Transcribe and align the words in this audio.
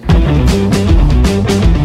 Thank 0.00 1.76
you. 1.76 1.81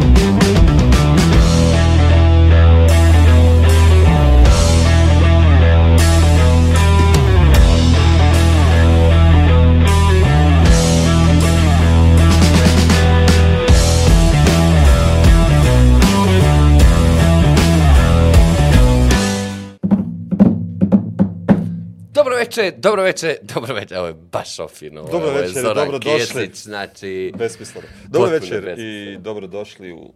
Dobro 22.57 22.63
večer, 22.63 22.77
dobro 22.77 23.03
večer, 23.03 23.37
dobro 23.41 23.73
večer, 23.73 23.97
ovo 23.97 24.07
je 24.07 24.13
baš 24.13 24.59
ofino. 24.59 25.01
Dobro 25.03 25.17
ovo 25.29 25.37
je 25.37 25.41
večer, 25.41 25.61
Zoran 25.61 25.85
dobrodošli. 25.85 26.47
Kesić, 26.47 26.63
znači... 26.63 27.33
Besmisleno. 27.37 27.87
Dobro 28.07 28.31
večer 28.31 28.61
besmisleno. 28.65 29.11
i 29.13 29.17
dobrodošli 29.17 29.91
u 29.93 30.13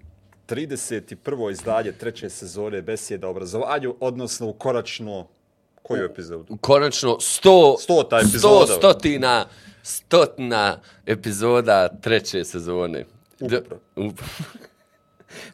31. 0.47 1.51
izdanje 1.51 1.91
treće 1.91 2.29
sezone 2.29 2.81
Besjeda 2.81 3.27
o 3.27 3.31
obrazovanju, 3.31 3.95
odnosno 3.99 4.47
u 4.47 4.53
konačno 4.53 5.27
koju 5.83 6.05
epizodu? 6.05 6.57
Konačno, 6.61 7.19
sto... 7.19 7.77
Stota 7.79 8.19
epizoda. 8.19 8.65
Sto 8.65 8.75
stotina, 8.77 9.45
stotina 9.83 10.79
epizoda 11.05 11.87
treće 12.01 12.43
sezone. 12.43 13.05
D- 13.39 13.61
Ukupno. 13.95 14.27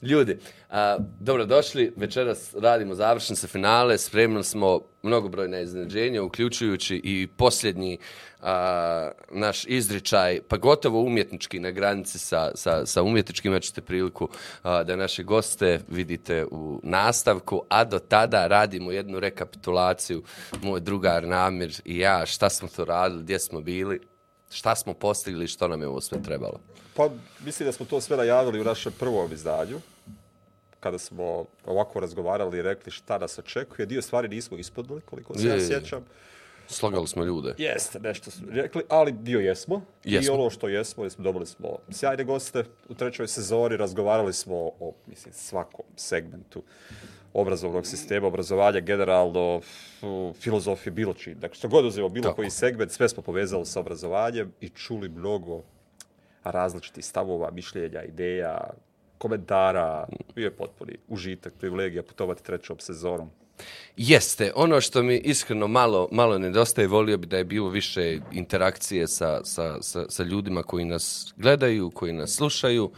Ljudi, 0.02 0.40
a, 0.70 0.98
dobrodošli, 1.20 1.94
večeras 1.96 2.56
radimo 2.56 2.96
završnice 2.96 3.48
finale, 3.48 3.98
spremili 3.98 4.44
smo 4.44 4.82
mnogobrojne 5.04 5.64
iznenađenja, 5.64 6.24
uključujući 6.24 7.02
i 7.04 7.28
posljednji 7.38 7.98
a, 8.42 9.12
naš 9.32 9.66
izričaj, 9.68 10.40
pa 10.48 10.58
gotovo 10.58 11.02
umjetnički 11.02 11.60
na 11.60 11.72
granici 11.72 12.20
sa, 12.20 12.52
sa, 12.56 12.86
sa 12.86 13.04
umjetničkim, 13.04 13.52
imat 13.52 13.80
priliku 13.86 14.30
a, 14.64 14.84
da 14.84 14.96
naše 14.96 15.24
goste 15.24 15.80
vidite 15.88 16.46
u 16.52 16.80
nastavku, 16.84 17.62
a 17.70 17.84
do 17.84 18.00
tada 18.00 18.48
radimo 18.48 18.92
jednu 18.92 19.20
rekapitulaciju, 19.20 20.24
moj 20.62 20.80
drugar 20.80 21.28
Namir 21.28 21.82
i 21.86 21.98
ja, 21.98 22.26
šta 22.26 22.50
smo 22.50 22.68
to 22.76 22.86
radili, 22.86 23.24
gdje 23.24 23.40
smo 23.40 23.62
bili, 23.62 24.00
šta 24.50 24.76
smo 24.76 24.94
postigli 24.94 25.46
i 25.46 25.48
što 25.48 25.68
nam 25.68 25.82
je 25.82 25.88
ovo 25.88 26.02
sve 26.02 26.22
trebalo. 26.22 26.60
Pa 26.98 27.10
mislim 27.46 27.66
da 27.68 27.72
smo 27.72 27.86
to 27.86 28.02
sve 28.02 28.18
najavili 28.18 28.62
u 28.62 28.64
našem 28.64 28.94
prvom 29.00 29.34
izdanju, 29.34 29.80
kada 30.80 30.98
smo 30.98 31.46
ovako 31.66 32.00
razgovarali 32.00 32.58
i 32.58 32.62
rekli 32.62 32.92
šta 32.92 33.18
nas 33.18 33.40
očekuje. 33.40 33.86
Dio 33.86 34.02
stvari 34.02 34.28
nismo 34.28 34.58
ispodili, 34.58 35.02
koliko 35.02 35.38
se 35.38 35.44
Je, 35.44 35.50
ja 35.50 35.56
je, 35.56 35.62
je. 35.62 35.68
sjećam. 35.68 36.06
Slogali 36.68 37.08
smo 37.08 37.24
ljude. 37.24 37.56
Jeste, 37.58 38.00
nešto 38.00 38.32
smo 38.32 38.48
rekli, 38.52 38.84
ali 38.90 39.12
dio 39.12 39.40
jesmo. 39.40 39.82
Jesmo. 40.04 40.34
I 40.34 40.38
ono 40.38 40.50
što 40.50 40.68
jesmo, 40.68 41.04
jesmo 41.04 41.24
dobili 41.24 41.46
smo 41.46 41.78
sjajne 41.90 42.24
goste 42.24 42.64
u 42.90 42.94
trećoj 42.94 43.28
sezoni, 43.28 43.78
razgovarali 43.78 44.34
smo 44.34 44.56
o, 44.56 44.94
mislim, 45.08 45.34
svakom 45.34 45.86
segmentu 45.96 46.64
obrazovnog 47.34 47.88
sistema, 47.88 48.28
obrazovanja 48.28 48.80
generalno, 48.80 49.62
filozofije, 50.40 50.92
bilo 50.92 51.14
čiji. 51.14 51.36
Dakle, 51.36 51.56
što 51.56 51.68
god 51.68 51.86
uzemo, 51.86 52.10
bilo 52.10 52.24
Tako. 52.24 52.36
koji 52.36 52.50
segment, 52.50 52.92
sve 52.92 53.10
smo 53.10 53.24
povezali 53.24 53.66
sa 53.66 53.80
obrazovanjem 53.80 54.54
i 54.62 54.70
čuli 54.70 55.10
mnogo 55.10 55.64
Pa 56.48 56.52
različitih 56.52 57.06
stavova, 57.06 57.50
mišljenja, 57.52 58.04
ideja, 58.04 58.70
komentara. 59.18 60.08
Bio 60.36 60.46
je 60.46 60.56
potpuni 60.56 60.94
užitak, 61.08 61.54
privilegija 61.60 62.04
putovati 62.04 62.44
trećom 62.44 62.80
sezonom. 62.80 63.30
Jeste, 63.98 64.52
ono 64.56 64.82
što 64.82 65.04
mi 65.04 65.18
iskreno 65.18 65.68
malo, 65.68 66.08
malo 66.12 66.38
nedostaje, 66.38 66.88
volio 66.88 67.18
bi 67.18 67.28
da 67.28 67.38
je 67.38 67.44
bilo 67.44 67.70
više 67.70 68.20
interakcije 68.32 69.08
sa, 69.08 69.42
sa, 69.44 69.82
sa, 69.82 70.06
sa 70.10 70.24
ljudima 70.24 70.64
koji 70.64 70.86
nas 70.86 71.34
gledaju, 71.38 71.90
koji 71.90 72.14
nas 72.14 72.36
slušaju. 72.36 72.92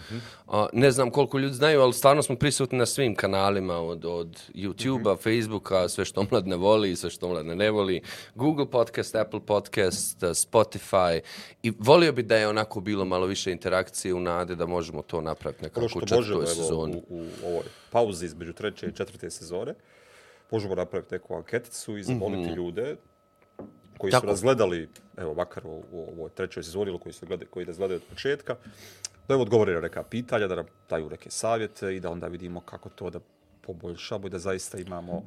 A, 0.47 0.67
ne 0.73 0.91
znam 0.91 1.11
koliko 1.11 1.37
ljudi 1.37 1.53
znaju, 1.53 1.81
ali 1.81 1.93
stvarno 1.93 2.23
smo 2.23 2.35
prisutni 2.35 2.77
na 2.77 2.85
svim 2.85 3.15
kanalima, 3.15 3.77
od, 3.77 4.05
od 4.05 4.41
YouTube-a, 4.53 5.15
Facebooka, 5.15 5.89
sve 5.89 6.05
što 6.05 6.21
omladne 6.21 6.55
voli, 6.55 6.95
sve 6.95 7.09
što 7.09 7.25
omladne 7.27 7.55
ne 7.55 7.71
voli, 7.71 8.01
Google 8.35 8.71
Podcast, 8.71 9.15
Apple 9.15 9.41
Podcast, 9.45 10.17
Spotify. 10.21 11.19
I 11.63 11.71
volio 11.79 12.11
bi 12.11 12.23
da 12.23 12.37
je 12.37 12.47
onako 12.47 12.79
bilo 12.79 13.05
malo 13.05 13.25
više 13.25 13.51
interakcije 13.51 14.13
u 14.13 14.19
nade 14.19 14.55
da 14.55 14.65
možemo 14.65 15.01
to 15.01 15.21
napraviti 15.21 15.63
nekako 15.63 15.79
ono 15.79 15.85
u 15.85 15.89
što 15.89 15.99
četvrtoj 15.99 16.47
sezoni. 16.47 17.01
u, 17.09 17.25
u 17.43 17.47
ovoj 17.47 17.63
pauzi 17.89 18.25
između 18.25 18.53
treće 18.53 18.85
i 18.85 18.95
četvrte 18.95 19.29
sezone, 19.29 19.73
možemo 20.51 20.75
napraviti 20.75 21.15
neku 21.15 21.35
anketicu 21.35 21.97
i 21.97 22.03
zamoliti 22.03 22.41
mm 22.41 22.45
-hmm. 22.45 22.55
ljude 22.55 22.95
koji 23.97 24.11
Tako. 24.11 24.21
su 24.21 24.27
nas 24.27 24.41
gledali, 24.41 24.89
evo, 25.17 25.33
makar 25.33 25.67
u, 25.67 25.83
u 25.91 26.07
ovoj 26.17 26.29
trećoj 26.29 26.63
sezoni 26.63 26.91
ili 26.91 26.99
koji, 26.99 27.13
su 27.13 27.25
gledali, 27.25 27.49
koji 27.49 27.65
nas 27.65 27.77
gledaju 27.77 27.97
od 27.97 28.07
početka, 28.09 28.55
da 29.27 29.35
im 29.35 29.41
odgovore 29.41 29.73
na 29.73 29.81
neka 29.81 30.03
pitanja, 30.03 30.47
da 30.47 30.55
nam 30.55 30.65
daju 30.89 31.09
neke 31.09 31.31
savjete 31.31 31.95
i 31.95 31.99
da 31.99 32.09
onda 32.09 32.27
vidimo 32.27 32.61
kako 32.61 32.89
to 32.89 33.09
da 33.09 33.19
poboljšamo 33.61 34.27
i 34.27 34.29
da 34.29 34.39
zaista 34.39 34.77
imamo 34.77 35.23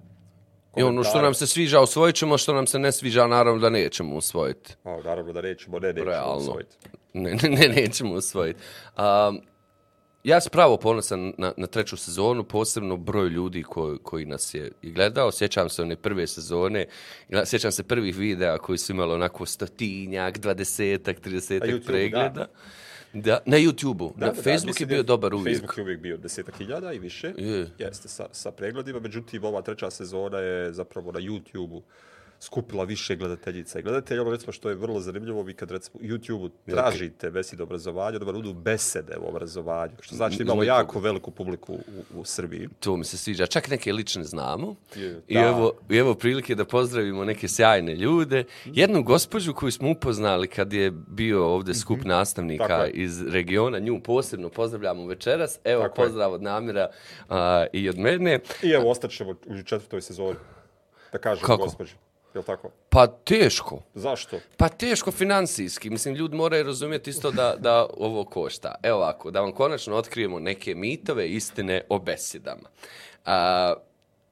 I 0.77 0.83
ono 0.83 1.05
što 1.05 1.23
nam 1.23 1.35
se 1.35 1.47
sviđa 1.47 1.81
usvojit 1.81 2.17
ćemo, 2.17 2.39
što 2.39 2.55
nam 2.55 2.67
se 2.67 2.79
ne 2.79 2.93
sviđa, 2.93 3.27
naravno 3.27 3.61
da 3.61 3.71
nećemo 3.71 4.17
usvojiti. 4.17 4.75
A, 4.85 4.99
naravno 5.05 5.33
da 5.33 5.41
nećemo, 5.41 5.79
ne, 5.79 5.89
nećemo 5.89 6.11
Realno. 6.11 6.37
usvojiti. 6.37 6.77
Ne, 7.13 7.35
ne, 7.35 7.49
ne, 7.49 7.69
nećemo 7.69 8.15
usvojiti. 8.15 8.61
Um, 8.97 9.41
ja 10.25 10.41
sam 10.41 10.51
pravo 10.51 10.77
ponosan 10.77 11.33
na, 11.39 11.53
na 11.57 11.67
treću 11.67 11.97
sezonu, 11.97 12.45
posebno 12.45 12.97
broj 12.97 13.29
ljudi 13.29 13.63
koji, 13.63 13.99
koji 14.03 14.27
nas 14.27 14.55
je 14.55 14.71
gledao. 14.83 15.33
Sjećam 15.33 15.69
se 15.69 15.83
one 15.83 15.97
prve 15.97 16.27
sezone, 16.27 16.87
sjećam 17.45 17.73
se 17.73 17.83
prvih 17.83 18.17
videa 18.17 18.59
koji 18.59 18.79
su 18.79 18.93
imali 18.93 19.13
onako 19.13 19.47
stotinjak, 19.47 20.39
dvadesetak, 20.39 21.17
Na 21.17 21.23
tridesetak 21.23 21.71
pregleda. 21.87 22.29
da. 22.29 22.47
Da, 23.15 23.39
na 23.47 23.57
YouTube-u. 23.57 24.13
Da, 24.17 24.27
Da, 24.27 24.33
da, 24.33 24.33
da, 24.33 24.43
Facebook 24.43 24.67
mislim 24.67 24.91
je 24.91 24.95
bio 24.97 25.03
dobar 25.03 25.35
uvijek. 25.35 25.57
Facebook 25.59 25.79
je 25.79 25.83
uvijek 25.83 26.01
bio 26.01 26.17
desetak 26.17 26.57
hiljada 26.59 26.93
i 26.93 26.99
više. 26.99 27.33
Je. 27.37 27.71
Jeste, 27.79 28.09
sa, 28.09 28.27
sa 28.33 28.51
pregledima. 28.51 29.01
Međutim, 29.01 29.45
ova 29.45 29.63
treća 29.63 29.91
sezona 29.91 30.39
je 30.39 30.73
zapravo 30.73 31.13
na 31.13 31.21
YouTube-u 31.21 31.83
skupila 32.43 32.85
više 32.85 33.17
gledateljica 33.17 33.79
i 33.79 33.83
gledatelja. 33.83 34.23
Ono 34.23 34.31
recimo 34.31 34.53
što 34.53 34.69
je 34.69 34.75
vrlo 34.75 35.01
zanimljivo, 35.01 35.43
vi 35.43 35.55
kad 35.55 35.71
recimo 35.71 35.99
u 36.03 36.05
YouTube-u 36.05 36.49
tražite 36.49 37.31
besede 37.31 37.63
obrazovanja, 37.63 38.19
vam 38.19 38.35
budu 38.35 38.53
besede 38.53 39.17
o 39.17 39.29
obrazovanju. 39.29 39.93
Što 40.01 40.17
znači 40.17 40.37
da 40.37 40.43
imamo 40.43 40.63
jako 40.63 41.01
veliku 41.01 41.31
publiku 41.31 41.73
u, 41.73 42.21
u 42.21 42.25
Srbiji. 42.25 42.69
To 42.81 42.97
mi 42.97 43.05
se 43.05 43.19
sviđa. 43.19 43.47
Čak 43.47 43.71
neke 43.71 43.93
lične 43.93 44.25
znamo. 44.25 44.75
Je, 44.95 45.21
I 45.29 45.35
da. 45.35 45.41
evo, 45.41 45.73
I 45.91 45.97
evo 45.97 46.15
prilike 46.15 46.55
da 46.55 46.65
pozdravimo 46.65 47.25
neke 47.25 47.49
sjajne 47.49 47.95
ljude. 47.95 48.45
Jednu 48.65 49.03
gospođu 49.03 49.55
koju 49.55 49.73
smo 49.73 49.91
upoznali 49.91 50.49
kad 50.49 50.73
je 50.73 50.91
bio 50.91 51.47
ovdje 51.47 51.75
skup 51.75 51.99
Tako 51.99 52.09
nastavnika 52.09 52.75
je. 52.75 52.91
iz 52.91 53.23
regiona, 53.23 53.79
nju 53.79 54.01
posebno 54.03 54.49
pozdravljamo 54.49 55.07
večeras. 55.07 55.59
Evo 55.65 55.83
Tako 55.83 56.03
je. 56.03 56.07
pozdrav 56.07 56.33
od 56.33 56.43
Namira 56.43 56.91
a, 57.29 57.67
i 57.73 57.89
od 57.89 57.99
mene. 57.99 58.41
I 58.63 58.71
evo, 58.71 58.91
ostaćemo 58.91 59.31
u 59.31 59.63
četvrtoj 59.65 60.01
sezoni. 60.01 60.37
Da 61.13 61.19
kažem 61.19 61.47
Kako? 61.47 61.65
gospođu. 61.65 61.93
Je 62.35 62.39
li 62.39 62.45
tako? 62.45 62.71
Pa 62.89 63.07
teško. 63.07 63.83
Zašto? 63.95 64.39
Pa 64.57 64.69
teško 64.69 65.11
financijski. 65.13 65.91
Mislim, 65.91 66.15
ljudi 66.15 66.37
moraju 66.37 66.65
razumjeti 66.65 67.11
isto 67.11 67.31
da, 67.31 67.55
da 67.59 67.87
ovo 67.97 68.25
košta. 68.25 68.75
Evo 68.83 68.99
ovako, 68.99 69.31
da 69.31 69.41
vam 69.41 69.53
konačno 69.53 69.97
otkrijemo 69.97 70.39
neke 70.39 70.75
mitove 70.75 71.29
istine 71.29 71.83
o 71.89 71.99
besedama. 71.99 72.69
A, 73.25 73.75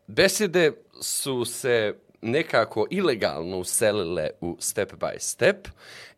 besede 0.06 0.72
su 1.00 1.44
se 1.44 1.94
nekako 2.22 2.86
ilegalno 2.90 3.58
uselile 3.58 4.30
u 4.40 4.56
step 4.60 4.92
by 4.92 5.18
step 5.18 5.68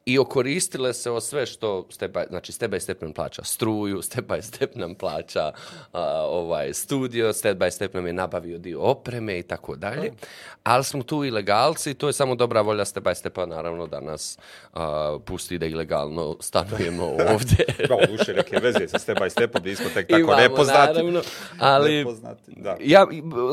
i 0.05 0.19
okoristile 0.19 0.93
se 0.95 1.11
o 1.11 1.21
sve 1.21 1.47
što 1.47 1.87
step 1.91 2.13
by, 2.15 2.25
znači 2.29 2.53
step 2.53 2.71
by 2.71 2.81
step 2.81 3.03
nam 3.03 3.13
plaća 3.13 3.45
struju, 3.45 4.03
step 4.03 4.25
by 4.27 4.43
step 4.43 4.75
nam 4.75 4.95
plaća 4.95 5.53
a, 5.93 6.23
ovaj 6.29 6.75
studio, 6.75 7.33
step 7.33 7.59
by 7.59 7.71
step 7.71 7.95
nam 7.95 8.07
je 8.07 8.13
nabavio 8.13 8.59
dio 8.59 8.81
opreme 8.81 9.39
i 9.39 9.43
tako 9.43 9.77
dalje. 9.77 10.13
Ali 10.65 10.85
smo 10.85 11.03
tu 11.03 11.25
ilegalci 11.25 11.95
to 11.95 12.07
je 12.07 12.13
samo 12.13 12.35
dobra 12.35 12.61
volja 12.61 12.85
step 12.85 13.05
by 13.05 13.15
stepa 13.15 13.47
naravno 13.47 13.87
da 13.87 14.01
nas 14.01 14.39
a, 14.73 15.19
pusti 15.25 15.59
da 15.59 15.67
ilegalno 15.67 16.37
stanujemo 16.41 17.05
ovdje. 17.33 17.65
Imamo 17.85 18.07
duše 18.19 18.33
neke 18.35 18.57
veze 18.57 18.89
sa 18.89 18.99
step 18.99 19.19
by 19.19 19.29
stepom, 19.31 19.61
gdje 19.61 19.77
smo 19.77 19.87
tek 19.95 20.09
tako 20.09 20.21
Imamo, 20.21 20.37
nepoznati. 20.41 20.93
naravno, 20.99 21.21
ali 21.59 21.95
Nepoznati, 21.95 22.53
da. 22.57 22.77
ja 22.81 23.07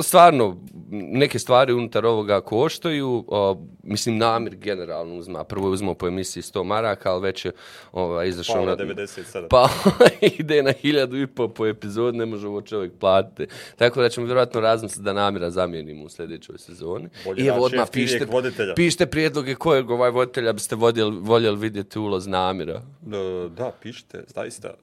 stvarno 0.03 0.57
neke 0.91 1.39
stvari 1.39 1.73
unutar 1.73 2.05
ovoga 2.05 2.41
koštaju, 2.41 3.25
o, 3.27 3.57
mislim 3.83 4.17
namir 4.17 4.55
generalno 4.55 5.15
uzma, 5.15 5.43
prvo 5.43 5.67
je 5.67 5.71
uzmao 5.71 5.93
po 5.93 6.07
emisiji 6.07 6.38
100 6.41 6.63
maraka, 6.63 7.11
ali 7.11 7.21
već 7.21 7.45
je 7.45 7.51
ovaj, 7.91 8.27
izašao 8.27 8.65
na 8.65 8.75
na... 8.75 8.75
97. 8.75 9.47
Pa 9.49 9.69
ide 10.39 10.63
na 10.63 10.71
hiljadu 10.71 11.17
i 11.17 11.27
po 11.27 11.47
po 11.47 11.67
epizod, 11.67 12.15
ne 12.15 12.25
može 12.25 12.47
ovo 12.47 12.61
čovjek 12.61 12.93
platiti. 12.99 13.53
Tako 13.75 14.01
da 14.01 14.09
ćemo 14.09 14.25
vjerojatno 14.25 14.61
razmisliti 14.61 15.03
da 15.03 15.13
namira 15.13 15.49
zamijenimo 15.49 16.05
u 16.05 16.09
sljedećoj 16.09 16.57
sezoni. 16.57 17.09
Bolje 17.25 17.43
I 17.43 17.47
evo 17.47 17.65
odmah 17.65 17.87
voditelja. 18.31 18.73
pišite 18.75 19.05
prijedloge 19.05 19.55
kojeg 19.55 19.89
ovaj 19.89 20.11
voditelja 20.11 20.53
biste 20.53 20.75
voljeli, 20.75 21.17
voljeli 21.19 21.57
vidjeti 21.57 21.99
uloz 21.99 22.27
namira. 22.27 22.81
Da, 23.01 23.49
da, 23.49 23.71
pišite, 23.81 24.23
zaista. 24.27 24.73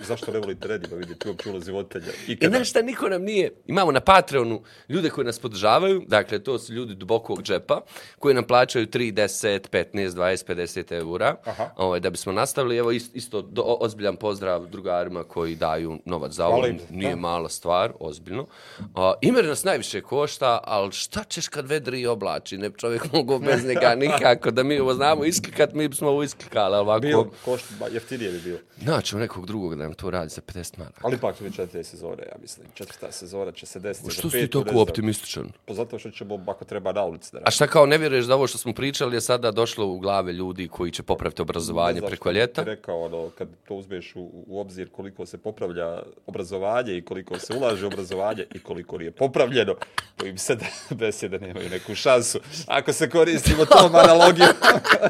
Zašto 0.00 0.32
ne 0.32 0.38
volite 0.38 0.68
Redima 0.68 0.96
vidjeti 0.96 1.28
uopće 1.28 1.50
ulozi 1.50 1.72
voditelja? 1.72 2.12
I 2.28 2.32
Ikada. 2.32 2.56
znaš 2.56 2.70
šta, 2.70 2.82
niko 2.82 3.08
nam 3.08 3.22
nije... 3.22 3.52
Imamo 3.66 3.92
na 3.92 4.00
Patreonu 4.00 4.62
ljude 4.88 5.10
koji 5.10 5.24
nas 5.24 5.38
podržavaju, 5.38 6.02
dakle, 6.08 6.38
to 6.38 6.58
su 6.58 6.72
ljudi 6.72 6.94
dubokog 6.94 7.42
džepa, 7.42 7.80
koji 8.18 8.34
nam 8.34 8.44
plaćaju 8.44 8.86
3, 8.86 9.12
10, 9.14 9.68
15, 9.68 10.10
20, 10.10 10.46
50 10.46 10.92
eura, 10.92 11.36
Aha. 11.44 11.70
ovaj, 11.76 12.00
da 12.00 12.10
bismo 12.10 12.32
nastavili. 12.32 12.76
Evo, 12.76 12.92
ist- 12.92 13.10
isto 13.14 13.42
do, 13.42 13.62
ozbiljan 13.62 14.16
pozdrav 14.16 14.66
drugarima 14.66 15.24
koji 15.24 15.54
daju 15.54 15.98
novac 16.04 16.32
za 16.32 16.46
ovo. 16.46 16.66
Nije 16.90 17.10
da. 17.10 17.16
mala 17.16 17.48
stvar, 17.48 17.92
ozbiljno. 18.00 18.46
A, 18.94 19.14
Imer 19.20 19.44
nas 19.44 19.64
najviše 19.64 20.00
košta, 20.00 20.60
ali 20.64 20.92
šta 20.92 21.24
ćeš 21.24 21.48
kad 21.48 21.66
vedri 21.68 22.00
i 22.00 22.06
oblači? 22.06 22.58
Ne 22.58 22.70
čovjek 22.70 23.02
mogao 23.12 23.38
bez 23.38 23.64
njega 23.64 23.94
nikako. 23.94 24.50
Da 24.50 24.62
mi 24.62 24.78
ovo 24.78 24.94
znamo 24.94 25.24
isklikat, 25.24 25.72
mi 25.74 25.88
bismo 25.88 26.08
ovo 26.08 26.22
isklikali, 26.22 26.66
ali 26.66 26.80
ovako... 26.80 27.00
Bio, 27.00 27.24
košta, 27.44 27.86
jeftinije 27.92 28.30
bi 28.32 28.40
bio. 28.40 28.58
Naćemo 28.76 29.20
nekog 29.20 29.46
drugog 29.46 29.75
da 29.76 29.84
nam 29.84 29.94
to 29.94 30.10
radi 30.10 30.30
za 30.30 30.40
50 30.40 30.78
maraka. 30.78 31.00
Ali 31.04 31.16
ipak 31.16 31.40
već 31.40 31.56
četiri 31.56 31.84
sezone, 31.84 32.22
ja 32.22 32.36
mislim. 32.42 32.66
Četvrta 32.74 33.12
sezona 33.12 33.52
će 33.52 33.66
se 33.66 33.80
desiti. 33.80 34.06
za 34.06 34.12
Što 34.12 34.30
si 34.30 34.36
ti 34.36 34.42
ne 34.42 34.48
toliko 34.48 34.80
optimističan? 34.80 35.48
Pa 35.64 35.74
zato 35.74 35.98
što 35.98 36.10
ćemo, 36.10 36.44
ako 36.46 36.64
treba, 36.64 36.92
na 36.92 37.04
ulici 37.04 37.30
da 37.32 37.40
A 37.44 37.50
šta 37.50 37.66
kao 37.66 37.86
ne 37.86 37.98
vjeruješ 37.98 38.24
da 38.24 38.34
ovo 38.34 38.46
što 38.46 38.58
smo 38.58 38.72
pričali 38.72 39.16
je 39.16 39.20
sada 39.20 39.50
došlo 39.50 39.86
u 39.86 39.98
glave 39.98 40.32
ljudi 40.32 40.68
koji 40.68 40.90
će 40.90 41.02
popraviti 41.02 41.42
obrazovanje 41.42 42.00
Ne 42.00 42.06
preko 42.06 42.30
ljeta? 42.30 42.64
Ti 42.64 42.70
rekao, 42.70 43.00
ono, 43.00 43.30
kad 43.30 43.48
to 43.68 43.74
uzmeš 43.74 44.12
u, 44.16 44.44
u 44.46 44.60
obzir 44.60 44.90
koliko 44.90 45.26
se 45.26 45.38
popravlja 45.38 46.02
obrazovanje 46.26 46.96
i 46.96 47.02
koliko 47.02 47.38
se 47.38 47.54
ulaže 47.56 47.84
u 47.84 47.88
obrazovanje 47.88 48.46
i 48.54 48.58
koliko 48.58 48.98
nije 48.98 49.10
popravljeno, 49.10 49.74
to 50.16 50.26
im 50.26 50.38
se 50.38 50.56
besede 50.90 51.38
nemaju 51.46 51.70
neku 51.70 51.94
šansu. 51.94 52.40
Ako 52.66 52.92
se 52.92 53.10
koristimo 53.10 53.64
tom 53.64 53.94
analogijom. 53.94 54.48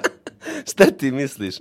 Šta 0.70 0.84
ti 0.84 1.10
misliš? 1.10 1.54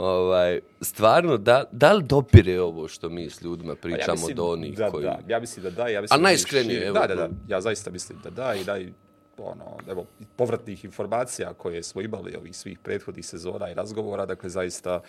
Ovaj, 0.00 0.60
stvarno, 0.80 1.36
da, 1.36 1.64
da 1.72 1.92
li 1.92 2.02
dopire 2.02 2.60
ovo 2.60 2.88
što 2.88 3.08
mi 3.08 3.30
s 3.30 3.42
ljudima 3.42 3.74
pričamo 3.74 4.12
mislim 4.12 4.36
do 4.36 4.44
onih 4.44 4.76
da, 4.76 4.90
koji... 4.90 5.04
Da, 5.04 5.18
ja 5.28 5.40
mislim 5.40 5.62
da 5.62 5.70
da. 5.70 5.88
Ja 5.88 6.00
mislim 6.00 6.14
A 6.14 6.18
da 6.18 6.22
najiskrenije, 6.22 6.86
evo. 6.86 6.98
Da, 6.98 7.06
da, 7.06 7.14
da. 7.14 7.28
Ja 7.48 7.60
zaista 7.60 7.90
mislim 7.90 8.18
da 8.24 8.30
da 8.30 8.54
i 8.54 8.64
da 8.64 8.78
i 8.78 8.92
ono, 9.38 9.78
evo, 9.88 10.06
povratnih 10.36 10.84
informacija 10.84 11.54
koje 11.54 11.82
smo 11.82 12.00
imali 12.00 12.36
ovih 12.36 12.56
svih 12.56 12.78
prethodnih 12.78 13.26
sezona 13.26 13.70
i 13.70 13.74
razgovora, 13.74 14.26
dakle, 14.26 14.48
zaista 14.48 15.00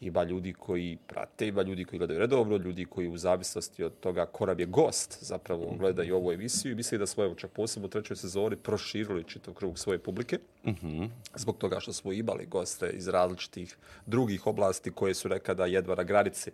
ima 0.00 0.22
ljudi 0.24 0.52
koji 0.52 0.98
prate, 1.06 1.48
ima 1.48 1.62
ljudi 1.62 1.84
koji 1.84 1.98
gledaju 1.98 2.20
redovno, 2.20 2.56
ljudi 2.56 2.84
koji 2.84 3.08
u 3.08 3.16
zavisnosti 3.16 3.84
od 3.84 3.92
toga 4.00 4.26
ko 4.26 4.46
nam 4.46 4.60
je 4.60 4.66
gost 4.66 5.18
zapravo 5.20 5.74
gledaju 5.78 6.16
ovu 6.16 6.32
emisiju 6.32 6.72
i 6.72 6.74
mislim 6.74 6.98
da 6.98 7.06
smo 7.06 7.34
čak 7.34 7.50
posebno 7.50 7.86
u 7.86 7.90
trećoj 7.90 8.16
sezoni 8.16 8.56
proširili 8.56 9.24
čitav 9.24 9.54
krug 9.54 9.78
svoje 9.78 9.98
publike 9.98 10.38
zbog 11.34 11.58
toga 11.58 11.80
što 11.80 11.92
smo 11.92 12.12
imali 12.12 12.46
goste 12.46 12.90
iz 12.90 13.08
različitih 13.08 13.76
drugih 14.06 14.46
oblasti 14.46 14.90
koje 14.90 15.14
su 15.14 15.28
nekada 15.28 15.66
jedva 15.66 15.94
na 15.94 16.02
granici 16.02 16.50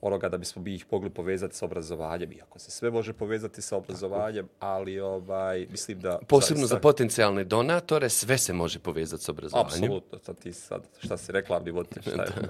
onoga 0.00 0.28
da 0.28 0.36
bismo 0.36 0.62
bi 0.62 0.74
ih 0.74 0.86
mogli 0.90 1.10
povezati 1.10 1.56
sa 1.56 1.64
obrazovanjem, 1.64 2.32
iako 2.32 2.58
se 2.58 2.70
sve 2.70 2.90
može 2.90 3.12
povezati 3.12 3.62
sa 3.62 3.76
obrazovanjem, 3.76 4.48
ali 4.58 5.00
ovaj, 5.00 5.66
mislim 5.70 6.00
da... 6.00 6.18
Posebno 6.28 6.66
za 6.66 6.74
zaista- 6.74 6.82
potencijalne 6.82 7.44
donatore, 7.44 8.08
sve 8.08 8.38
se 8.38 8.52
može 8.52 8.78
povezati 8.78 9.24
s 9.24 9.28
obrazovanjem. 9.28 9.84
Apsolutno, 9.84 10.18
sad 10.18 10.38
ti 10.38 10.52
sad, 10.52 10.82
šta 10.98 11.16
si 11.16 11.32
reklamni 11.32 11.70
voditelj, 11.70 12.02
šta 12.02 12.22
je 12.22 12.28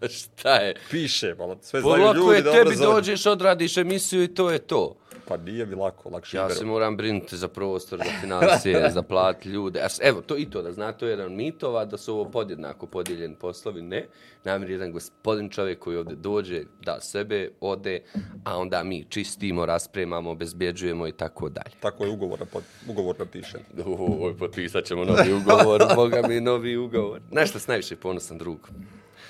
da. 0.00 0.08
šta 0.08 0.56
je? 0.56 0.74
Piše, 0.90 1.34
malo, 1.38 1.58
sve 1.62 1.80
znaju 1.80 1.96
Polako 1.96 2.18
ljudi 2.18 2.36
je, 2.36 2.42
da 2.42 2.52
tebi 2.52 2.76
dođeš, 2.76 3.26
odradiš 3.26 3.76
emisiju 3.76 4.22
i 4.22 4.34
to 4.34 4.50
je 4.50 4.58
to. 4.58 4.96
Pa 5.28 5.36
nije 5.36 5.66
mi 5.66 5.74
lako, 5.74 6.08
lakše 6.10 6.36
Ja 6.36 6.50
se 6.50 6.64
moram 6.64 6.96
brinuti 6.96 7.36
za 7.36 7.48
prostor, 7.48 7.98
za 7.98 8.20
financije, 8.20 8.90
za 8.94 9.02
plat 9.02 9.44
ljude. 9.44 9.86
Evo, 10.00 10.20
to 10.20 10.36
i 10.36 10.50
to 10.50 10.62
da 10.62 10.72
zna, 10.72 10.92
to 10.92 11.06
je 11.06 11.10
jedan 11.10 11.34
mitova 11.34 11.84
da 11.84 11.96
su 11.96 12.14
ovo 12.14 12.30
podjednako 12.30 12.86
podijeljeni 12.86 13.34
poslovi. 13.34 13.82
Ne, 13.82 14.06
namjer 14.46 14.70
jedan 14.70 14.92
gospodin 14.92 15.48
čovjek 15.48 15.78
koji 15.78 15.96
ovdje 15.96 16.16
dođe, 16.16 16.62
da 16.84 17.00
sebe, 17.00 17.50
ode, 17.60 18.02
a 18.44 18.58
onda 18.58 18.82
mi 18.82 19.04
čistimo, 19.08 19.66
raspremamo, 19.66 20.30
obezbjeđujemo 20.30 21.06
i 21.06 21.12
tako 21.12 21.48
dalje. 21.48 21.74
Tako 21.80 22.04
je 22.04 22.10
ugovor, 22.10 22.38
napot- 22.38 22.90
ugovor 22.90 23.16
napišen. 23.18 23.60
Oj, 24.20 24.36
potpisat 24.38 24.84
ćemo 24.84 25.04
novi 25.04 25.32
ugovor, 25.32 25.82
boga 25.96 26.22
mi 26.28 26.40
novi 26.40 26.76
ugovor. 26.76 27.20
Šta 27.46 27.58
si 27.58 27.68
najviše 27.68 27.96
ponosan 27.96 28.38
drug? 28.38 28.68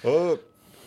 E, 0.04 0.36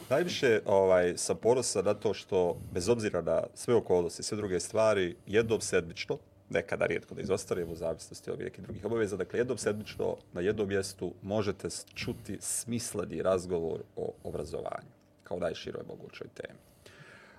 najviše 0.09 0.61
ovaj, 0.65 1.17
sam 1.17 1.37
ponosan 1.37 1.85
na 1.85 1.93
to 1.93 2.13
što, 2.13 2.57
bez 2.73 2.89
obzira 2.89 3.21
na 3.21 3.43
sve 3.53 3.75
okolnosti, 3.75 4.23
sve 4.23 4.37
druge 4.37 4.59
stvari, 4.59 5.15
jednom 5.27 5.61
sedmično, 5.61 6.17
nekada 6.49 6.85
rijetko 6.85 7.15
da 7.15 7.21
izostavimo 7.21 7.71
u 7.71 7.75
zavisnosti 7.75 8.31
od 8.31 8.39
nekih 8.39 8.63
drugih 8.63 8.85
obaveza, 8.85 9.17
dakle 9.17 9.39
jednom 9.39 9.57
sedmično 9.57 10.17
na 10.33 10.41
jednom 10.41 10.67
mjestu 10.67 11.13
možete 11.21 11.67
čuti 11.93 12.37
smisleni 12.41 13.21
razgovor 13.21 13.79
o 13.95 14.13
obrazovanju 14.23 14.89
kao 15.23 15.39
najširoj 15.39 15.83
mogućoj 15.87 16.27
temi. 16.33 16.59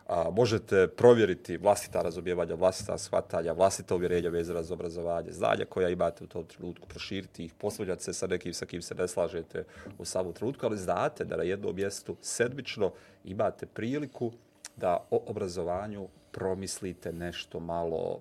A, 0.07 0.31
možete 0.31 0.89
provjeriti 0.89 1.57
vlastita 1.57 2.03
razumijevanja, 2.03 2.55
vlastita 2.55 2.99
shvatanja, 2.99 3.53
vlastita 3.53 3.95
uvjerenja 3.95 4.31
vezana 4.31 4.63
za 4.63 4.75
obrazovanje, 4.75 5.33
znanja 5.33 5.65
koja 5.65 5.89
imate 5.89 6.25
u 6.25 6.27
tom 6.27 6.45
trenutku, 6.45 6.89
proširiti 6.89 7.45
ih, 7.45 7.55
posvađati 7.55 8.05
se 8.05 8.13
sa 8.13 8.27
nekim 8.27 8.55
sa 8.55 8.67
kim 8.67 8.83
se 8.83 8.95
ne 8.95 9.09
slažete 9.09 9.65
u 9.99 10.05
samom 10.05 10.33
trenutku, 10.33 10.67
ali 10.67 10.79
znate 10.79 11.25
da 11.25 11.37
na 11.37 11.43
jednom 11.43 11.77
mjestu 11.77 12.17
sedmično 12.21 12.93
imate 13.25 13.67
priliku 13.67 14.33
da 14.77 15.07
o 15.11 15.23
obrazovanju 15.27 16.09
promislite 16.33 17.13
nešto 17.13 17.61
malo 17.61 18.21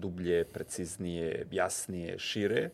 dublje, 0.00 0.44
preciznije, 0.44 1.46
jasnije, 1.50 2.18
šire, 2.18 2.70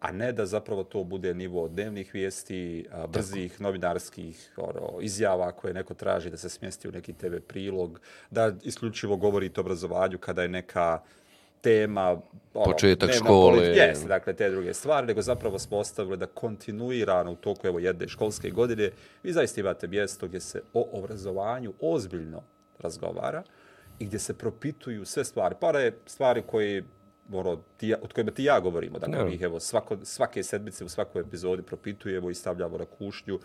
a 0.00 0.12
ne 0.12 0.32
da 0.32 0.46
zapravo 0.46 0.84
to 0.84 1.04
bude 1.04 1.34
nivo 1.34 1.68
dnevnih 1.68 2.14
vijesti, 2.14 2.86
a, 2.92 3.06
brzih 3.06 3.60
novinarskih 3.60 4.52
ono, 4.56 5.00
izjava 5.00 5.52
koje 5.52 5.74
neko 5.74 5.94
traži 5.94 6.30
da 6.30 6.36
se 6.36 6.48
smjesti 6.48 6.88
u 6.88 6.92
neki 6.92 7.12
TV 7.12 7.36
prilog, 7.48 8.00
da 8.30 8.52
isključivo 8.62 9.16
govorite 9.16 9.60
o 9.60 9.62
obrazovanju 9.62 10.18
kada 10.18 10.42
je 10.42 10.48
neka 10.48 11.00
tema 11.60 12.20
ono, 12.54 12.72
Početak 12.72 13.12
škole. 13.12 13.66
Jeste, 13.66 14.08
dakle, 14.08 14.32
te 14.32 14.50
druge 14.50 14.74
stvari, 14.74 15.06
nego 15.06 15.22
zapravo 15.22 15.58
smo 15.58 15.78
ostavili 15.78 16.16
da 16.16 16.26
kontinuirano 16.26 17.32
u 17.32 17.36
toku 17.36 17.66
evo, 17.66 17.78
jedne 17.78 18.08
školske 18.08 18.50
godine 18.50 18.90
vi 19.22 19.32
zaista 19.32 19.60
imate 19.60 19.88
mjesto 19.88 20.28
gdje 20.28 20.40
se 20.40 20.62
o 20.72 20.88
obrazovanju 20.92 21.72
ozbiljno 21.80 22.42
razgovara 22.78 23.42
i 23.98 24.04
gdje 24.06 24.18
se 24.18 24.38
propituju 24.38 25.04
sve 25.04 25.24
stvari. 25.24 25.54
Pa 25.60 25.70
je 25.70 25.98
stvari 26.06 26.42
koje 26.46 26.84
ono, 27.32 27.56
ti, 27.76 27.94
od 28.02 28.12
kojima 28.12 28.30
ti 28.30 28.42
i 28.42 28.44
ja 28.44 28.60
govorimo. 28.60 28.98
Dakle, 28.98 29.18
Da. 29.18 29.24
mi 29.24 29.34
ih 29.34 29.42
evo, 29.42 29.60
svako, 29.60 29.96
svake 30.02 30.42
sedmice 30.42 30.84
u 30.84 30.88
svakoj 30.88 31.20
epizodi 31.20 31.62
propitujemo 31.62 32.30
i 32.30 32.34
stavljamo 32.34 32.78
na 32.78 32.84
kušnju, 32.84 33.38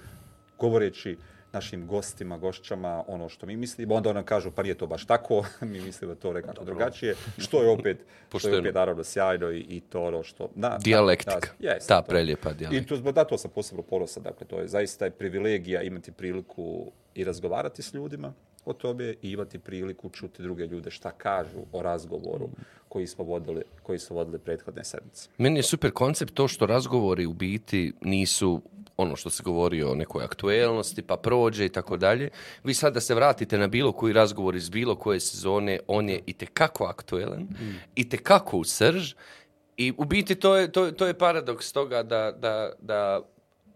govoreći 0.60 1.18
našim 1.54 1.88
gostima, 1.88 2.38
gošćama 2.38 3.04
ono 3.08 3.30
što 3.30 3.46
mi 3.46 3.58
mislimo, 3.58 3.96
onda 3.96 4.14
nam 4.14 4.24
kažu 4.24 4.52
pa 4.52 4.64
nije 4.64 4.76
to 4.76 4.88
baš 4.88 5.06
tako, 5.06 5.46
mi 5.62 5.82
mislimo 5.82 6.16
to 6.16 6.34
nekako 6.34 6.64
drugačije, 6.64 7.16
što 7.38 7.64
je 7.64 7.70
opet, 7.70 8.06
što 8.40 8.50
je 8.50 8.60
opet 8.60 8.76
naravno 8.76 9.04
sjajno 9.04 9.52
i, 9.52 9.60
i 9.60 9.80
to 9.80 10.04
ono 10.04 10.24
što... 10.24 10.50
Na, 10.56 10.78
Dijalektika. 10.78 11.54
Da, 11.60 11.70
jeste, 11.74 11.88
Ta 11.88 12.02
to. 12.02 12.08
prelijepa 12.08 12.52
I 12.52 12.54
dijalektika. 12.54 12.90
to, 12.90 12.96
zbog 12.96 13.16
da 13.16 13.24
to 13.24 13.38
sam 13.38 13.52
posebno 13.52 13.84
ponosan, 13.84 14.24
dakle, 14.24 14.48
to 14.48 14.60
je 14.60 14.68
zaista 14.68 15.06
je 15.06 15.12
privilegija 15.12 15.82
imati 15.82 16.12
priliku 16.12 16.92
i 17.16 17.24
razgovarati 17.24 17.82
s 17.82 17.94
ljudima 17.94 18.34
o 18.66 18.74
tome 18.74 19.16
i 19.22 19.32
imati 19.32 19.60
priliku 19.60 20.10
čuti 20.10 20.44
druge 20.44 20.68
ljude 20.68 20.92
šta 20.92 21.12
kažu 21.12 21.60
o 21.72 21.82
razgovoru 21.82 22.50
koji 22.90 23.08
smo 23.08 23.24
vodili, 23.24 23.62
koji 23.84 24.00
su 24.00 24.16
vodili 24.16 24.40
prethodne 24.40 24.84
sedmice. 24.84 25.30
Meni 25.38 25.60
je 25.60 25.64
super 25.64 25.92
koncept 25.92 26.34
to 26.34 26.48
što 26.48 26.66
razgovori 26.66 27.26
u 27.26 27.34
biti 27.34 27.94
nisu 28.02 28.62
ono 28.98 29.16
što 29.16 29.30
se 29.30 29.44
govori 29.44 29.84
o 29.84 29.96
nekoj 29.96 30.24
aktuelnosti, 30.24 31.02
pa 31.02 31.18
prođe 31.18 31.66
i 31.66 31.70
tako 31.70 31.98
dalje. 31.98 32.30
Vi 32.64 32.74
sad 32.74 32.94
da 32.94 33.02
se 33.02 33.16
vratite 33.16 33.58
na 33.58 33.68
bilo 33.68 33.92
koji 33.92 34.14
razgovor 34.14 34.56
iz 34.56 34.70
bilo 34.70 34.96
koje 34.96 35.20
sezone, 35.20 35.80
on 35.88 36.10
je 36.10 36.22
i 36.26 36.34
tekako 36.34 36.86
aktuelan, 36.86 37.48
i 37.96 38.10
tekako 38.10 38.58
u 38.58 38.64
srž. 38.64 39.14
I 39.78 39.94
u 39.98 40.06
biti 40.06 40.36
to 40.36 40.56
je, 40.56 40.72
to, 40.72 40.92
to 40.92 41.08
je 41.08 41.14
paradoks 41.14 41.72
toga 41.72 42.04
da, 42.04 42.32
da, 42.32 42.72
da 42.82 43.22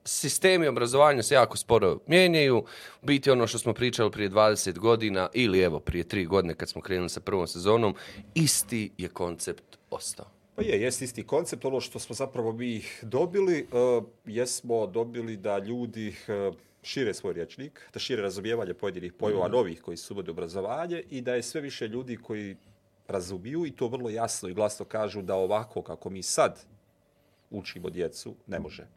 sistemi 0.06 0.68
obrazovanja 0.68 1.24
se 1.24 1.36
jako 1.36 1.58
sporo 1.58 2.00
mijenjaju. 2.08 2.66
Biti 3.02 3.32
ono 3.32 3.48
što 3.48 3.60
smo 3.60 3.74
pričali 3.74 4.12
prije 4.12 4.30
20 4.30 4.80
godina 4.80 5.30
ili 5.34 5.62
evo 5.62 5.80
prije 5.80 6.06
3 6.06 6.28
godine 6.28 6.56
kad 6.56 6.70
smo 6.70 6.82
krenuli 6.82 7.10
sa 7.10 7.20
prvom 7.20 7.48
sezonom, 7.48 7.96
isti 8.36 8.92
je 8.98 9.10
koncept 9.10 9.78
ostao. 9.90 10.26
Pa 10.56 10.62
je, 10.62 10.82
jest 10.82 11.02
isti 11.02 11.24
koncept. 11.24 11.66
Ono 11.66 11.82
što 11.82 12.00
smo 12.00 12.16
zapravo 12.16 12.52
mi 12.52 12.84
dobili, 13.02 13.68
uh, 13.72 14.04
jesmo 14.26 14.88
dobili 14.88 15.38
da 15.38 15.58
ljudi 15.58 16.16
uh, 16.50 16.56
šire 16.84 17.14
svoj 17.14 17.34
rječnik, 17.34 17.90
da 17.94 18.00
šire 18.00 18.22
razumijevanje 18.22 18.74
pojedinih 18.74 19.14
pojmova 19.14 19.48
novih 19.48 19.82
koji 19.82 19.98
su 19.98 20.14
uvode 20.14 20.32
obrazovanje 20.32 21.04
i 21.10 21.22
da 21.22 21.36
je 21.36 21.44
sve 21.44 21.62
više 21.62 21.88
ljudi 21.88 22.18
koji 22.18 22.56
razumiju 23.08 23.66
i 23.66 23.72
to 23.72 23.88
vrlo 23.88 24.10
jasno 24.10 24.50
i 24.50 24.54
glasno 24.54 24.86
kažu 24.86 25.22
da 25.22 25.36
ovako 25.36 25.82
kako 25.82 26.10
mi 26.10 26.24
sad 26.24 26.66
učimo 27.50 27.90
djecu, 27.90 28.36
ne 28.48 28.60
može. 28.60 28.88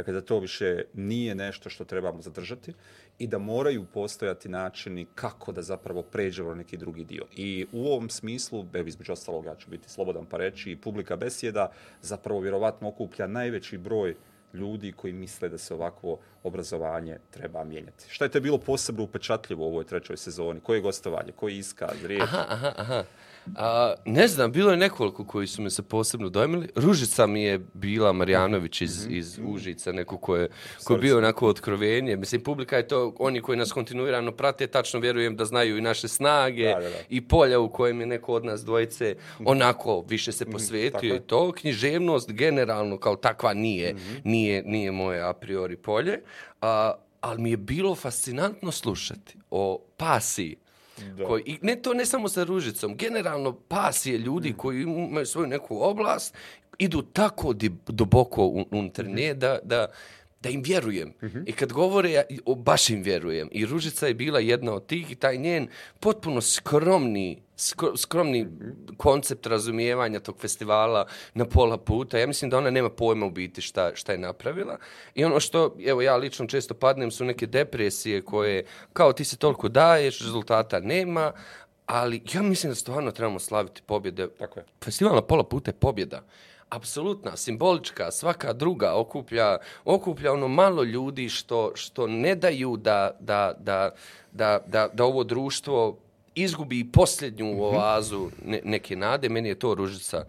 Dakle, 0.00 0.12
da 0.12 0.20
to 0.20 0.38
više 0.38 0.82
nije 0.94 1.34
nešto 1.34 1.70
što 1.70 1.84
trebamo 1.84 2.22
zadržati 2.22 2.72
i 3.18 3.26
da 3.26 3.38
moraju 3.38 3.84
postojati 3.84 4.48
načini 4.48 5.06
kako 5.14 5.52
da 5.52 5.62
zapravo 5.62 6.02
pređemo 6.02 6.48
na 6.48 6.54
neki 6.54 6.76
drugi 6.76 7.04
dio. 7.04 7.24
I 7.36 7.66
u 7.72 7.86
ovom 7.86 8.10
smislu, 8.10 8.64
evo 8.72 8.88
između 8.88 9.12
ostalog, 9.12 9.44
ja 9.44 9.54
ću 9.56 9.70
biti 9.70 9.90
slobodan 9.90 10.26
pa 10.26 10.36
reći, 10.36 10.70
i 10.70 10.76
publika 10.76 11.16
besjeda 11.16 11.72
zapravo 12.02 12.40
vjerovatno 12.40 12.88
okuplja 12.88 13.26
najveći 13.26 13.78
broj 13.78 14.16
ljudi 14.54 14.92
koji 14.92 15.12
misle 15.12 15.48
da 15.48 15.58
se 15.58 15.74
ovakvo 15.74 16.18
obrazovanje 16.42 17.18
treba 17.30 17.64
mijenjati. 17.64 18.04
Šta 18.08 18.24
je 18.24 18.30
te 18.30 18.40
bilo 18.40 18.58
posebno 18.58 19.02
upečatljivo 19.02 19.64
u 19.64 19.68
ovoj 19.68 19.84
trećoj 19.84 20.16
sezoni? 20.16 20.60
Koje 20.60 20.78
je 20.78 20.82
gostovanje? 20.82 21.32
Koji 21.32 21.58
iskaz? 21.58 22.04
Riječ? 22.04 22.22
Aha, 22.22 22.46
aha, 22.48 22.72
aha. 22.76 23.04
A, 23.56 23.94
ne 24.04 24.28
znam, 24.28 24.52
bilo 24.52 24.70
je 24.70 24.76
nekoliko 24.76 25.24
koji 25.24 25.46
su 25.46 25.62
me 25.62 25.70
se 25.70 25.82
posebno 25.82 26.28
dojmili. 26.28 26.68
Ružica 26.76 27.26
mi 27.26 27.42
je 27.42 27.60
bila 27.74 28.12
Marjanović 28.12 28.80
iz, 28.80 29.06
Mhm. 29.06 29.14
iz 29.14 29.38
Užica, 29.44 29.92
neko 29.92 30.18
ko 30.18 30.36
je, 30.36 30.48
ko 30.84 30.92
je 30.92 30.98
bio 30.98 31.18
onako 31.18 31.46
otkrovenije. 31.48 32.16
Mislim, 32.16 32.40
publika 32.40 32.76
je 32.76 32.88
to, 32.88 33.14
oni 33.18 33.40
koji 33.40 33.58
nas 33.58 33.72
kontinuirano 33.72 34.32
prate, 34.32 34.66
tačno 34.66 35.00
vjerujem 35.00 35.36
da 35.36 35.44
znaju 35.44 35.78
i 35.78 35.82
naše 35.82 36.08
snage 36.08 36.64
Da, 36.64 36.74
da, 36.74 36.80
da. 36.80 36.96
i 37.08 37.20
polja 37.20 37.60
u 37.60 37.68
kojem 37.70 38.00
je 38.00 38.06
neko 38.06 38.32
od 38.34 38.44
nas 38.44 38.64
dvojice 38.64 39.14
onako 39.40 40.00
više 40.00 40.32
se 40.32 40.38
tako 40.38 40.52
posvetio 40.52 41.08
je. 41.08 41.16
i 41.16 41.20
to. 41.20 41.52
Književnost 41.52 42.00
generalno 42.30 42.98
kao 42.98 43.16
takva 43.16 43.54
nije, 43.54 43.94
Mhm. 43.94 44.14
nije, 44.24 44.62
nije 44.62 44.90
moje 44.92 45.22
a 45.22 45.32
priori 45.32 45.76
polje. 45.76 46.20
A, 46.60 46.92
ali 47.20 47.42
mi 47.42 47.50
je 47.50 47.56
bilo 47.56 47.94
fascinantno 47.94 48.70
slušati 48.72 49.36
o 49.50 49.80
pasiji 49.96 50.56
Da. 51.16 51.24
koji, 51.24 51.42
i 51.46 51.58
ne 51.62 51.76
to 51.76 51.94
ne 51.94 52.06
samo 52.06 52.28
sa 52.28 52.44
ružicom, 52.44 52.96
generalno 52.96 53.52
pasije 53.52 54.18
ljudi 54.18 54.54
koji 54.56 54.82
imaju 54.82 55.26
svoju 55.26 55.46
neku 55.46 55.82
oblast, 55.82 56.34
idu 56.78 57.02
tako 57.02 57.54
duboko 57.88 58.42
un- 58.46 58.64
unutar 58.70 59.06
nje 59.06 59.34
da, 59.34 59.58
da, 59.62 59.86
da 60.42 60.48
im 60.48 60.62
vjerujem. 60.62 61.12
I 61.46 61.52
kad 61.52 61.72
govore, 61.72 62.10
ja, 62.10 62.22
o, 62.44 62.54
baš 62.54 62.90
im 62.90 63.02
vjerujem. 63.02 63.48
I 63.52 63.66
Ružica 63.66 64.06
je 64.06 64.14
bila 64.14 64.40
jedna 64.40 64.72
od 64.72 64.86
tih 64.86 65.10
i 65.10 65.14
taj 65.14 65.38
njen 65.38 65.68
potpuno 66.00 66.40
skromni, 66.40 67.42
skro, 67.49 67.49
skromni 67.96 68.46
koncept 68.96 69.46
razumijevanja 69.46 70.20
tog 70.20 70.38
festivala 70.38 71.06
na 71.34 71.44
pola 71.44 71.78
puta. 71.78 72.18
Ja 72.18 72.26
mislim 72.26 72.50
da 72.50 72.58
ona 72.58 72.70
nema 72.70 72.90
pojma 72.90 73.26
u 73.26 73.30
biti 73.30 73.60
šta, 73.60 73.90
šta 73.94 74.12
je 74.12 74.18
napravila. 74.18 74.78
I 75.14 75.24
ono 75.24 75.40
što, 75.40 75.76
evo 75.86 76.02
ja 76.02 76.16
lično 76.16 76.46
često 76.46 76.74
padnem 76.74 77.10
su 77.10 77.24
neke 77.24 77.46
depresije 77.46 78.22
koje, 78.22 78.64
kao 78.92 79.12
ti 79.12 79.24
se 79.24 79.36
toliko 79.36 79.68
daješ, 79.68 80.20
rezultata 80.20 80.80
nema, 80.80 81.32
ali 81.86 82.22
ja 82.32 82.42
mislim 82.42 82.70
da 82.70 82.74
stvarno 82.74 83.10
trebamo 83.10 83.38
slaviti 83.38 83.82
pobjede. 83.86 84.28
Tako 84.28 84.60
je. 84.60 84.64
Festival 84.84 85.14
na 85.14 85.22
pola 85.22 85.44
puta 85.44 85.70
je 85.70 85.74
pobjeda. 85.74 86.22
Apsolutna, 86.68 87.36
simbolička, 87.36 88.10
svaka 88.10 88.52
druga 88.52 88.94
okuplja, 88.94 89.58
okuplja 89.84 90.32
ono 90.32 90.48
malo 90.48 90.82
ljudi 90.82 91.28
što, 91.28 91.72
što 91.74 92.06
ne 92.06 92.34
daju 92.34 92.76
da, 92.76 93.10
da, 93.20 93.54
da, 93.58 93.90
da, 94.32 94.60
da, 94.66 94.88
da 94.92 95.04
ovo 95.04 95.24
društvo 95.24 95.98
izgubi 96.34 96.84
posljednju 96.84 97.62
oazu 97.62 98.30
ne, 98.44 98.60
neke 98.64 98.96
nade. 98.96 99.28
Meni 99.28 99.48
je 99.48 99.54
to 99.54 99.74
Ružica 99.74 100.24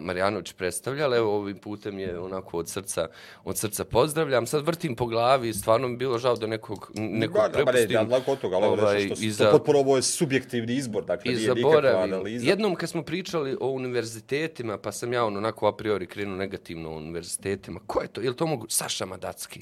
Marjanović 0.00 0.52
predstavljala. 0.52 1.16
Evo, 1.16 1.36
ovim 1.36 1.56
putem 1.56 1.98
je 1.98 2.18
onako 2.18 2.58
od 2.58 2.68
srca, 2.68 3.08
od 3.44 3.58
srca 3.58 3.84
pozdravljam. 3.84 4.46
Sad 4.46 4.66
vrtim 4.66 4.96
po 4.96 5.06
glavi, 5.06 5.54
stvarno 5.54 5.88
mi 5.88 5.96
bilo 5.96 6.18
žao 6.18 6.36
da 6.36 6.46
nekog, 6.46 6.90
nekog 6.94 7.36
da, 7.36 7.48
ne, 7.48 7.52
prepustim. 7.54 7.92
da, 7.92 8.04
daleko 8.04 8.32
od 8.32 8.38
toga, 8.40 8.56
ali 8.56 8.66
Ovaj, 8.66 9.00
što, 9.00 9.12
i 9.14 9.30
što 9.30 9.44
za- 9.44 9.50
potpuno 9.50 9.78
ovo 9.78 9.96
je 9.96 10.02
subjektivni 10.02 10.74
izbor, 10.74 11.04
dakle, 11.04 11.32
nije 11.32 11.54
nikakva 11.54 12.02
analiza. 12.02 12.46
Jednom 12.46 12.74
kad 12.74 12.88
smo 12.88 13.02
pričali 13.02 13.56
o 13.60 13.68
univerzitetima, 13.68 14.78
pa 14.78 14.92
sam 14.92 15.12
ja 15.12 15.24
ono, 15.24 15.38
onako 15.38 15.66
a 15.66 15.76
priori 15.76 16.06
krenuo 16.06 16.36
negativno 16.36 16.90
o 16.90 16.96
univerzitetima, 16.96 17.80
ko 17.86 18.00
je 18.02 18.08
to? 18.08 18.20
Je 18.20 18.30
li 18.30 18.36
to 18.36 18.46
mogu? 18.46 18.66
Saša 18.68 19.06
Madacki. 19.06 19.60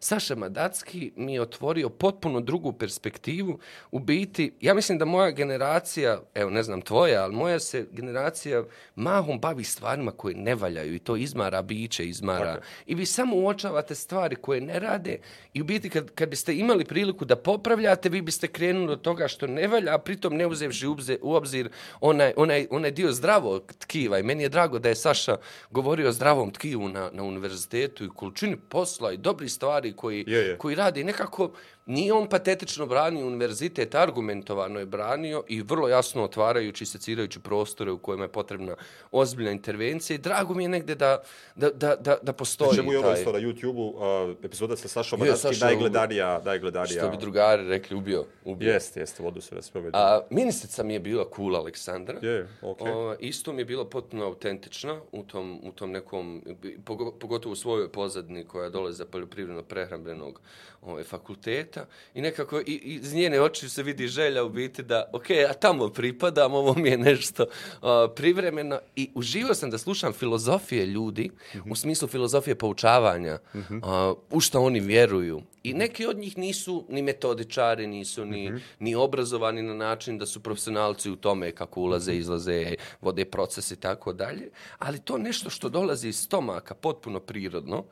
Saša 0.00 0.34
Madacki 0.34 1.12
mi 1.16 1.34
je 1.34 1.42
otvorio 1.42 1.88
potpuno 1.88 2.40
drugu 2.40 2.72
perspektivu. 2.72 3.58
U 3.90 3.98
biti, 3.98 4.52
ja 4.60 4.74
mislim 4.74 4.98
da 4.98 5.04
moja 5.04 5.27
generacija, 5.30 6.20
evo 6.34 6.50
ne 6.50 6.62
znam 6.62 6.82
tvoja, 6.82 7.22
ali 7.22 7.34
moja 7.34 7.60
se 7.60 7.86
generacija 7.92 8.64
mahom 8.94 9.40
bavi 9.40 9.64
stvarima 9.64 10.10
koje 10.10 10.34
ne 10.34 10.54
valjaju 10.54 10.94
i 10.94 10.98
to 10.98 11.16
izmara 11.16 11.62
biće, 11.62 12.06
izmara. 12.06 12.60
I 12.86 12.94
vi 12.94 13.06
samo 13.06 13.36
uočavate 13.36 13.94
stvari 13.94 14.36
koje 14.36 14.60
ne 14.60 14.78
rade 14.78 15.18
i 15.54 15.60
u 15.60 15.64
biti 15.64 15.90
kad, 15.90 16.10
kad 16.14 16.28
biste 16.28 16.56
imali 16.56 16.84
priliku 16.84 17.24
da 17.24 17.36
popravljate, 17.36 18.08
vi 18.08 18.22
biste 18.22 18.48
krenuli 18.48 18.92
od 18.92 19.00
toga 19.00 19.28
što 19.28 19.46
ne 19.46 19.68
valja, 19.68 19.94
a 19.94 19.98
pritom 19.98 20.36
ne 20.36 20.46
uzevši 20.46 20.86
u 21.22 21.34
obzir 21.34 21.68
onaj, 22.00 22.32
onaj, 22.36 22.66
onaj 22.70 22.90
dio 22.90 23.12
zdravog 23.12 23.72
tkiva. 23.78 24.18
I 24.18 24.22
meni 24.22 24.42
je 24.42 24.48
drago 24.48 24.78
da 24.78 24.88
je 24.88 24.94
Saša 24.94 25.36
govorio 25.70 26.08
o 26.08 26.12
zdravom 26.12 26.50
tkivu 26.50 26.88
na, 26.88 27.10
na 27.12 27.22
univerzitetu 27.22 28.04
i 28.04 28.08
količini 28.16 28.56
posla 28.56 29.12
i 29.12 29.16
dobri 29.16 29.48
stvari 29.48 29.92
koji, 29.92 30.24
Je, 30.26 30.38
je. 30.38 30.58
koji 30.58 30.74
radi. 30.74 31.04
Nekako 31.04 31.50
nije 31.86 32.12
on 32.12 32.28
patetično 32.28 32.86
branio 32.86 33.26
univerzitet, 33.26 33.94
argumentovano 33.94 34.78
je 34.78 34.86
branio 34.86 35.17
i 35.48 35.62
vrlo 35.62 35.88
jasno 35.88 36.24
otvarajući 36.24 36.84
i 36.84 36.86
secirajući 36.86 37.40
prostore 37.40 37.90
u 37.90 37.98
kojima 37.98 38.24
je 38.24 38.28
potrebna 38.28 38.76
ozbiljna 39.10 39.50
intervencija. 39.50 40.14
I 40.14 40.18
drago 40.18 40.54
mi 40.54 40.64
je 40.64 40.68
negde 40.68 40.94
da, 40.94 41.22
da, 41.54 41.70
da, 41.70 41.96
da, 41.96 42.16
da 42.22 42.32
postoji 42.32 42.76
Čemu 42.76 42.92
je 42.92 42.98
ovo 42.98 43.08
taj... 43.08 43.18
isto 43.18 43.32
na 43.32 43.38
YouTube-u, 43.38 43.88
uh, 43.88 44.44
epizoda 44.44 44.76
sa 44.76 44.88
Sašom 44.88 45.20
Manaskim, 45.20 45.52
Saša, 45.52 45.64
najgledanija, 45.64 46.42
najgledanija. 46.44 47.00
Što 47.00 47.10
bi 47.10 47.16
drugari 47.16 47.68
rekli, 47.68 47.96
ubio. 47.96 48.24
ubio. 48.44 48.72
Jeste, 48.72 49.00
jeste, 49.00 49.22
vodu 49.22 49.40
se 49.40 49.54
raspraviti. 49.54 49.96
A, 49.96 50.20
ministrica 50.30 50.82
mi 50.82 50.92
je 50.92 51.00
bila 51.00 51.24
cool 51.36 51.56
Aleksandra. 51.56 52.18
Je, 52.22 52.48
okej. 52.62 52.92
O, 52.92 53.14
isto 53.20 53.52
mi 53.52 53.60
je 53.60 53.64
bila 53.64 53.88
potpuno 53.88 54.24
autentična 54.24 55.00
u 55.12 55.22
tom, 55.22 55.60
u 55.62 55.72
tom 55.72 55.90
nekom, 55.90 56.42
pogo- 56.84 57.18
pogotovo 57.18 57.52
u 57.52 57.56
svojoj 57.56 57.92
pozadini 57.92 58.44
koja 58.44 58.68
dolazi 58.68 58.96
za 58.96 59.04
poljoprivredno 59.04 59.62
prehrambenog 59.62 60.40
ovaj, 60.82 61.04
fakulteta. 61.04 61.86
I 62.14 62.20
nekako 62.20 62.60
i 62.60 62.80
iz 62.84 63.14
njene 63.14 63.40
oči 63.40 63.68
se 63.68 63.82
vidi 63.82 64.06
želja 64.06 64.44
u 64.44 64.48
biti 64.48 64.82
da, 64.82 65.07
ok, 65.12 65.30
ja 65.30 65.52
tamo 65.52 65.88
pripadam, 65.88 66.54
ovo 66.54 66.74
mi 66.74 66.88
je 66.88 66.98
nešto 66.98 67.46
a, 67.82 68.08
privremeno. 68.16 68.78
I 68.96 69.10
uživao 69.14 69.54
sam 69.54 69.70
da 69.70 69.78
slušam 69.78 70.12
filozofije 70.12 70.86
ljudi, 70.86 71.30
u 71.70 71.76
smislu 71.76 72.08
filozofije 72.08 72.54
poučavanja, 72.54 73.38
a, 73.82 74.14
u 74.30 74.40
što 74.40 74.60
oni 74.60 74.80
vjeruju. 74.80 75.42
I 75.62 75.74
neki 75.74 76.06
od 76.06 76.18
njih 76.18 76.38
nisu 76.38 76.84
ni 76.88 77.02
metodičari, 77.02 77.86
nisu 77.86 78.24
ni, 78.24 78.52
ni 78.78 78.94
obrazovani 78.94 79.62
na 79.62 79.74
način 79.74 80.18
da 80.18 80.26
su 80.26 80.40
profesionalci 80.40 81.10
u 81.10 81.16
tome 81.16 81.52
kako 81.52 81.80
ulaze, 81.80 82.14
izlaze, 82.14 82.74
vode 83.00 83.24
proces 83.24 83.70
i 83.70 83.76
tako 83.76 84.12
dalje. 84.12 84.50
Ali 84.78 84.98
to 84.98 85.18
nešto 85.18 85.50
što 85.50 85.68
dolazi 85.68 86.08
iz 86.08 86.18
stomaka, 86.18 86.74
potpuno 86.74 87.20
prirodno, 87.20 87.84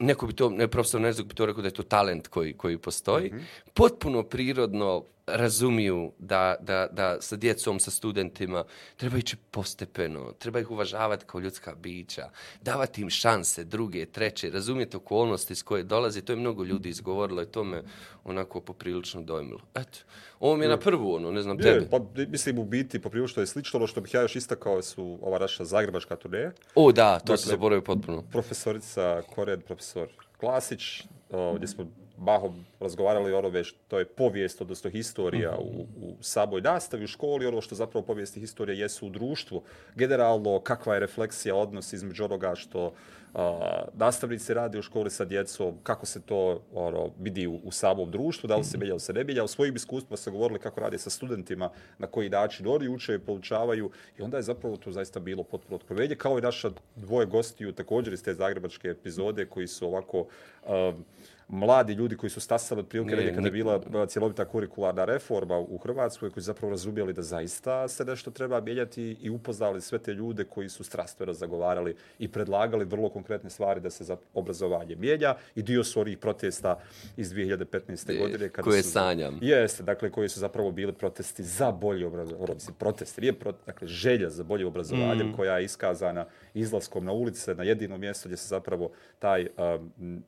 neko 0.00 0.26
bi 0.26 0.32
to, 0.32 0.50
ne 0.50 0.68
profesor 0.68 1.00
Nezog 1.00 1.26
bi 1.26 1.34
to 1.34 1.46
rekao 1.46 1.62
da 1.62 1.68
je 1.68 1.74
to 1.74 1.82
talent 1.82 2.28
koji, 2.28 2.52
koji 2.52 2.78
postoji, 2.78 3.32
potpuno 3.74 4.22
prirodno 4.22 5.04
razumiju 5.32 6.12
da, 6.18 6.54
da, 6.60 6.88
da 6.92 7.20
sa 7.20 7.36
djecom, 7.36 7.80
sa 7.80 7.90
studentima 7.90 8.64
treba 8.96 9.18
ići 9.18 9.36
postepeno, 9.50 10.32
treba 10.38 10.60
ih 10.60 10.70
uvažavati 10.70 11.24
kao 11.26 11.40
ljudska 11.40 11.74
bića, 11.74 12.30
davati 12.62 13.02
im 13.02 13.10
šanse, 13.10 13.64
druge, 13.64 14.06
treće, 14.06 14.50
razumijete 14.50 14.96
okolnosti 14.96 15.54
s 15.54 15.62
koje 15.62 15.82
dolazi, 15.82 16.22
to 16.22 16.32
je 16.32 16.36
mnogo 16.36 16.64
ljudi 16.64 16.88
izgovorilo 16.88 17.42
i 17.42 17.46
to 17.46 17.64
me 17.64 17.82
onako 18.24 18.60
poprilično 18.60 19.22
dojmilo. 19.22 19.60
Eto, 19.74 19.98
ovo 20.40 20.56
mi 20.56 20.64
je 20.64 20.68
na 20.68 20.76
prvu, 20.76 21.14
ono, 21.14 21.30
ne 21.30 21.42
znam, 21.42 21.56
Je, 21.58 21.62
tebe. 21.62 21.88
pa 21.90 21.98
mislim 22.28 22.58
u 22.58 22.64
biti 22.64 22.98
poprilično 22.98 23.42
je 23.42 23.46
slično, 23.46 23.76
ono 23.78 23.86
što 23.86 24.00
bih 24.00 24.14
ja 24.14 24.22
još 24.22 24.36
istakao 24.36 24.82
su 24.82 25.18
ova 25.22 25.38
naša 25.38 25.64
zagrebačka 25.64 26.16
turneja. 26.16 26.52
O, 26.74 26.92
da, 26.92 27.18
to 27.18 27.24
Dakle, 27.24 27.36
se 27.36 27.48
zaboravio 27.48 27.82
potpuno. 27.82 28.22
Profesorica 28.32 29.22
Koren, 29.34 29.60
profesor 29.60 30.08
Klasić, 30.40 31.02
o, 31.30 31.54
gdje 31.54 31.68
smo 31.68 31.86
mahom 32.20 32.64
razgovarali 32.80 33.32
o 33.32 33.38
onome 33.38 33.64
što 33.64 33.98
je 33.98 34.04
povijest, 34.04 34.60
odnosno 34.60 34.90
historija 34.90 35.58
u, 35.58 35.86
u 36.06 36.16
samoj 36.20 36.60
nastavi, 36.60 37.04
u 37.04 37.06
školi, 37.06 37.46
ono 37.46 37.60
što 37.60 37.74
zapravo 37.74 38.06
povijest 38.06 38.36
i 38.36 38.40
historija 38.40 38.82
jesu 38.82 39.06
u 39.06 39.10
društvu. 39.10 39.62
Generalno, 39.94 40.60
kakva 40.60 40.94
je 40.94 41.00
refleksija, 41.00 41.54
odnos 41.54 41.92
između 41.92 42.24
onoga 42.24 42.54
što 42.54 42.92
a, 43.34 43.84
nastavnici 43.94 44.54
radi 44.54 44.78
u 44.78 44.82
školi 44.82 45.10
sa 45.10 45.24
djecom, 45.24 45.78
kako 45.82 46.06
se 46.06 46.20
to 46.20 46.62
ono, 46.74 47.10
vidi 47.18 47.46
u, 47.46 47.60
u 47.64 47.72
samom 47.72 48.10
društvu, 48.10 48.48
da 48.48 48.56
li 48.56 48.64
se 48.64 48.78
mijenja 48.78 48.92
ili 48.92 49.00
se 49.00 49.12
ne 49.12 49.24
mijenja. 49.24 49.44
U 49.44 49.48
svojim 49.48 49.76
iskustvima 49.76 50.16
se 50.16 50.30
govorili 50.30 50.60
kako 50.60 50.80
radi 50.80 50.98
sa 50.98 51.10
studentima, 51.10 51.70
na 51.98 52.06
koji 52.06 52.28
način 52.28 52.66
oni 52.66 52.88
uče 52.88 53.14
i 53.14 53.18
poučavaju 53.18 53.90
i 54.18 54.22
onda 54.22 54.36
je 54.36 54.42
zapravo 54.42 54.76
to 54.76 54.92
zaista 54.92 55.20
bilo 55.20 55.42
potpuno 55.42 55.76
otkrovenje, 55.76 56.14
kao 56.14 56.38
i 56.38 56.42
naša 56.42 56.70
dvoje 56.96 57.26
gostiju 57.26 57.72
također 57.72 58.12
iz 58.12 58.24
te 58.24 58.34
zagrebačke 58.34 58.88
epizode 58.88 59.46
koji 59.46 59.66
su 59.66 59.86
ovako 59.86 60.26
um, 60.66 61.04
mladi 61.50 61.92
ljudi 61.92 62.16
koji 62.16 62.30
su 62.30 62.40
stasali 62.40 62.78
od 62.78 62.88
prilike 62.88 63.16
ne, 63.16 63.34
kada 63.34 63.46
je 63.46 63.50
bila 63.50 64.06
cjelovita 64.06 64.44
kurikularna 64.44 65.04
reforma 65.04 65.58
u 65.58 65.78
Hrvatskoj, 65.78 66.30
koji 66.30 66.42
su 66.42 66.46
zapravo 66.46 66.70
razumjeli 66.70 67.12
da 67.12 67.22
zaista 67.22 67.88
se 67.88 68.04
nešto 68.04 68.30
treba 68.30 68.60
mijenjati 68.60 69.16
i 69.20 69.30
upoznali 69.30 69.80
sve 69.80 69.98
te 69.98 70.14
ljude 70.14 70.44
koji 70.44 70.68
su 70.68 70.84
strastveno 70.84 71.32
zagovarali 71.32 71.96
i 72.18 72.28
predlagali 72.28 72.84
vrlo 72.84 73.08
konkretne 73.08 73.50
stvari 73.50 73.80
da 73.80 73.90
se 73.90 74.04
za 74.04 74.16
obrazovanje 74.34 74.96
mijenja 74.96 75.34
i 75.54 75.62
dio 75.62 75.84
su 75.84 76.00
onih 76.00 76.18
protesta 76.18 76.78
iz 77.16 77.32
2015. 77.32 78.12
Je, 78.12 78.18
godine. 78.18 78.48
Kada 78.48 78.70
koje 78.70 78.82
su, 78.82 78.90
sanjam. 78.90 79.38
Jeste, 79.42 79.82
dakle, 79.82 80.10
koji 80.10 80.28
su 80.28 80.40
zapravo 80.40 80.70
bili 80.70 80.92
protesti 80.92 81.42
za 81.42 81.72
bolje 81.72 82.06
obrazovanje, 82.06 82.54
mislim, 82.54 82.74
protesti, 82.78 83.20
nije 83.20 83.32
pro, 83.32 83.52
dakle, 83.66 83.88
želja 83.88 84.30
za 84.30 84.42
bolje 84.42 84.66
obrazovanje 84.66 85.24
mm. 85.24 85.32
koja 85.36 85.58
je 85.58 85.64
iskazana 85.64 86.26
izlaskom 86.54 87.04
na 87.04 87.12
ulice, 87.12 87.54
na 87.54 87.62
jedino 87.62 87.98
mjesto 87.98 88.28
gdje 88.28 88.36
se 88.36 88.48
zapravo 88.48 88.90
taj 89.18 89.46
um, 89.76 90.22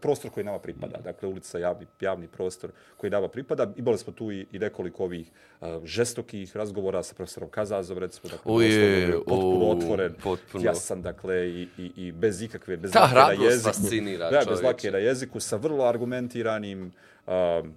prostor 0.00 0.30
koji 0.30 0.44
nama 0.44 0.58
pripada. 0.58 0.98
Dakle, 0.98 1.28
ulica 1.28 1.58
javni, 1.58 1.86
javni 2.00 2.26
prostor 2.28 2.70
koji 2.96 3.10
nama 3.10 3.28
pripada. 3.28 3.72
Imali 3.76 3.98
smo 3.98 4.12
tu 4.12 4.32
i, 4.32 4.46
i 4.52 4.58
nekoliko 4.58 5.04
ovih 5.04 5.30
uh, 5.60 5.68
žestokih 5.84 6.56
razgovora 6.56 7.02
sa 7.02 7.14
profesorom 7.14 7.48
Kazazom, 7.48 7.98
recimo, 7.98 8.30
dakle, 8.30 8.52
Uje, 8.52 9.00
je 9.00 9.12
potpuno 9.12 9.64
u, 9.64 9.70
otvoren, 9.70 10.14
potpuno. 10.22 10.64
jasan, 10.64 11.02
dakle, 11.02 11.48
i, 11.48 11.68
i, 11.78 11.92
i 11.96 12.12
bez 12.12 12.42
ikakve, 12.42 12.76
bez 12.76 12.92
Ta 12.92 13.00
lake 13.00 13.14
na 13.14 13.20
hrabrost 13.20 13.50
jeziku. 13.50 13.68
fascinira 13.70 14.30
da, 14.30 14.38
bez 14.38 14.44
čovječe. 14.46 14.66
lake 14.66 14.90
na 14.90 14.98
jeziku, 14.98 15.40
sa 15.40 15.56
vrlo 15.56 15.84
argumentiranim 15.84 16.82
um, 16.82 16.92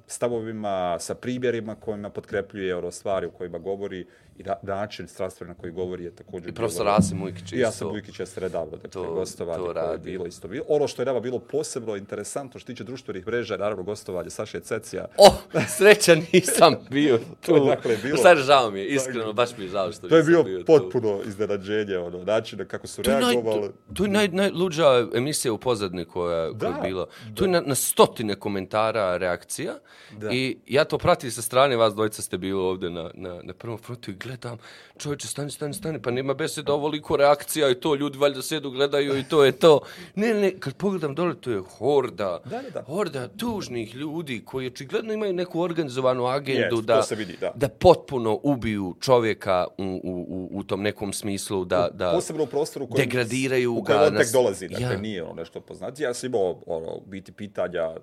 stavovima, 0.08 0.98
sa 1.00 1.16
primjerima 1.16 1.75
kojima 1.75 2.10
potkrepljuje 2.10 2.75
ono 2.75 2.92
stvari 2.92 3.25
o 3.25 3.32
kojima 3.32 3.58
govori 3.58 4.06
i 4.38 4.44
na, 4.44 4.56
način 4.63 5.08
strastveno 5.08 5.48
na 5.50 5.60
koji 5.60 5.72
govori 5.72 6.04
je 6.04 6.12
također 6.12 6.50
I 6.50 6.54
profesor 6.54 6.88
Asim 6.89 7.24
Ujkić 7.24 7.51
I 7.51 7.56
ja 7.56 7.62
isto. 7.62 7.77
sam 7.77 7.88
Vujkić 7.88 8.20
jeste 8.20 8.39
redavno, 8.39 8.72
dakle, 8.72 8.89
To- 8.89 9.13
gostovanje 9.13 9.58
to 9.60 9.74
koje 9.74 9.92
je 9.92 9.98
bilo 9.98 10.25
isto 10.25 10.48
bilo. 10.48 10.66
Ono 10.68 10.88
što 10.88 11.01
je 11.01 11.06
nama 11.06 11.20
bilo 11.20 11.39
posebno 11.42 11.96
interesantno 11.96 12.60
što 12.60 12.68
tiče 12.68 12.84
društvenih 12.84 13.27
mreža, 13.27 13.54
je 13.54 13.58
naravno 13.58 13.84
gostovanje 13.84 14.30
Saše 14.30 14.60
Cecija. 14.60 15.06
Oh, 15.18 15.34
srećan 15.68 16.22
nisam 16.34 16.75
bio 16.89 17.18
tu. 17.18 17.24
To 17.46 17.56
je 17.58 17.66
dakle 17.68 17.98
bilo- 17.98 18.18
Sad 18.18 18.38
žao 18.38 18.72
mi 18.72 18.80
je, 18.80 18.88
iskreno, 18.88 19.34
baš 19.34 19.58
mi 19.58 19.63
je 19.63 19.70
žao 19.70 19.92
što 19.92 20.10
To 20.10 20.18
je 20.18 20.24
bio 20.24 20.44
bio 20.44 20.60
tu. 20.60 20.66
potpuno 20.66 21.20
iznenađenje, 21.25 21.98
ono, 21.98 22.24
načina 22.24 22.66
kako 22.66 22.88
su 22.88 23.04
To 23.04 23.12
je, 23.12 23.18
naj, 23.18 23.34
reagovali. 23.34 23.62
to, 23.62 23.94
to 23.94 24.04
je 24.04 24.10
naj, 24.10 24.27
najluđa 24.27 24.86
emisija 25.13 25.54
u 25.54 25.58
pozadini 25.58 26.06
koja, 26.06 26.48
koja 26.50 26.54
Da, 26.54 26.68
je 26.68 26.82
bila. 26.84 27.08
Tu 27.36 27.44
je 27.44 27.50
na, 27.50 27.62
na 27.62 27.75
stotine 27.75 28.36
komentara, 28.36 29.18
reakcija. 29.38 29.74
Da. 30.12 30.32
I 30.32 30.58
ja 30.67 30.86
to 30.86 30.98
pratim 30.98 31.32
sa 31.32 31.41
strane, 31.41 31.75
vas 31.75 31.94
dvojica 31.94 32.22
ste 32.22 32.38
bili 32.38 32.53
ovdje 32.53 32.89
na, 32.89 33.12
na, 33.13 33.41
na 33.44 33.53
prvom 33.53 33.77
frontu 33.77 34.12
i 34.12 34.15
gledam, 34.15 34.58
čovječe, 34.98 35.27
stani, 35.27 35.51
stani, 35.51 35.74
stani, 35.74 36.01
pa 36.01 36.12
nema 36.12 36.34
beseda 36.34 36.74
ovoliko 36.74 37.17
reakcija 37.17 37.70
i 37.70 37.75
to, 37.75 37.96
ljudi 37.96 38.17
valjda 38.17 38.41
sjedu, 38.41 38.72
gledaju 38.72 39.17
i 39.17 39.24
to 39.24 39.44
je 39.44 39.51
to. 39.53 39.79
Ne, 40.15 40.34
ne, 40.34 40.51
kad 40.51 40.74
pogledam 40.75 41.15
dole, 41.15 41.36
to 41.36 41.51
je 41.51 41.62
horda, 41.70 42.39
Da, 42.46 42.62
da, 42.62 42.70
da. 42.70 42.84
horda 42.84 43.27
tužnih 43.29 43.96
ljudi 43.96 44.41
koji 44.46 44.67
očigledno 44.67 45.13
imaju 45.13 45.34
neku 45.34 45.62
organizovanu 45.62 46.25
agendu 46.25 46.75
Jest, 46.75 46.84
da, 46.84 47.01
se 47.03 47.15
vidi, 47.15 47.38
da. 47.41 47.51
da 47.56 47.70
potpuno 47.70 48.39
ubiju 48.44 48.96
čovjeka 49.01 49.67
u, 49.77 49.84
u, 50.03 50.25
u, 50.29 50.50
u 50.51 50.63
tom 50.63 50.82
nekom 50.82 51.13
smislu, 51.13 51.65
da, 51.65 51.89
da 51.94 52.12
Posebno 52.12 52.44
u 52.44 52.48
prostoru 52.48 52.86
u 52.86 52.88
kojem, 52.88 53.10
degradiraju 53.10 53.74
u 53.74 53.84
kojem 53.84 54.00
ga 54.00 54.06
on 54.06 54.13
na 54.13 54.20
tek 54.20 54.27
s- 54.27 54.32
dolazi, 54.32 54.67
dakle 54.67 54.86
Ja. 54.86 54.98
nije 54.98 55.24
ono 55.24 55.34
nešto 55.34 55.60
poznati. 55.62 56.03
Ja 56.03 56.13
sam 56.13 56.27
imao 56.27 56.62
ono, 56.65 57.00
biti 57.01 57.32
pitanja 57.32 57.96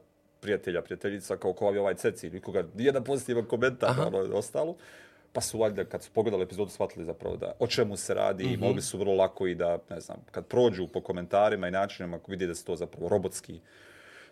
prijatelja, 0.44 0.82
prijateljica 0.82 1.36
kao 1.36 1.52
ko 1.52 1.70
je 1.70 1.80
ovaj 1.80 1.94
ceci, 1.94 2.30
nikoga, 2.30 2.64
nijedan 2.74 3.04
pozitivan 3.04 3.44
komentar, 3.44 3.90
ono 4.06 4.36
ostalo. 4.36 4.76
Pa 5.32 5.40
su 5.40 5.58
valjda, 5.58 5.84
kad 5.84 6.02
su 6.02 6.10
pogledali 6.12 6.42
epizodu, 6.44 6.70
shvatili 6.70 7.04
zapravo 7.04 7.36
da 7.36 7.52
o 7.58 7.66
čemu 7.66 7.96
se 7.96 8.14
radi 8.14 8.44
Mhm. 8.44 8.54
i 8.54 8.56
mogli 8.56 8.82
su 8.82 8.98
vrlo 8.98 9.14
lako 9.14 9.46
i 9.46 9.54
da, 9.54 9.78
ne 9.90 10.00
znam, 10.00 10.16
kad 10.30 10.46
prođu 10.46 10.86
po 10.88 11.00
komentarima 11.00 11.68
i 11.68 11.70
načinima, 11.70 12.16
ako 12.16 12.30
vidi 12.30 12.46
da 12.46 12.54
se 12.54 12.64
to 12.64 12.76
zapravo 12.76 13.08
robotski 13.08 13.60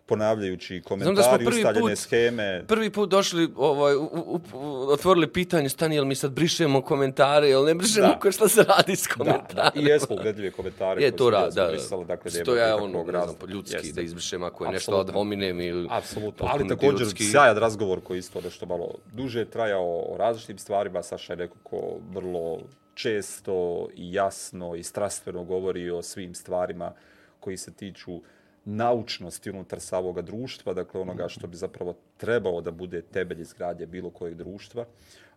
ponavljajući 0.05 0.79
da 0.79 0.83
smo 0.83 0.89
komentari, 0.89 1.45
prvi 1.45 1.57
ustaljene 1.57 1.81
put- 1.81 1.95
scheme. 1.97 2.63
Prvi 2.67 2.89
put 2.89 3.09
došli, 3.09 3.49
ovaj, 3.55 3.95
u, 3.95 4.03
u, 4.03 4.39
u, 4.53 4.59
otvorili 4.89 5.27
pitanje, 5.27 5.69
stani, 5.69 5.95
jel 5.95 6.05
mi 6.05 6.15
sad 6.15 6.31
brišemo 6.31 6.81
komentare, 6.81 7.49
jel 7.49 7.65
ne 7.65 7.75
brišemo, 7.75 8.07
Da. 8.07 8.19
ko 8.19 8.31
šta 8.31 8.47
se 8.47 8.63
radi 8.63 8.95
s 8.95 9.07
Da, 9.07 9.13
komentarima? 9.13 9.71
da, 9.75 9.81
i 9.81 9.85
jesmo 9.85 10.15
ugledljive 10.15 10.51
komentare. 10.51 11.03
Je 11.03 11.15
to 11.15 11.29
rad, 11.29 11.53
da, 11.53 11.67
brisali, 11.67 12.05
dakle, 12.05 12.31
da. 12.31 12.43
To 12.43 12.55
ja 12.55 12.75
ono, 12.75 13.03
ne 13.03 13.11
znam, 13.11 13.35
po 13.35 13.45
ljudski 13.47 13.75
Jeste. 13.75 13.91
da 13.93 14.01
izbrišem 14.01 14.43
ako 14.43 14.65
je 14.65 14.71
nešto 14.71 14.95
ad 14.95 15.11
hominem 15.11 15.61
ili... 15.61 15.87
Apsolutno, 15.91 16.47
ali 16.51 16.67
također 16.67 17.07
sjajan 17.31 17.57
razgovor 17.57 18.01
koji 18.01 18.19
isto 18.19 18.41
nešto 18.41 18.65
malo 18.65 18.87
duže 19.13 19.45
trajao 19.45 19.99
o 19.99 20.17
različitim 20.17 20.57
stvarima. 20.57 21.03
Saša 21.03 21.33
je 21.33 21.37
neko 21.37 21.55
ko 21.63 21.77
vrlo 22.11 22.59
često 22.93 23.87
i 23.95 24.13
jasno 24.13 24.75
i 24.75 24.83
strastveno 24.83 25.43
govori 25.43 25.89
o 25.89 26.01
svim 26.01 26.35
stvarima 26.35 26.91
koji 27.39 27.57
se 27.57 27.73
tiču 27.73 28.21
naučnosti 28.65 29.49
unutar 29.49 29.79
savoga 29.79 30.21
društva, 30.21 30.73
dakle 30.73 31.01
onoga 31.01 31.29
što 31.29 31.47
bi 31.47 31.57
zapravo 31.57 31.95
trebalo 32.17 32.61
da 32.61 32.71
bude 32.71 33.01
temelj 33.01 33.41
izgradnje 33.41 33.85
bilo 33.85 34.09
kojeg 34.09 34.35
društva. 34.35 34.85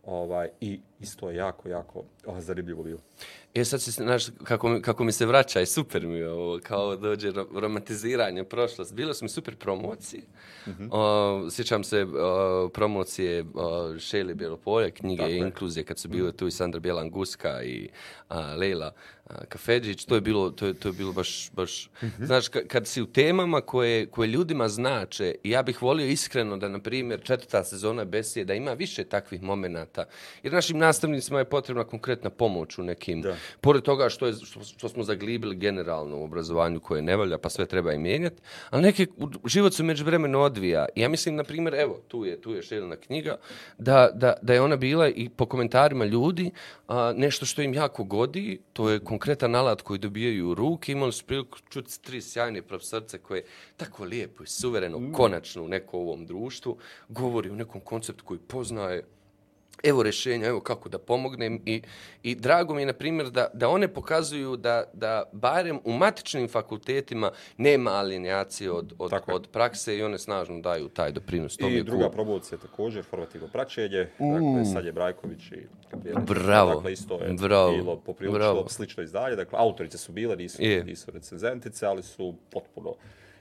Ovaj, 0.07 0.49
I 0.61 0.81
isto 1.01 1.31
je 1.31 1.37
jako, 1.37 1.69
jako 1.69 2.05
oh, 2.27 2.41
zanimljivo 2.41 2.83
bilo. 2.83 2.99
E 3.55 3.65
sad 3.65 3.83
se, 3.83 3.91
znaš, 3.91 4.27
kako, 4.45 4.81
kako 4.83 5.05
mi 5.05 5.13
se 5.13 5.27
vraća 5.27 5.61
i 5.61 5.67
super 5.67 6.07
mi 6.07 6.19
je 6.19 6.31
ovo, 6.31 6.61
kao 6.63 6.97
dođe 6.97 7.33
ro- 7.33 7.61
romantiziranje 7.61 8.45
prošlost. 8.45 8.95
Bilo 8.95 9.15
su 9.15 9.25
mi 9.25 9.29
super 9.29 9.57
promocije. 9.57 10.23
o, 10.91 11.51
sjećam 11.51 11.85
se 11.85 12.03
o, 12.03 12.69
promocije 12.69 13.45
o, 13.55 13.99
Šeli 13.99 14.35
Bjelopolje, 14.35 14.91
knjige 14.91 15.23
Tako. 15.23 15.33
Inkluzije, 15.33 15.85
kad 15.85 15.99
su 15.99 16.09
bile 16.09 16.33
tu 16.33 16.47
i 16.47 16.51
Sandra 16.51 16.81
Bjelan 16.81 17.11
Guska 17.11 17.63
i 17.63 17.89
a, 18.29 18.55
Lejla 18.55 18.87
a, 18.87 19.16
Kafedžić. 19.49 20.05
To 20.05 20.15
je 20.15 20.21
bilo, 20.21 20.51
to 20.51 20.67
je, 20.67 20.75
to 20.75 20.89
je 20.89 20.93
bilo 20.93 21.13
baš, 21.13 21.51
baš 21.53 21.91
znaš, 22.19 22.49
ka- 22.49 22.67
kad 22.67 22.87
si 22.87 23.03
u 23.03 23.07
temama 23.07 23.61
koje, 23.61 24.07
koje 24.07 24.27
ljudima 24.27 24.69
znače, 24.69 25.35
ja 25.45 25.63
bih 25.63 25.83
volio 25.83 26.07
iskreno 26.07 26.57
da, 26.57 26.69
na 26.69 26.79
primjer, 26.79 27.21
četvrta 27.23 27.65
sezona 27.65 28.05
besije, 28.05 28.45
da 28.45 28.55
ima 28.55 28.73
više 28.73 29.05
takvih 29.05 29.43
momenata. 29.43 30.05
Jer 30.43 30.53
našim 30.53 30.79
nastavnicima 30.79 31.39
je 31.39 31.45
potrebna 31.45 31.85
konkretna 31.85 32.31
pomoć 32.31 32.79
u 32.79 32.83
nekim, 32.83 33.23
Da. 33.23 33.37
pored 33.61 33.83
toga 33.83 34.09
što, 34.09 34.27
je, 34.27 34.33
što, 34.33 34.61
što 34.65 34.89
smo 34.89 35.03
zaglibili 35.03 35.57
generalno 35.57 36.17
u 36.19 36.25
obrazovanju 36.25 36.81
koje 36.81 37.03
ne 37.03 37.17
valja, 37.17 37.39
pa 37.39 37.49
sve 37.49 37.67
treba 37.67 37.93
i 37.93 37.99
mijenjati, 37.99 38.37
ali 38.71 38.83
neke 38.83 39.07
život 39.47 39.75
se 39.75 39.83
međuvremeno 39.83 40.41
odvija. 40.41 40.87
Ja 40.97 41.09
mislim, 41.09 41.37
na 41.37 41.45
primjer, 41.45 41.75
evo, 41.75 42.01
tu 42.09 42.25
je, 42.25 42.41
tu 42.41 42.55
je 42.55 42.63
Šelina 42.63 42.97
knjiga, 42.97 43.37
da, 43.79 44.11
da, 44.15 44.35
da 44.43 44.53
je 44.53 44.61
ona 44.61 44.77
bila 44.77 45.09
i 45.09 45.29
po 45.29 45.47
komentarima 45.47 46.05
ljudi 46.05 46.51
a, 46.89 47.13
nešto 47.17 47.47
što 47.47 47.63
im 47.63 47.75
jako 47.75 48.05
godi, 48.05 48.61
to 48.73 48.91
je 48.91 48.99
konkretan 49.17 49.55
alat 49.55 49.83
koji 49.83 49.99
dobijaju 49.99 50.49
u 50.49 50.55
ruke, 50.55 50.93
imali 50.93 51.13
su 51.13 51.25
priliku 51.25 51.59
čuti 51.69 52.03
tri 52.03 52.21
sjajne 52.23 52.63
profesorce 52.63 53.19
koje 53.19 53.45
tako 53.77 54.05
lijepo 54.05 54.43
i 54.43 54.47
suvereno, 54.47 55.13
konačno 55.13 55.63
u 55.63 55.69
neko 55.69 55.99
ovom 55.99 56.27
društvu, 56.27 56.77
govori 57.09 57.51
o 57.51 57.55
nekom 57.55 57.81
konceptu 57.81 58.25
koji 58.25 58.41
poznaje, 58.41 59.05
evo 59.85 60.03
rješenja, 60.03 60.47
evo 60.47 60.61
kako 60.61 60.89
da 60.89 60.99
pomognem 60.99 61.61
i, 61.67 61.83
i 62.23 62.35
drago 62.35 62.75
mi 62.75 62.83
je, 62.83 62.87
na 62.87 62.93
primjer, 62.93 63.31
da, 63.31 63.47
da 63.55 63.69
one 63.69 63.89
pokazuju 63.89 64.57
da, 64.57 64.85
da 64.93 65.23
barem 65.33 65.79
u 65.85 65.93
matičnim 65.93 66.49
fakultetima 66.49 67.31
nema 67.57 67.91
alineacije 67.91 68.71
od, 68.71 68.93
od, 68.99 69.11
Tako 69.11 69.33
od 69.33 69.49
prakse 69.53 69.97
i 69.99 70.03
one 70.03 70.19
snažno 70.19 70.61
daju 70.61 70.89
taj 70.89 71.13
doprinos. 71.13 71.57
To 71.57 71.69
I 71.69 71.75
je 71.75 71.83
druga 71.83 72.03
cool. 72.05 72.13
promocija 72.13 72.59
također, 72.59 73.05
formativno 73.05 73.49
praćenje. 73.49 74.09
Dakle, 74.19 74.65
sad 74.73 74.85
je 74.85 74.93
Brajković 74.93 75.53
i 75.53 75.67
Gabriela. 75.91 76.21
Bravo, 76.21 76.75
Dakle, 76.75 76.93
isto 76.93 77.15
je 77.15 77.33
bravo, 77.33 77.73
bilo 77.73 77.97
poprilično 77.97 78.39
bravo. 78.39 78.69
slično 78.69 79.03
izdanje. 79.03 79.37
Dakle, 79.37 79.59
autorice 79.59 79.99
su 79.99 80.13
bile, 80.13 80.37
nisu, 80.37 80.63
Je. 80.63 80.85
nisu 80.85 81.11
recenzentice, 81.11 81.87
ali 81.87 82.03
su 82.03 82.35
potpuno 82.51 82.95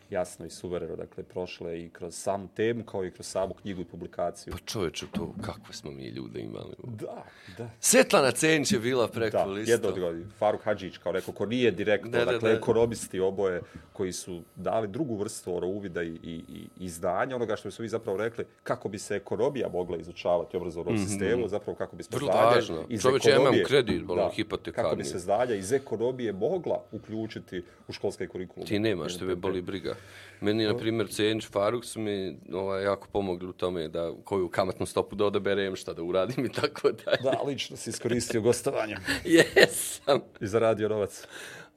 jasno 0.10 0.46
i 0.46 0.50
suvereno 0.50 0.96
dakle, 0.96 1.24
prošle 1.24 1.80
i 1.80 1.90
kroz 1.90 2.16
samu 2.16 2.48
temu, 2.48 2.84
kao 2.84 3.06
i 3.06 3.12
kroz 3.12 3.26
samu 3.28 3.54
knjigu 3.54 3.82
i 3.82 3.86
publikaciju. 3.86 4.52
Pa 4.52 4.60
čovječu, 4.60 5.06
to 5.08 5.34
kakve 5.38 5.74
smo 5.74 5.92
mi 5.92 6.08
ljude 6.08 6.40
imali. 6.40 6.76
Da, 6.80 7.24
da. 7.58 7.70
Svetlana 7.80 8.32
Cenić 8.32 8.72
je 8.72 8.80
bila 8.80 9.08
preko 9.08 9.38
Da, 9.38 9.46
lista. 9.46 9.72
jedno 9.72 9.90
od 9.90 10.00
godina. 10.00 10.30
Faruk 10.32 10.64
Hadžić, 10.64 10.98
kao 10.98 11.12
neko 11.12 11.32
ko 11.32 11.46
nije 11.46 11.72
direktno, 11.72 12.12
Da, 12.12 12.20
da, 12.20 12.26
dakle, 12.26 12.50
da. 12.50 12.56
ekonomisti 12.56 13.20
oboje 13.20 13.62
koji 13.94 14.12
su 14.12 14.42
dali 14.56 14.88
drugu 14.88 15.16
vrstu 15.16 15.58
ono, 15.58 15.68
uvida 15.68 16.04
i, 16.04 16.08
i, 16.08 16.42
i, 16.50 16.68
i 16.80 16.90
znanja, 16.90 17.36
onoga 17.36 17.56
što 17.56 17.72
su 17.72 17.84
vi 17.84 17.90
zapravo 17.90 18.18
rekli, 18.18 18.46
kako 18.64 18.90
bi 18.90 19.00
se 19.00 19.16
ekonomija 19.16 19.70
mogla 19.70 19.98
izučavati 19.98 20.58
u 20.58 20.60
obrazovnom 20.60 20.98
sistemu, 21.00 21.48
zapravo 21.48 21.76
kako 21.76 21.96
bi 21.96 22.04
se 22.04 22.10
Vrlo 22.14 22.28
važno. 22.30 22.84
iz 22.90 23.02
Čovječe, 23.02 23.30
ja 23.30 23.36
imam 23.36 23.46
ekonomije- 23.46 23.66
kredit, 23.66 24.04
ono, 24.04 24.16
da, 24.16 24.30
hipotekarni. 24.30 24.84
Kako 24.84 24.96
bi 24.96 25.04
se 25.04 25.20
znanja 25.20 25.56
iz 25.56 25.72
ekonomije 25.72 26.34
mogla 26.34 26.84
uključiti 26.92 27.64
u 27.88 27.94
školske 27.94 28.28
kurikulume. 28.28 28.68
Ti 28.68 28.80
nemaš, 28.80 29.18
tebe 29.18 29.36
boli 29.36 29.62
briga. 29.62 29.95
Meni, 30.42 30.66
na 30.66 30.78
primjer, 30.78 31.08
Cenić, 31.08 31.48
Faruk 31.48 31.86
su 31.86 32.00
mi 32.00 32.38
ovaj, 32.54 32.84
jako 32.84 33.08
pomogli 33.12 33.50
u 33.50 33.54
tome 33.54 33.88
da 33.88 34.12
koju 34.24 34.50
kamatnu 34.50 34.86
stopu 34.86 35.16
da 35.16 35.26
odaberem, 35.26 35.76
šta 35.76 35.94
da 35.94 36.04
uradim 36.04 36.46
i 36.46 36.52
tako 36.52 36.92
dalje. 36.92 37.18
Da, 37.24 37.42
lično 37.46 37.78
si 37.78 37.90
iskoristio 37.90 38.42
gostovanje 38.42 38.96
Jesam. 39.26 40.20
i 40.42 40.48
zaradio 40.48 40.90
novac. 40.90 41.28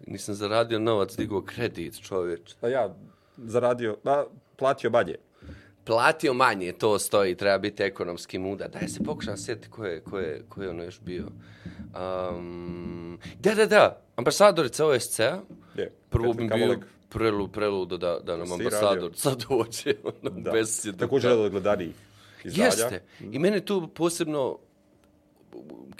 Nisam 0.06 0.34
zaradio 0.34 0.78
novac, 0.78 1.16
digao 1.16 1.42
kredit, 1.42 2.00
čovječ. 2.00 2.54
A 2.60 2.68
ja 2.68 2.94
zaradio, 3.36 3.96
a, 4.04 4.24
platio 4.56 4.90
manje. 4.90 5.14
Platio 5.84 6.34
manje, 6.34 6.72
to 6.72 6.98
stoji, 6.98 7.34
treba 7.34 7.58
biti 7.58 7.82
ekonomski 7.82 8.38
muda. 8.38 8.68
Daj 8.68 8.88
se 8.88 9.04
pokušam 9.04 9.36
sjetiti 9.36 9.68
ko 9.70 9.84
je, 9.84 10.00
ko 10.00 10.18
je, 10.18 10.42
ko 10.48 10.62
je 10.62 10.70
ono 10.70 10.84
još 10.84 11.00
bio. 11.00 11.26
Um, 12.34 13.18
da, 13.38 13.54
da, 13.54 13.66
da, 13.66 14.02
ambasadorica 14.16 14.86
OSCE-a. 14.86 15.40
Je, 15.76 15.92
Prvo 16.10 16.32
bi 16.32 16.48
bio. 16.48 16.78
Prelu, 17.08 17.48
preludo 17.48 17.96
da, 17.96 18.18
da 18.18 18.36
nam 18.36 18.46
Si 18.46 18.52
ambasadorica 18.52 19.30
dođe. 19.48 19.94
Ono, 20.04 20.40
Da. 20.40 20.50
bez 20.50 20.88
Također 20.98 21.30
jedan 21.30 21.44
od 21.44 21.50
gledanijih 21.50 21.94
izdanja. 22.44 22.66
Jeste. 22.66 23.02
I 23.32 23.38
mene 23.38 23.60
tu 23.60 23.88
posebno 23.94 24.58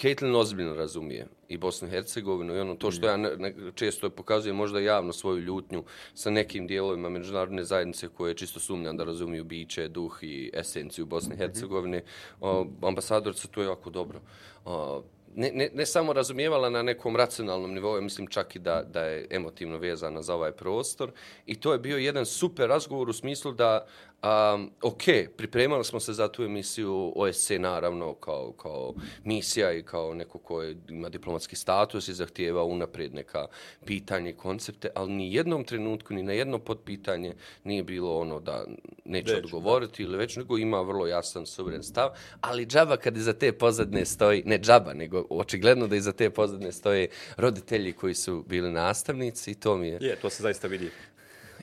Caitlin 0.01 0.35
ozbiljno 0.35 0.75
razumije 0.75 1.27
i 1.49 1.57
Bosnu 1.57 1.89
i 1.89 1.91
Hercegovinu 1.91 2.57
i 2.57 2.61
ono 2.61 2.75
to 2.75 2.91
što 2.91 3.07
ja 3.07 3.17
ne, 3.17 3.37
ne, 3.37 3.55
često 3.75 4.11
pokazujem 4.11 4.57
možda 4.57 4.81
javno 4.81 5.13
svoju 5.13 5.39
ljutnju 5.41 5.85
sa 6.15 6.31
nekim 6.31 6.67
dijelovima 6.67 7.09
međunarodne 7.09 7.65
zajednice 7.65 8.09
koje 8.09 8.35
čisto 8.35 8.61
sumnjam 8.61 8.97
da 8.97 9.05
razumiju 9.05 9.45
biće, 9.45 9.89
duh 9.89 10.19
i 10.23 10.51
esenciju 10.55 11.07
Bosne 11.07 11.35
i 11.35 11.39
Hercegovine. 11.39 12.03
O, 12.41 12.67
ambasadorica 12.83 13.49
to 13.49 13.61
je 13.61 13.67
jako 13.67 13.91
dobro. 13.91 14.21
O, 14.65 15.03
ne, 15.39 15.51
ne, 15.55 15.71
ne 15.75 15.87
samo 15.87 16.13
razumijevala 16.13 16.71
na 16.71 16.83
nekom 16.83 17.17
racionalnom 17.17 17.75
nivou, 17.75 18.01
mislim 18.01 18.27
čak 18.27 18.57
i 18.57 18.59
da, 18.59 18.83
da 18.83 19.01
je 19.01 19.27
emotivno 19.31 19.79
vezana 19.79 20.23
za 20.23 20.35
ovaj 20.35 20.53
prostor. 20.53 21.11
I 21.47 21.61
to 21.61 21.73
je 21.73 21.79
bio 21.79 21.97
jedan 21.97 22.27
super 22.27 22.69
razgovor 22.69 23.09
u 23.09 23.13
smislu 23.13 23.53
da 23.53 23.87
Um, 24.23 24.71
ok, 24.83 25.03
pripremali 25.37 25.85
smo 25.85 26.01
se 26.01 26.13
za 26.13 26.29
tu 26.29 26.43
emisiju 26.43 27.13
OSC 27.17 27.51
naravno 27.51 28.15
kao, 28.15 28.53
kao 28.53 28.95
misija 29.25 29.73
i 29.73 29.83
kao 29.83 30.15
neko 30.15 30.39
ko 30.39 30.63
je, 30.63 30.77
ima 30.89 31.09
diplomatski 31.09 31.57
status 31.57 32.09
i 32.09 32.15
zahtijeva 32.15 32.65
unaprijed 32.65 33.15
neka 33.15 33.47
pitanje 33.85 34.31
i 34.31 34.37
koncepte, 34.37 34.89
ali 34.95 35.13
ni 35.13 35.35
jednom 35.35 35.65
trenutku, 35.65 36.15
ni 36.15 36.23
na 36.23 36.33
jedno 36.33 36.59
podpitanje 36.59 37.35
nije 37.65 37.83
bilo 37.83 38.19
ono 38.19 38.41
da 38.41 38.65
neće 39.05 39.35
već, 39.35 39.45
odgovoriti 39.45 40.03
da. 40.03 40.09
ili 40.09 40.19
već, 40.19 40.37
nego 40.37 40.59
ima 40.59 40.81
vrlo 40.81 41.07
jasan 41.07 41.47
suveren 41.47 41.83
stav, 41.83 42.11
ali 42.41 42.67
džaba 42.67 42.97
kad 42.97 43.17
iza 43.17 43.33
te 43.33 43.53
pozadne 43.53 44.05
stoji, 44.05 44.43
ne 44.47 44.59
džaba, 44.59 44.95
nego 44.95 45.25
očigledno 45.31 45.87
da 45.87 45.97
iza 45.97 46.13
te 46.13 46.31
pozadne 46.31 46.73
stoje 46.73 47.09
roditelji 47.37 47.93
koji 47.93 48.15
su 48.15 48.45
bili 48.49 48.73
nastavnici 48.73 49.51
i 49.51 49.55
to 49.55 49.77
mi 49.77 49.89
je... 49.89 49.99
Je, 50.01 50.17
to 50.17 50.31
se 50.31 50.43
zaista 50.43 50.69
vidi 50.69 50.91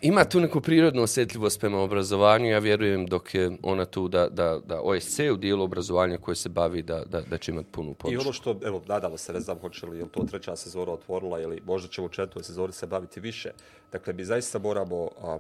ima 0.06 0.26
tu 0.26 0.40
neku 0.40 0.62
prirodnu 0.62 1.04
osjetljivost 1.04 1.60
prema 1.60 1.80
obrazovanju. 1.80 2.46
Ja 2.46 2.60
vjerujem 2.60 3.06
dok 3.06 3.36
je 3.36 3.58
ona 3.64 3.86
tu 3.86 4.08
da, 4.08 4.30
da, 4.30 4.60
da 4.66 4.82
OSC 4.82 5.20
u 5.34 5.38
dijelu 5.38 5.64
obrazovanja 5.64 6.18
koje 6.18 6.36
se 6.36 6.50
bavi 6.50 6.82
da, 6.82 7.04
da, 7.06 7.22
da 7.22 7.38
će 7.38 7.52
imati 7.52 7.68
punu 7.72 7.94
podršku. 7.94 8.14
I 8.14 8.26
ono 8.26 8.34
što, 8.34 8.60
evo, 8.64 8.82
nadamo 8.88 9.18
se, 9.18 9.34
ne 9.34 9.40
znam 9.40 9.60
hoće 9.60 9.86
li 9.86 10.00
je 10.00 10.08
to 10.12 10.24
treća 10.24 10.56
sezona 10.56 10.92
otvorila 10.92 11.40
ili 11.40 11.62
možda 11.66 11.90
će 11.90 12.02
u 12.02 12.10
četvrtoj 12.10 12.44
sezoni 12.44 12.74
se 12.74 12.88
baviti 12.88 13.20
više. 13.20 13.52
Dakle, 13.92 14.14
mi 14.14 14.26
zaista 14.26 14.60
moramo 14.60 15.10
a, 15.22 15.38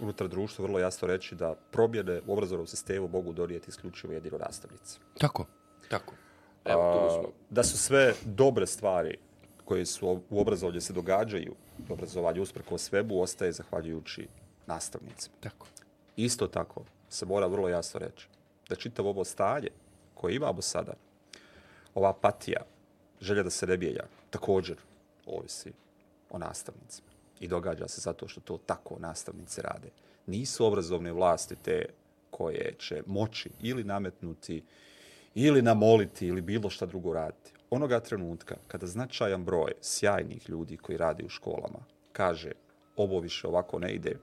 unutar 0.00 0.28
društva 0.28 0.62
vrlo 0.62 0.78
jasno 0.78 1.08
reći 1.08 1.34
da 1.34 1.54
promjene 1.70 2.20
u 2.26 2.32
obrazovnom 2.32 2.66
sistemu 2.66 3.08
mogu 3.08 3.32
donijeti 3.32 3.70
isključivo 3.70 4.12
jedino 4.12 4.38
nastavnici. 4.38 4.98
Tako, 5.18 5.46
tako. 5.88 6.14
Evo, 6.64 6.82
a, 6.82 7.22
da 7.50 7.62
su 7.62 7.78
sve 7.78 8.14
dobre 8.24 8.66
stvari 8.66 9.16
koje 9.64 9.86
su 9.86 10.20
u 10.30 10.40
obrazovanju 10.40 10.80
se 10.80 10.92
događaju, 10.92 11.54
obrazovanje 11.88 12.40
usprko 12.40 12.78
svebu, 12.78 13.20
ostaje 13.20 13.52
zahvaljujući 13.52 14.28
nastavnicima. 14.66 15.34
Tako. 15.40 15.66
Isto 16.16 16.46
tako 16.46 16.84
se 17.08 17.26
mora 17.26 17.46
vrlo 17.46 17.68
jasno 17.68 18.00
reći 18.00 18.28
da 18.68 18.76
čitav 18.76 19.06
ovo 19.06 19.24
stanje 19.24 19.68
koje 20.14 20.34
imamo 20.34 20.62
sada, 20.62 20.92
ova 21.94 22.10
apatija, 22.10 22.62
želja 23.20 23.42
da 23.42 23.50
se 23.50 23.66
ne 23.66 23.76
bijelja, 23.76 24.04
također 24.30 24.76
ovisi 25.26 25.72
o 26.30 26.38
nastavnicima. 26.38 27.08
I 27.40 27.48
događa 27.48 27.88
se 27.88 28.00
zato 28.00 28.28
što 28.28 28.40
to 28.40 28.58
tako 28.66 28.96
nastavnice 28.98 29.62
rade. 29.62 29.88
Nisu 30.26 30.66
obrazovne 30.66 31.12
vlasti 31.12 31.56
te 31.56 31.86
koje 32.30 32.74
će 32.78 33.02
moći 33.06 33.50
ili 33.60 33.84
nametnuti 33.84 34.62
ili 35.34 35.62
namoliti 35.62 36.26
ili 36.26 36.40
bilo 36.40 36.70
šta 36.70 36.86
drugo 36.86 37.12
raditi 37.12 37.52
onoga 37.70 38.00
trenutka 38.00 38.56
kada 38.66 38.86
značajan 38.86 39.44
broj 39.44 39.72
sjajnih 39.80 40.50
ljudi 40.50 40.76
koji 40.76 40.98
radi 40.98 41.24
u 41.24 41.28
školama 41.28 41.78
kaže 42.12 42.52
ovo 42.96 43.20
više 43.20 43.48
ovako 43.48 43.78
ne 43.78 43.92
ide, 43.92 44.16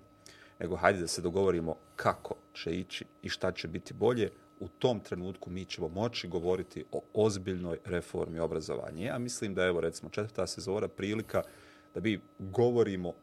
nego 0.59 0.75
hajde 0.75 0.99
da 0.99 1.07
se 1.07 1.21
dogovorimo 1.21 1.75
kako 1.95 2.35
će 2.53 2.71
ići 2.71 3.05
i 3.21 3.29
šta 3.29 3.51
će 3.51 3.67
biti 3.67 3.93
bolje, 3.93 4.29
u 4.59 4.67
tom 4.67 4.99
trenutku 4.99 5.49
mi 5.49 5.65
ćemo 5.65 5.87
moći 5.87 6.27
govoriti 6.27 6.85
o 6.91 7.01
ozbiljnoj 7.13 7.77
reformi 7.85 8.39
obrazovanja. 8.39 9.05
Ja 9.05 9.17
mislim 9.19 9.53
da 9.53 9.63
je, 9.63 9.69
evo, 9.69 9.81
recimo, 9.81 10.09
četvrta 10.09 10.47
sezora 10.47 10.87
prilika 10.87 11.41
da 11.93 11.99
bi 11.99 12.21
govorimo 12.39 13.13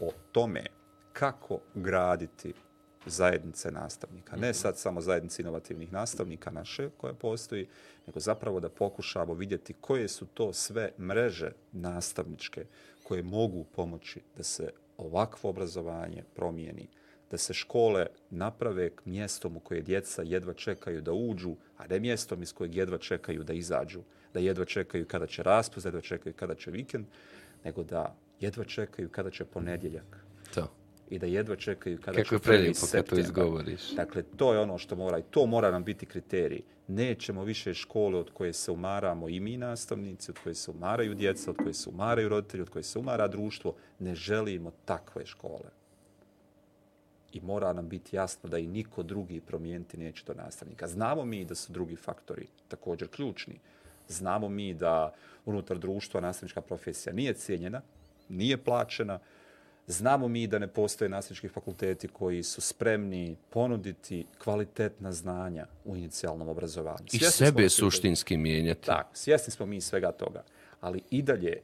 o 0.00 0.10
tome 0.32 0.66
kako 1.12 1.58
graditi 1.74 2.54
zajednice 3.06 3.70
nastavnika. 3.70 4.36
Ne 4.36 4.54
sad 4.54 4.78
samo 4.78 5.00
zajednice 5.00 5.42
inovativnih 5.42 5.92
nastavnika 5.92 6.50
naše 6.50 6.90
koja 6.96 7.14
postoji, 7.14 7.68
nego 8.06 8.20
zapravo 8.20 8.60
da 8.60 8.68
pokušamo 8.68 9.34
vidjeti 9.34 9.74
koje 9.80 10.08
su 10.08 10.26
to 10.26 10.52
sve 10.52 10.90
mreže 10.98 11.52
nastavničke 11.72 12.66
koje 13.02 13.22
mogu 13.22 13.64
pomoći 13.64 14.20
da 14.36 14.42
se 14.42 14.70
ovakvo 14.96 15.50
obrazovanje 15.50 16.24
promijeni, 16.34 16.88
da 17.30 17.38
se 17.38 17.54
škole 17.54 18.06
naprave 18.30 18.90
k 18.90 19.02
mjestom 19.04 19.56
u 19.56 19.60
koje 19.60 19.82
djeca 19.82 20.22
jedva 20.22 20.54
čekaju 20.54 21.00
da 21.00 21.12
uđu, 21.12 21.56
a 21.76 21.86
ne 21.86 22.00
mjestom 22.00 22.42
iz 22.42 22.52
kojeg 22.52 22.74
jedva 22.74 22.98
čekaju 22.98 23.44
da 23.44 23.52
izađu, 23.52 24.02
da 24.34 24.40
jedva 24.40 24.64
čekaju 24.64 25.06
kada 25.06 25.26
će 25.26 25.42
raspust, 25.42 25.84
da 25.84 25.88
jedva 25.88 26.00
čekaju 26.00 26.34
kada 26.34 26.54
će 26.54 26.70
vikend, 26.70 27.06
nego 27.64 27.82
da 27.82 28.16
jedva 28.40 28.64
čekaju 28.64 29.08
kada 29.08 29.30
će 29.30 29.44
ponedjeljak. 29.44 30.21
I 31.12 31.18
da 31.18 31.26
jedva 31.26 31.56
čekaju 31.56 31.98
kada 32.00 32.22
Kako 32.22 32.38
će 32.38 32.42
prvi 32.42 32.74
septembar. 32.74 33.08
To 33.08 33.20
izgovoriš. 33.20 33.90
Dakle, 33.90 34.22
to 34.22 34.52
je 34.52 34.60
ono 34.60 34.78
što 34.78 34.96
mora 34.96 35.18
i 35.18 35.22
to 35.30 35.46
mora 35.46 35.70
nam 35.70 35.84
biti 35.84 36.06
kriterij. 36.06 36.60
Nećemo 36.88 37.44
više 37.44 37.74
škole 37.74 38.18
od 38.18 38.30
koje 38.30 38.52
se 38.52 38.70
umaramo 38.70 39.28
i 39.28 39.40
mi 39.40 39.56
nastavnici, 39.56 40.30
od 40.30 40.38
koje 40.42 40.54
se 40.54 40.70
umaraju 40.70 41.14
djeca, 41.14 41.50
od 41.50 41.56
koje 41.56 41.74
se 41.74 41.90
umaraju 41.90 42.28
roditelji, 42.28 42.62
od 42.62 42.70
koje 42.70 42.82
se 42.82 42.98
umara 42.98 43.28
društvo. 43.28 43.74
Ne 43.98 44.14
želimo 44.14 44.72
takve 44.84 45.26
škole. 45.26 45.70
I 47.32 47.40
mora 47.40 47.72
nam 47.72 47.88
biti 47.88 48.16
jasno 48.16 48.48
da 48.48 48.58
i 48.58 48.66
niko 48.66 49.02
drugi 49.02 49.40
promijeniti 49.40 49.96
neće 49.96 50.24
do 50.26 50.34
nastavnika. 50.34 50.86
Znamo 50.86 51.24
mi 51.24 51.44
da 51.44 51.54
su 51.54 51.72
drugi 51.72 51.96
faktori 51.96 52.46
također 52.68 53.08
ključni. 53.08 53.60
Znamo 54.08 54.48
mi 54.48 54.74
da 54.74 55.14
unutar 55.44 55.78
društva 55.78 56.20
nastavnička 56.20 56.60
profesija 56.60 57.12
nije 57.12 57.34
cijenjena, 57.34 57.80
nije 58.28 58.56
plaćena, 58.56 59.18
Znamo 59.86 60.28
mi 60.28 60.46
da 60.46 60.58
ne 60.58 60.68
postoje 60.68 61.08
nastavnički 61.08 61.48
fakulteti 61.48 62.08
koji 62.08 62.42
su 62.42 62.60
spremni 62.60 63.36
ponuditi 63.50 64.26
kvalitetna 64.38 65.12
znanja 65.12 65.66
u 65.84 65.96
inicijalnom 65.96 66.48
obrazovanju. 66.48 67.06
I 67.12 67.18
svjesni 67.18 67.46
sebe 67.46 67.68
suštinski 67.68 68.36
mijenjati. 68.36 68.86
Tak, 68.86 69.06
svjesni 69.12 69.50
smo 69.50 69.66
mi 69.66 69.80
svega 69.80 70.12
toga. 70.12 70.44
Ali 70.80 71.02
i 71.10 71.22
dalje, 71.22 71.60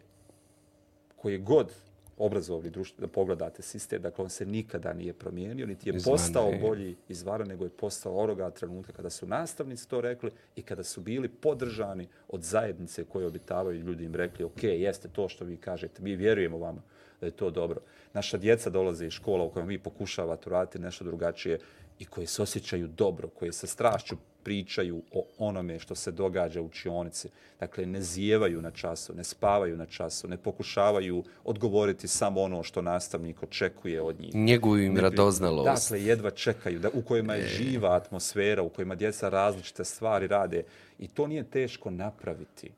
koji 1.17 1.39
god 1.39 1.73
obrazovni 2.19 2.71
društvo, 2.71 3.01
da 3.01 3.09
pogledate 3.09 3.63
sistem, 3.63 4.03
dakle 4.03 4.25
on 4.25 4.31
se 4.31 4.47
nikada 4.47 4.93
nije 4.93 5.13
promijenio, 5.13 5.67
niti 5.67 5.89
je 5.89 5.97
Izvane. 5.97 6.17
postao 6.17 6.53
bolji 6.61 6.97
izvara, 7.09 7.45
nego 7.45 7.65
je 7.65 7.71
postao 7.71 8.23
oroga 8.23 8.51
trenutka 8.51 8.93
kada 8.93 9.11
su 9.11 9.27
nastavnici 9.27 9.89
to 9.89 10.01
rekli 10.01 10.31
i 10.57 10.63
kada 10.63 10.85
su 10.85 11.01
bili 11.01 11.29
podržani 11.29 12.09
od 12.29 12.43
zajednice 12.43 13.05
koje 13.05 13.27
obitavaju 13.27 13.81
ljudi 13.81 14.05
im 14.05 14.15
rekli, 14.15 14.45
ok, 14.45 14.63
jeste 14.63 15.09
to 15.09 15.29
što 15.29 15.45
vi 15.45 15.57
kažete, 15.57 16.03
mi 16.03 16.17
vjerujemo 16.17 16.59
vama 16.59 16.83
da 17.21 17.27
je 17.27 17.33
to 17.33 17.51
dobro. 17.51 17.81
Naša 18.13 18.39
djeca 18.39 18.71
dolaze 18.71 19.07
iz 19.07 19.13
škola 19.13 19.45
u 19.45 19.51
kojem 19.51 19.69
vi 19.69 19.79
pokušavate 19.79 20.51
raditi 20.51 20.79
nešto 20.79 21.05
drugačije 21.05 21.59
i 21.99 22.05
koji 22.05 22.27
se 22.27 22.43
osjećaju 22.43 22.89
dobro, 22.89 23.29
koji 23.29 23.53
sa 23.53 23.67
strašću 23.67 24.17
pričaju 24.43 25.03
o 25.13 25.25
onome 25.39 25.79
što 25.79 25.95
se 25.95 26.13
događa 26.13 26.61
u 26.61 26.67
učionici. 26.67 27.29
Dakle, 27.61 27.87
ne 27.87 28.03
zijevaju 28.03 28.63
na 28.63 28.71
času, 28.71 29.15
ne 29.15 29.25
spavaju 29.25 29.77
na 29.77 29.87
času, 29.87 30.29
ne 30.29 30.37
pokušavaju 30.37 31.25
odgovoriti 31.45 32.09
samo 32.09 32.41
ono 32.41 32.63
što 32.63 32.83
nastavnik 32.83 33.43
očekuje 33.43 34.03
od 34.03 34.21
njih. 34.21 34.35
Njeguju 34.35 34.85
im 34.85 34.97
radoznalost. 34.97 35.91
Dakle, 35.91 36.05
jedva 36.07 36.31
čekaju, 36.31 36.79
da, 36.79 36.89
u 36.95 37.03
kojima 37.03 37.35
je 37.35 37.45
e. 37.45 37.49
živa 37.49 37.97
atmosfera, 37.97 38.63
u 38.63 38.69
kojima 38.69 38.95
djeca 38.95 39.29
različite 39.29 39.85
stvari 39.85 40.27
rade. 40.27 40.63
I 40.99 41.09
to 41.09 41.27
nije 41.27 41.45
teško 41.45 41.91
napraviti. 41.91 42.71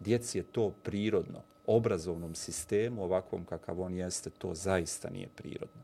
Djeci 0.00 0.38
je 0.38 0.44
to 0.52 0.70
prirodno 0.82 1.42
obrazovnom 1.76 2.34
sistemu, 2.34 3.04
ovakvom 3.04 3.44
kakav 3.44 3.80
on 3.80 3.94
jeste, 3.94 4.30
to 4.30 4.54
zaista 4.54 5.10
nije 5.10 5.28
prirodno. 5.36 5.82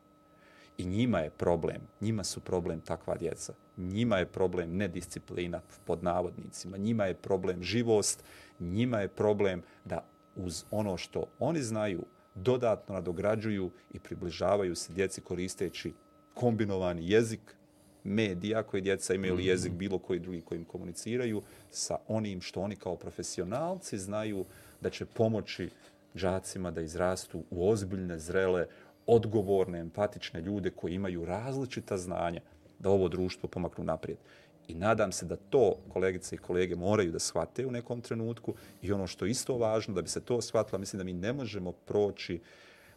I 0.79 0.85
njima 0.85 1.19
je 1.19 1.31
problem, 1.31 1.81
njima 2.01 2.25
su 2.25 2.41
problem 2.41 2.81
takva 2.81 3.17
djeca. 3.17 3.55
Njima 3.77 4.19
je 4.19 4.27
problem 4.27 4.77
nedisciplina 4.77 5.61
pod 5.85 6.03
navodnicima, 6.03 6.77
njima 6.77 7.05
je 7.05 7.15
problem 7.15 7.63
živost, 7.63 8.25
njima 8.61 9.01
je 9.01 9.09
problem 9.09 9.63
da 9.85 10.05
uz 10.37 10.65
ono 10.71 10.97
što 10.97 11.25
oni 11.39 11.63
znaju 11.63 12.03
dodatno 12.35 12.95
nadograđuju 12.95 13.71
i 13.93 13.99
približavaju 13.99 14.75
se 14.75 14.93
djeci 14.93 15.21
koristeći 15.21 15.93
kombinovani 16.35 17.11
jezik, 17.11 17.57
medija 18.05 18.63
koji 18.63 18.83
djeca 18.83 19.15
imaju 19.15 19.33
ili 19.33 19.47
jezik 19.47 19.71
mhm. 19.71 19.79
bilo 19.79 19.99
koji 19.99 20.19
drugi 20.19 20.41
kojim 20.41 20.65
komuniciraju 20.65 21.43
sa 21.71 21.97
onim 22.09 22.41
što 22.41 22.61
oni 22.61 22.77
kao 22.77 22.97
profesionalci 22.97 23.99
znaju 23.99 24.45
da 24.87 24.91
će 24.91 25.07
pomoći 25.07 25.69
džacima 26.17 26.71
da 26.71 26.81
izrastu 26.81 27.43
u 27.51 27.69
ozbiljne, 27.69 28.19
zrele, 28.19 28.67
odgovorne, 29.07 29.81
empatične 29.81 30.41
ljude 30.41 30.71
koji 30.71 30.95
imaju 30.95 31.25
različita 31.25 31.97
znanja 31.99 32.41
da 32.79 32.91
ovo 32.91 33.09
društvo 33.09 33.49
pomaknu 33.49 33.85
naprijed. 33.85 34.19
I 34.69 34.75
nadam 34.75 35.13
se 35.13 35.27
da 35.27 35.37
to 35.37 35.75
kolegice 35.89 36.35
i 36.35 36.39
kolege 36.39 36.77
moraju 36.77 37.13
da 37.13 37.19
shvate 37.19 37.67
u 37.67 37.71
nekom 37.71 38.01
trenutku 38.01 38.55
i 38.83 38.93
ono 38.93 39.07
što 39.07 39.25
je 39.25 39.31
isto 39.31 39.59
važno, 39.59 39.95
da 39.95 40.03
bi 40.03 40.09
se 40.09 40.21
to 40.21 40.41
shvatilo, 40.41 40.79
mislim 40.79 40.99
da 40.99 41.05
mi 41.05 41.13
ne 41.13 41.33
možemo 41.33 41.73
proći 41.73 42.41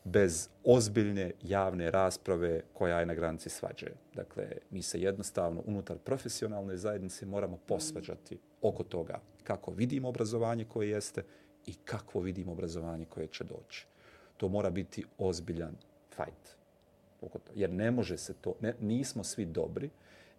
bez 0.04 0.50
ozbiljne 0.64 1.32
javne 1.42 1.92
rasprave 1.92 2.62
koja 2.74 3.00
je 3.00 3.06
na 3.06 3.14
granici 3.14 3.50
svađe. 3.50 3.92
Dakle, 4.16 4.48
mi 4.70 4.82
se 4.82 5.02
jednostavno 5.02 5.64
unutar 5.66 5.98
profesionalne 5.98 6.78
zajednice 6.78 7.26
moramo 7.26 7.58
posvađati 7.68 8.38
oko 8.62 8.84
toga 8.84 9.20
kako 9.44 9.72
vidimo 9.72 10.10
obrazovanje 10.10 10.66
koje 10.66 10.90
jeste 10.90 11.24
i 11.66 11.74
kakvo 11.74 12.22
vidimo 12.22 12.52
obrazovanje 12.52 13.06
koje 13.06 13.28
će 13.28 13.44
doći. 13.44 13.86
To 14.38 14.48
mora 14.48 14.70
biti 14.70 15.04
ozbiljan 15.18 15.76
fight. 16.10 16.60
Jer 17.56 17.70
ne 17.70 17.92
može 17.92 18.18
se 18.18 18.34
to, 18.34 18.54
ne, 18.62 18.74
nismo 18.80 19.24
svi 19.24 19.46
dobri, 19.46 19.90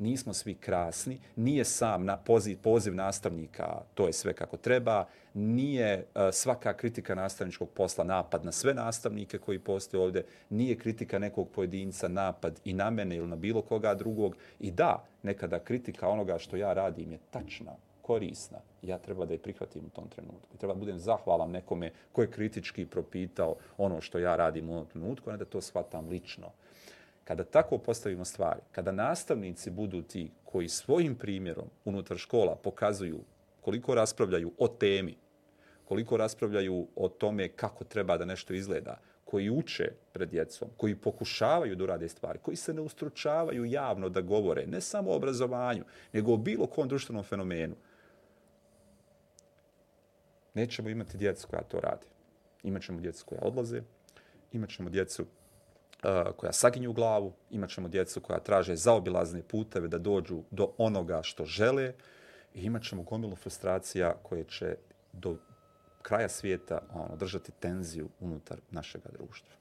nismo 0.01 0.33
svi 0.33 0.55
krasni, 0.55 1.21
nije 1.37 1.65
sam 1.65 2.05
na 2.05 2.17
poziv, 2.17 2.59
poziv 2.63 2.95
nastavnika, 2.95 3.83
to 3.95 4.07
je 4.07 4.13
sve 4.13 4.33
kako 4.33 4.57
treba, 4.57 5.07
nije 5.35 5.99
uh, 5.99 6.23
svaka 6.33 6.73
kritika 6.73 7.15
nastavničkog 7.15 7.71
posla 7.71 8.05
napad 8.05 8.45
na 8.45 8.53
sve 8.53 8.75
nastavnike 8.75 9.39
koji 9.39 9.59
postoje 9.59 10.03
ovdje, 10.03 10.25
nije 10.51 10.79
kritika 10.79 11.19
nekog 11.19 11.49
pojedinca 11.49 12.09
napad 12.09 12.61
i 12.65 12.73
na 12.73 12.91
mene 12.91 13.17
ili 13.17 13.29
na 13.29 13.37
bilo 13.37 13.63
koga 13.63 13.95
drugog. 13.95 14.37
I 14.61 14.71
da, 14.71 15.05
nekada 15.23 15.59
kritika 15.59 16.09
onoga 16.09 16.39
što 16.39 16.57
ja 16.57 16.73
radim 16.73 17.13
je 17.13 17.19
tačna, 17.31 17.73
korisna, 18.11 18.59
ja 18.83 18.99
treba 18.99 19.27
da 19.27 19.35
je 19.35 19.39
prihvatim 19.39 19.85
u 19.87 19.91
tom 19.95 20.09
trenutku. 20.09 20.57
Treba 20.59 20.75
da 20.75 20.81
budem 20.81 20.99
zahvalan 20.99 21.51
nekome 21.51 21.93
ko 22.13 22.23
je 22.23 22.31
kritički 22.31 22.87
propitao 22.87 23.55
ono 23.79 24.01
što 24.01 24.19
ja 24.19 24.37
radim 24.37 24.71
u 24.71 24.73
ovom 24.73 24.87
trenutku, 24.87 25.31
a 25.31 25.33
ne 25.33 25.39
da 25.39 25.45
to 25.45 25.61
shvatam 25.61 26.09
lično. 26.09 26.51
Kada 27.25 27.45
tako 27.45 27.79
postavimo 27.79 28.25
stvari, 28.25 28.61
kada 28.73 28.93
nastavnici 28.93 29.71
budu 29.71 30.03
ti 30.03 30.31
koji 30.45 30.69
svojim 30.69 31.15
primjerom 31.15 31.69
unutar 31.85 32.19
škola 32.19 32.57
pokazuju 32.57 33.21
koliko 33.61 33.95
raspravljaju 33.95 34.51
o 34.59 34.69
temi, 34.69 35.15
koliko 35.85 36.17
raspravljaju 36.17 36.87
o 36.97 37.09
tome 37.09 37.49
kako 37.49 37.85
treba 37.85 38.17
da 38.17 38.25
nešto 38.25 38.55
izgleda, 38.55 38.99
koji 39.25 39.51
uče 39.51 39.93
pred 40.13 40.29
djecom, 40.31 40.69
koji 40.77 40.97
pokušavaju 40.97 41.77
da 41.77 41.85
urade 41.85 42.09
stvari, 42.09 42.39
koji 42.43 42.57
se 42.57 42.75
ne 42.75 42.81
ustručavaju 42.81 43.65
javno 43.65 44.09
da 44.09 44.21
govore, 44.21 44.67
ne 44.67 44.81
samo 44.81 45.11
o 45.11 45.17
obrazovanju, 45.17 45.85
nego 46.13 46.35
o 46.35 46.37
bilo 46.37 46.67
kom 46.67 46.89
društvenom 46.89 47.25
fenomenu, 47.25 47.77
nećemo 50.55 50.89
imati 50.89 51.17
djecu 51.17 51.47
koja 51.51 51.63
to 51.63 51.81
radi. 51.81 52.07
Imaćemo 52.63 53.01
djecu 53.01 53.25
koja 53.27 53.41
odlaze, 53.43 53.83
imaćemo 54.53 54.91
djecu 54.91 55.23
uh, 55.23 56.33
koja 56.37 56.53
saginju 56.53 56.91
u 56.91 56.93
glavu, 56.93 57.33
imaćemo 57.51 57.89
djecu 57.89 58.21
koja 58.21 58.41
traže 58.41 58.77
zaobilazne 58.77 59.43
puteve 59.43 59.89
da 59.89 59.99
dođu 59.99 60.43
do 60.51 60.73
onoga 60.79 61.21
što 61.23 61.45
žele 61.45 61.93
i 62.55 62.63
imaćemo 62.63 63.03
gomilu 63.03 63.37
frustracija 63.37 64.15
koje 64.23 64.45
će 64.45 64.77
do 65.13 65.37
kraja 66.03 66.29
svijeta 66.29 66.79
ono, 66.95 67.17
držati 67.17 67.53
tenziju 67.53 68.09
unutar 68.21 68.59
našeg 68.71 69.03
društva. 69.13 69.55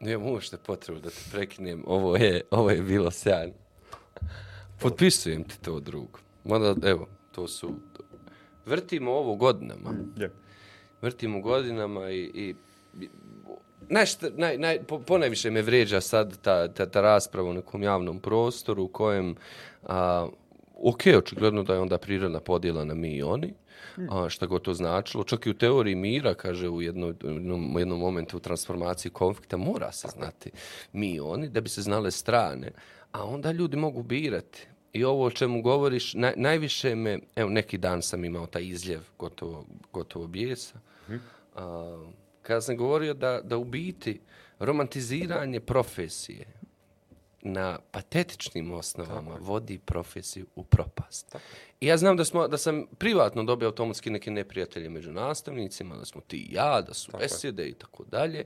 Nije 0.00 0.16
uopšte 0.16 0.56
potrebu 0.56 1.00
da 1.00 1.10
te 1.10 1.20
prekinem. 1.32 1.84
Ovo 1.86 2.16
je, 2.16 2.42
ovo 2.50 2.70
je 2.70 2.82
bilo 2.82 3.10
sjajno. 3.10 3.54
Potpisujem 4.80 5.44
ti 5.44 5.60
to, 5.60 5.80
drugo. 5.80 6.18
Mada, 6.44 6.74
evo, 6.82 7.08
to 7.32 7.48
su 7.48 7.74
vrtimo 8.70 9.12
ovo 9.12 9.34
godinama. 9.34 9.90
Yeah. 10.16 10.30
Vrtimo 11.02 11.40
godinama 11.40 12.10
i, 12.10 12.30
i 12.34 12.54
nešto, 13.88 14.26
naj, 14.36 14.58
naj, 14.58 14.82
po, 14.82 14.98
ponajviše 14.98 15.50
me 15.50 15.62
vređa 15.62 16.00
sad 16.00 16.38
ta, 16.42 16.68
ta, 16.68 16.86
ta 16.86 17.00
rasprava 17.00 17.50
u 17.50 17.54
nekom 17.54 17.82
javnom 17.82 18.20
prostoru 18.20 18.84
u 18.84 18.88
kojem, 18.88 19.34
a, 19.82 20.28
ok, 20.74 21.00
očigledno 21.18 21.62
da 21.62 21.74
je 21.74 21.80
onda 21.80 21.98
prirodna 21.98 22.40
podjela 22.40 22.84
na 22.84 22.94
mi 22.94 23.16
i 23.16 23.22
oni, 23.22 23.54
a, 24.10 24.28
šta 24.28 24.46
god 24.46 24.62
to 24.62 24.74
značilo. 24.74 25.24
Čak 25.24 25.46
i 25.46 25.50
u 25.50 25.54
teoriji 25.54 25.94
mira, 25.94 26.34
kaže 26.34 26.68
u 26.68 26.82
jednom, 26.82 27.14
jednom, 27.22 27.78
jednom 27.78 27.98
momentu 27.98 28.36
u 28.36 28.40
transformaciji 28.40 29.12
konflikta, 29.12 29.56
mora 29.56 29.92
se 29.92 30.08
znati 30.08 30.50
mi 30.92 31.10
i 31.10 31.20
oni, 31.20 31.48
da 31.48 31.60
bi 31.60 31.68
se 31.68 31.82
znale 31.82 32.10
strane. 32.10 32.72
A 33.12 33.24
onda 33.24 33.52
ljudi 33.52 33.76
mogu 33.76 34.02
birati. 34.02 34.66
I 34.92 35.04
ovo 35.04 35.24
o 35.24 35.30
čemu 35.30 35.62
govoriš, 35.62 36.14
naj, 36.14 36.32
najviše 36.36 36.94
me, 36.94 37.18
evo 37.36 37.50
neki 37.50 37.78
dan 37.78 38.02
sam 38.02 38.24
imao 38.24 38.46
taj 38.46 38.62
izljev 38.62 39.00
gotovo, 39.18 39.66
gotovo 39.92 40.26
bijesa, 40.26 40.78
a, 41.54 42.06
kada 42.42 42.60
sam 42.60 42.76
govorio 42.76 43.14
da, 43.14 43.40
da 43.44 43.56
u 43.56 43.64
biti 43.64 44.20
romantiziranje 44.58 45.60
profesije 45.60 46.46
na 47.42 47.78
patetičnim 47.90 48.72
osnovama 48.72 49.32
Tako. 49.32 49.44
vodi 49.44 49.78
profesiju 49.78 50.46
u 50.54 50.64
propast. 50.64 51.30
Tako. 51.32 51.44
I 51.80 51.86
ja 51.86 51.96
znam 51.96 52.16
da 52.16 52.24
smo 52.24 52.48
da 52.48 52.58
sam 52.58 52.86
privatno 52.98 53.44
dobio 53.44 53.66
automatski 53.66 54.10
neke 54.10 54.30
neprijatelje 54.30 54.88
među 54.88 55.12
nastavnicima, 55.12 55.96
da 55.96 56.04
smo 56.04 56.20
ti 56.20 56.36
i 56.36 56.54
ja, 56.54 56.80
da 56.80 56.94
su 56.94 57.12
besede 57.18 57.68
i 57.68 57.74
tako 57.74 58.04
dalje 58.04 58.44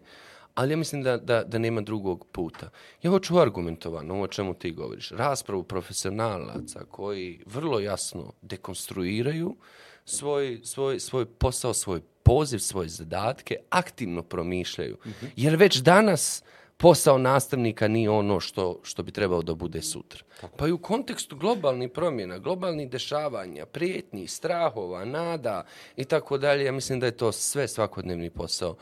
ali 0.55 0.73
ja 0.73 0.77
mislim 0.77 1.03
da, 1.03 1.17
da, 1.17 1.45
da 1.45 1.59
nema 1.59 1.81
drugog 1.81 2.27
puta. 2.33 2.71
Ja 3.03 3.11
hoću 3.11 3.39
argumentovano 3.39 4.15
ovo 4.15 4.27
čemu 4.27 4.55
ti 4.55 4.71
govoriš. 4.71 5.11
Raspravu 5.11 5.63
profesionalaca 5.63 6.85
koji 6.91 7.41
vrlo 7.47 7.81
jasno 7.81 8.33
dekonstruiraju 8.43 9.57
svoj, 10.05 10.61
svoj, 10.65 11.01
svoj 11.01 11.27
posao, 11.27 11.75
svoj 11.75 12.01
poziv, 12.23 12.59
svoje 12.59 12.89
zadatke, 12.89 13.57
aktivno 13.71 14.23
promišljaju. 14.23 14.97
Mm 15.05 15.09
-hmm. 15.09 15.29
Jer 15.37 15.57
već 15.57 15.77
danas 15.77 16.43
posao 16.85 17.19
nastavnika 17.19 17.89
nije 17.89 18.11
ono 18.11 18.41
što, 18.41 18.81
što 18.83 19.03
bi 19.03 19.13
trebao 19.13 19.43
da 19.43 19.55
bude 19.55 19.83
sutra. 19.83 20.23
Pa 20.57 20.69
i 20.69 20.73
u 20.73 20.79
kontekstu 20.79 21.37
globalnih 21.37 21.91
promjena, 21.91 22.39
globalnih 22.39 22.91
dešavanja, 22.91 23.67
prijetnji, 23.67 24.27
strahova, 24.27 25.05
nada 25.05 25.65
i 25.97 26.05
tako 26.05 26.39
dalje, 26.39 26.65
ja 26.65 26.73
mislim 26.73 27.01
da 27.01 27.07
je 27.07 27.17
to 27.17 27.33
sve 27.33 27.69
svakodnevni 27.69 28.31
posao, 28.31 28.77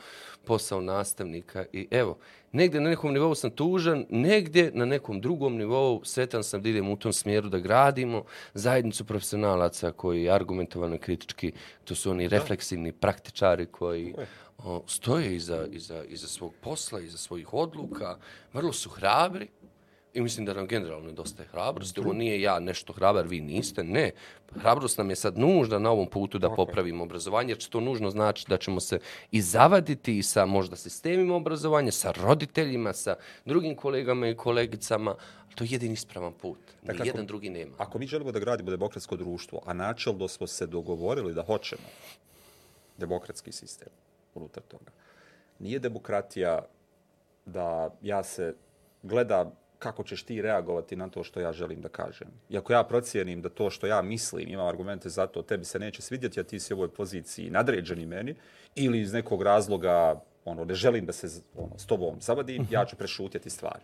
posao 0.45 0.81
nastavnika. 0.81 1.65
I 1.73 1.87
evo, 1.91 2.17
negdje 2.51 2.81
na 2.81 2.89
nekom 2.89 3.13
nivou 3.13 3.35
sam 3.35 3.51
tužan, 3.51 4.05
negdje 4.09 4.71
na 4.73 4.85
nekom 4.85 5.21
drugom 5.21 5.57
nivou 5.57 6.01
sretan 6.03 6.43
sam 6.43 6.61
da 6.61 6.69
idem 6.69 6.89
u 6.89 6.97
tom 6.97 7.13
smjeru 7.13 7.49
da 7.49 7.59
gradimo 7.59 8.23
zajednicu 8.53 9.05
profesionalaca 9.05 9.91
koji 9.91 10.29
argumentovano 10.29 10.97
kritički, 10.97 11.51
to 11.83 11.95
su 11.95 12.11
oni 12.11 12.27
refleksivni 12.27 12.91
praktičari 12.91 13.65
koji 13.65 14.13
stoje 14.87 15.35
iza, 15.35 15.67
iza, 15.71 16.03
iza 16.03 16.27
svog 16.27 16.53
posla, 16.61 16.99
iza 16.99 17.17
svojih 17.17 17.53
odluka, 17.53 18.17
vrlo 18.53 18.73
su 18.73 18.89
hrabri 18.89 19.47
i 20.13 20.21
mislim 20.21 20.45
da 20.45 20.53
nam 20.53 20.67
generalno 20.67 21.05
nedostaje 21.05 21.47
hrabrosti. 21.47 21.99
Ovo 21.99 22.13
nije 22.13 22.41
ja 22.41 22.59
nešto 22.59 22.93
hrabar, 22.93 23.27
vi 23.27 23.41
niste, 23.41 23.83
ne. 23.83 24.11
Hrabrost 24.55 24.97
nam 24.97 25.09
je 25.09 25.15
sad 25.15 25.37
nužna 25.37 25.79
na 25.79 25.91
ovom 25.91 26.07
putu 26.07 26.39
da 26.39 26.55
popravimo 26.55 27.03
obrazovanje, 27.03 27.51
jer 27.51 27.57
će 27.57 27.69
to 27.69 27.79
nužno 27.79 28.09
znači 28.09 28.45
da 28.47 28.57
ćemo 28.57 28.79
se 28.79 28.99
i 29.31 29.41
zavaditi 29.41 30.17
i 30.17 30.23
sa 30.23 30.45
možda 30.45 30.75
sistemima 30.75 31.35
obrazovanja, 31.35 31.91
sa 31.91 32.11
roditeljima, 32.11 32.93
sa 32.93 33.15
drugim 33.45 33.75
kolegama 33.75 34.27
i 34.27 34.35
kolegicama, 34.35 35.15
To 35.55 35.63
je 35.63 35.67
jedini 35.71 35.93
ispravan 35.93 36.33
put. 36.33 36.59
Dakle, 36.83 37.05
jedan 37.05 37.25
drugi 37.25 37.49
nema. 37.49 37.71
Ako 37.77 37.99
mi 37.99 38.07
želimo 38.07 38.31
da 38.31 38.39
gradimo 38.39 38.71
demokratsko 38.71 39.15
društvo, 39.15 39.61
a 39.65 39.73
načelno 39.73 40.27
smo 40.27 40.47
se 40.47 40.67
dogovorili 40.67 41.33
da 41.33 41.43
hoćemo 41.43 41.83
demokratski 42.97 43.51
sistem, 43.51 43.87
unutar 44.35 44.63
toga. 44.63 44.91
Nije 45.59 45.79
demokratija 45.79 46.65
da 47.45 47.95
ja 48.01 48.23
se 48.23 48.55
gleda 49.03 49.51
kako 49.79 50.03
ćeš 50.03 50.23
ti 50.23 50.41
reagovati 50.41 50.95
na 50.95 51.09
to 51.09 51.23
što 51.23 51.39
ja 51.39 51.51
želim 51.51 51.81
da 51.81 51.89
kažem. 51.89 52.27
I 52.49 52.57
ako 52.57 52.73
ja 52.73 52.83
procijenim 52.83 53.41
da 53.41 53.49
to 53.49 53.69
što 53.69 53.87
ja 53.87 54.01
mislim, 54.01 54.49
imam 54.49 54.67
argumente 54.67 55.09
za 55.09 55.27
to, 55.27 55.41
tebi 55.41 55.65
se 55.65 55.79
neće 55.79 56.01
svidjeti, 56.01 56.39
a 56.39 56.43
ti 56.43 56.59
si 56.59 56.73
u 56.73 56.77
ovoj 56.77 56.89
poziciji 56.89 57.49
nadređeni 57.49 58.05
meni, 58.05 58.35
ili 58.75 58.99
iz 58.99 59.13
nekog 59.13 59.41
razloga 59.41 60.21
ono, 60.45 60.65
ne 60.65 60.73
želim 60.73 61.05
da 61.05 61.13
se 61.13 61.41
ono, 61.55 61.77
s 61.77 61.85
tobom 61.85 62.21
zavadim, 62.21 62.67
ja 62.71 62.85
ću 62.85 62.95
prešutjeti 62.95 63.49
stvari. 63.49 63.83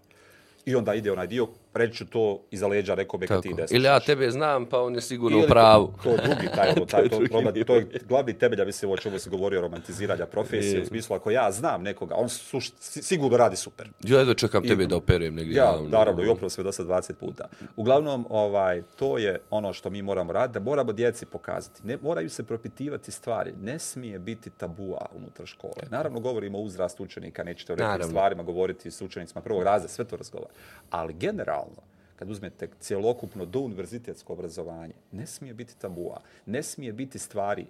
I 0.65 0.76
onda 0.76 0.93
ide 0.93 1.12
onaj 1.12 1.28
dio, 1.28 1.48
reći 1.74 1.98
ću 1.98 2.06
to 2.06 2.41
iza 2.52 2.67
leđa, 2.67 2.95
rekao 2.95 3.17
bi 3.17 3.28
kad 3.28 3.43
ti 3.43 3.54
desno. 3.54 3.76
Ili 3.76 3.86
ja 3.86 4.00
tebe 4.00 4.32
znam, 4.32 4.65
pa 4.65 4.82
on 4.82 4.95
je 4.95 5.02
sigurno 5.02 5.39
u 5.39 5.48
pravu. 5.48 5.93
To, 6.04 6.10
to 6.10 6.24
drugi, 6.24 6.48
taj, 6.56 6.69
ono, 6.76 6.86
taj, 6.86 7.10
to, 7.10 7.17
to, 7.17 7.52
to, 7.52 7.63
to 7.63 7.76
je 7.76 7.88
glavni 8.08 8.34
temelj, 8.34 8.60
ja 8.60 8.72
se 8.72 8.88
ovo 8.88 8.98
čemu 8.98 9.19
se 9.19 9.30
govorio 9.30 9.60
o 9.60 9.62
romantiziranja 9.62 10.26
profesije, 10.26 10.82
u 10.82 10.86
smislu 10.86 11.15
ako 11.15 11.32
ja 11.32 11.52
znam 11.52 11.84
nekoga, 11.84 12.15
on 12.15 12.30
su, 12.30 12.60
sigurno 12.80 13.38
radi 13.38 13.56
super. 13.56 13.89
Ja 14.04 14.19
jedno 14.19 14.34
čekam 14.34 14.63
tebe 14.63 14.86
da 14.86 14.95
operujem 14.95 15.36
negdje. 15.36 15.56
Ja, 15.56 15.63
javno. 15.63 15.89
naravno, 15.89 16.24
i 16.24 16.28
opravo 16.28 16.50
sve 16.50 16.63
do 16.63 16.72
sad 16.72 16.86
20 16.86 17.13
puta. 17.13 17.48
Uglavnom, 17.76 18.26
ovaj, 18.30 18.82
to 18.95 19.17
je 19.17 19.39
ono 19.50 19.74
što 19.74 19.89
mi 19.89 20.02
moramo 20.02 20.34
raditi, 20.34 20.60
da 20.60 20.65
moramo 20.65 20.93
djeci 20.93 21.26
pokazati. 21.26 21.88
Ne, 21.88 21.98
moraju 22.02 22.30
se 22.30 22.43
propitivati 22.43 23.12
stvari. 23.12 23.54
Ne 23.62 23.80
smije 23.80 24.19
biti 24.19 24.50
tabua 24.50 25.06
unutar 25.15 25.45
škole. 25.45 25.84
Naravno, 25.89 26.19
govorimo 26.19 26.58
o 26.58 26.62
uzrastu 26.62 27.04
učenika, 27.04 27.43
nećete 27.43 27.74
o 27.74 27.76
nekim 27.76 28.10
stvarima 28.10 28.43
govoriti 28.43 28.91
s 28.91 29.02
učenicima 29.02 29.41
prvog 29.41 29.63
raza, 29.63 29.88
sve 29.88 30.06
to 30.06 30.17
razgovara. 30.17 30.48
Ali 30.89 31.13
generalno, 31.13 31.81
kad 32.15 32.31
uzmete 32.31 32.69
cjelokupno 32.79 33.45
do 33.45 33.59
univerzitetsko 33.59 34.33
obrazovanje, 34.33 34.93
ne 35.12 35.27
smije 35.27 35.53
biti 35.53 35.77
tabua, 35.77 36.21
ne 36.45 36.63
smije 36.63 36.93
biti 36.93 37.19
stvari 37.19 37.65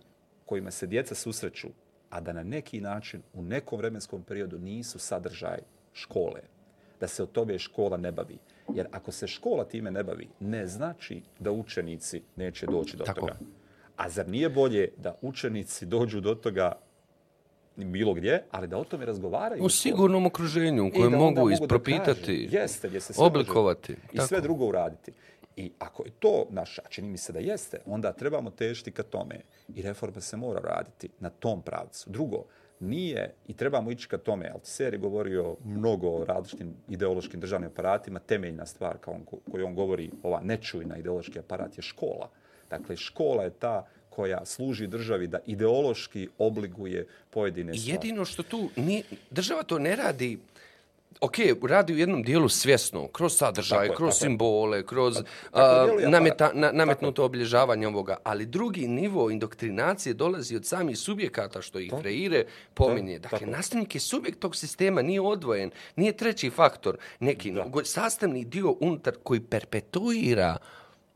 kojima 0.45 0.71
se 0.71 0.87
djeca 0.87 1.15
susreću, 1.15 1.67
a 2.09 2.21
da 2.21 2.33
na 2.33 2.43
neki 2.43 2.81
način 2.81 3.21
u 3.33 3.41
nekom 3.41 3.77
vremenskom 3.77 4.23
periodu 4.23 4.59
nisu 4.59 4.99
sadržaj 4.99 5.59
škole, 5.93 6.41
da 6.99 7.07
se 7.07 7.23
o 7.23 7.25
tome 7.25 7.59
škola 7.59 7.97
ne 7.97 8.11
bavi. 8.11 8.37
Jer 8.73 8.87
ako 8.91 9.11
se 9.11 9.27
škola 9.27 9.63
time 9.63 9.91
ne 9.91 10.03
bavi, 10.03 10.27
ne 10.39 10.67
znači 10.67 11.21
da 11.39 11.51
učenici 11.51 12.21
neće 12.35 12.65
doći 12.65 12.97
do 12.97 13.03
Tako. 13.03 13.19
toga. 13.19 13.37
A 13.97 14.09
zar 14.09 14.27
nije 14.27 14.49
bolje 14.49 14.91
da 14.97 15.15
učenici 15.21 15.85
dođu 15.85 16.21
do 16.21 16.35
toga 16.35 16.71
bilo 17.75 18.13
gdje, 18.13 18.43
ali 18.51 18.67
da 18.67 18.77
o 18.77 18.83
tome 18.83 19.05
razgovaraju. 19.05 19.63
U 19.63 19.69
sigurnom 19.69 20.25
okruženju 20.25 20.87
u 20.87 20.91
kojem 20.91 21.11
mogu 21.11 21.51
ispropitati, 21.51 22.47
jeste, 22.51 22.87
gdje 22.87 22.99
se 22.99 23.13
oblikovati. 23.17 23.91
I 23.91 24.15
tako. 24.15 24.27
sve 24.27 24.41
drugo 24.41 24.65
uraditi. 24.65 25.11
I 25.55 25.71
ako 25.79 26.03
je 26.05 26.11
to 26.19 26.45
naša, 26.49 26.81
čini 26.89 27.09
mi 27.09 27.17
se 27.17 27.33
da 27.33 27.39
jeste, 27.39 27.77
onda 27.85 28.13
trebamo 28.13 28.49
težiti 28.49 28.91
ka 28.91 29.03
tome. 29.03 29.41
I 29.75 29.81
reforma 29.81 30.21
se 30.21 30.37
mora 30.37 30.59
raditi 30.59 31.09
na 31.19 31.29
tom 31.29 31.61
pravcu. 31.61 32.09
Drugo, 32.09 32.45
nije, 32.79 33.33
i 33.47 33.53
trebamo 33.53 33.91
ići 33.91 34.07
ka 34.07 34.17
tome, 34.17 34.49
Althusser 34.53 34.93
je 34.93 34.99
govorio 34.99 35.55
mnogo 35.65 36.09
o 36.09 36.25
različitim 36.25 36.73
ideološkim 36.89 37.39
državnim 37.39 37.69
aparatima, 37.69 38.19
temeljna 38.19 38.65
stvar 38.65 38.97
kao 38.97 39.13
on, 39.13 39.25
koju 39.51 39.65
on 39.65 39.75
govori, 39.75 40.11
ova 40.23 40.41
nečujna 40.43 40.97
ideološki 40.97 41.39
aparat 41.39 41.77
je 41.77 41.81
škola. 41.81 42.29
Dakle, 42.69 42.95
škola 42.95 43.43
je 43.43 43.49
ta 43.49 43.87
koja 44.19 44.45
služi 44.45 44.87
državi 44.87 45.27
da 45.27 45.39
ideološki 45.45 46.27
obliguje 46.37 47.07
pojedine 47.29 47.73
stvari. 47.73 47.91
Jedino 47.91 48.25
što 48.25 48.43
tu, 48.43 48.69
nije, 48.75 49.03
država 49.31 49.63
to 49.63 49.79
ne 49.79 49.95
radi, 49.95 50.37
ok, 51.21 51.35
radi 51.63 51.93
u 51.93 51.97
jednom 51.97 52.23
dijelu 52.23 52.49
svjesno, 52.49 53.07
kroz 53.07 53.33
sadržaj, 53.33 53.77
Tako 53.77 53.83
je, 53.83 53.97
kroz 53.97 54.09
tako 54.09 54.25
je. 54.25 54.29
simbole, 54.29 54.85
kroz 54.85 55.15
tako 55.15 55.27
aparat. 55.53 56.11
nameta, 56.11 56.51
na, 56.53 56.67
Tako 56.67 56.77
nametnuto 56.77 57.25
obilježavanje 57.25 57.87
ovoga, 57.87 58.17
ali 58.23 58.45
drugi 58.45 58.87
nivo 58.87 59.31
indoktrinacije 59.31 60.13
dolazi 60.13 60.55
od 60.55 60.65
samih 60.65 60.97
subjekata 60.97 61.61
što 61.61 61.79
ih 61.79 61.93
freire 62.01 62.43
pominje. 62.73 63.19
Dakle, 63.19 63.39
tako. 63.39 63.51
nastavnik 63.51 63.95
je 63.95 64.01
subjekt 64.01 64.39
tog 64.39 64.55
sistema, 64.55 65.01
nije 65.01 65.21
odvojen, 65.21 65.71
nije 65.95 66.11
treći 66.11 66.49
faktor, 66.49 66.97
neki 67.19 67.51
Da. 67.51 67.65
sastavni 67.83 68.45
dio 68.45 68.75
unutar 68.79 69.13
koji 69.23 69.39
perpetuira 69.39 70.57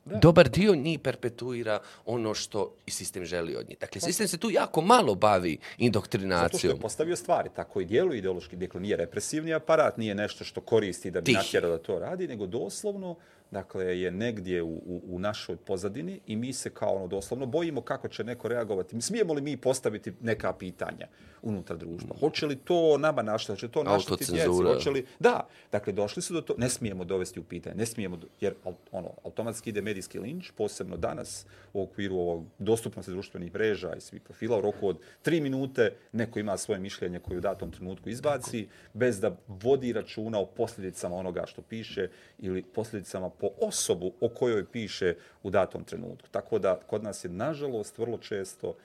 Dobar 0.06 0.50
dio 0.50 0.76
njih 0.76 1.00
perpetuira 1.00 1.80
ono 2.06 2.34
što 2.34 2.74
i 2.86 2.92
sistem 2.92 3.26
želi 3.26 3.56
od 3.56 3.70
njih. 3.70 3.78
Dakle, 3.80 4.02
sistem 4.02 4.28
se 4.28 4.38
tu 4.38 4.52
jako 4.52 4.82
malo 4.82 5.16
bavi 5.16 5.52
Zato 5.52 5.76
što 5.76 5.84
indoktrinacijom. 5.84 6.76
je 6.76 6.82
postavio 6.82 7.16
stvari, 7.16 7.50
tako 7.56 7.82
i 7.82 7.86
djeluje 7.86 8.18
ideološki. 8.18 8.56
Dakle, 8.56 8.82
nije 8.82 8.98
represivni 8.98 9.54
aparat, 9.54 9.98
nije 9.98 10.16
nešto 10.16 10.44
što 10.44 10.62
koristi 10.62 11.12
da 11.12 11.22
bi 11.22 11.26
Tihi. 11.26 11.38
natjerao 11.38 11.72
da 11.72 11.78
to 11.78 12.00
radi, 12.00 12.28
nego 12.28 12.46
doslovno 12.46 13.16
dakle, 13.52 14.00
je 14.00 14.12
negdje 14.12 14.62
u, 14.62 14.74
u, 14.74 15.02
u 15.08 15.20
našoj 15.20 15.58
pozadini 15.58 16.20
i 16.28 16.36
mi 16.36 16.54
se 16.54 16.70
kao 16.70 16.96
ono 16.96 17.08
doslovno 17.08 17.46
bojimo 17.46 17.82
kako 17.82 18.08
će 18.08 18.24
neko 18.24 18.48
reagovati. 18.48 19.02
Smijemo 19.02 19.34
li 19.34 19.42
mi 19.42 19.58
postaviti 19.58 20.14
neka 20.22 20.54
pitanja 20.54 21.08
unutar 21.44 21.78
društva? 21.78 22.16
Hoće 22.20 22.46
li 22.46 22.56
to 22.56 22.98
nama 22.98 23.22
našteti? 23.22 23.52
Hoće 23.52 23.68
to 23.68 23.84
našteti 23.84 24.26
djeci? 24.32 24.48
Hoće 24.48 24.90
li... 24.90 25.06
Da, 25.20 25.48
dakle, 25.72 25.94
došli 25.94 26.22
su 26.22 26.34
do 26.34 26.42
to. 26.42 26.56
Ne 26.58 26.70
smijemo 26.70 27.04
dovesti 27.04 27.40
u 27.40 27.44
pitanje. 27.44 27.76
Ne 27.76 27.86
smijemo, 27.86 28.18
do- 28.18 28.28
jer 28.42 28.54
ono, 28.92 29.10
automatski 29.24 29.70
ide 29.70 29.82
medijski 29.82 30.20
linč, 30.20 30.52
posebno 30.52 30.98
danas 30.98 31.46
u 31.74 31.84
okviru 31.84 32.16
ovog 32.16 32.46
dostupnosti 32.60 33.12
društvenih 33.12 33.54
mreža 33.54 33.96
i 33.96 34.02
svih 34.02 34.22
profila 34.22 34.58
u 34.58 34.62
roku 34.62 34.88
od 34.88 34.98
tri 35.22 35.42
minute 35.42 35.94
neko 36.12 36.40
ima 36.40 36.58
svoje 36.58 36.80
mišljenje 36.80 37.20
koje 37.20 37.38
u 37.38 37.42
datom 37.42 37.72
trenutku 37.72 38.10
izbaci, 38.10 38.68
bez 38.94 39.20
da 39.20 39.36
vodi 39.48 39.94
računa 39.94 40.40
o 40.40 40.46
posljedicama 40.46 41.16
onoga 41.16 41.46
što 41.46 41.62
piše 41.62 42.10
ili 42.40 42.64
posljedicama 42.64 43.30
po 43.30 43.50
osobu 43.62 44.14
o 44.22 44.30
kojoj 44.30 44.66
piše 44.66 45.16
u 45.44 45.50
datom 45.50 45.84
trenutku. 45.84 46.28
Tako 46.32 46.60
da 46.60 46.80
kod 46.88 47.04
nas 47.04 47.26
je, 47.26 47.30
nažalost, 47.30 47.98
vrlo 47.98 48.18
često 48.18 48.76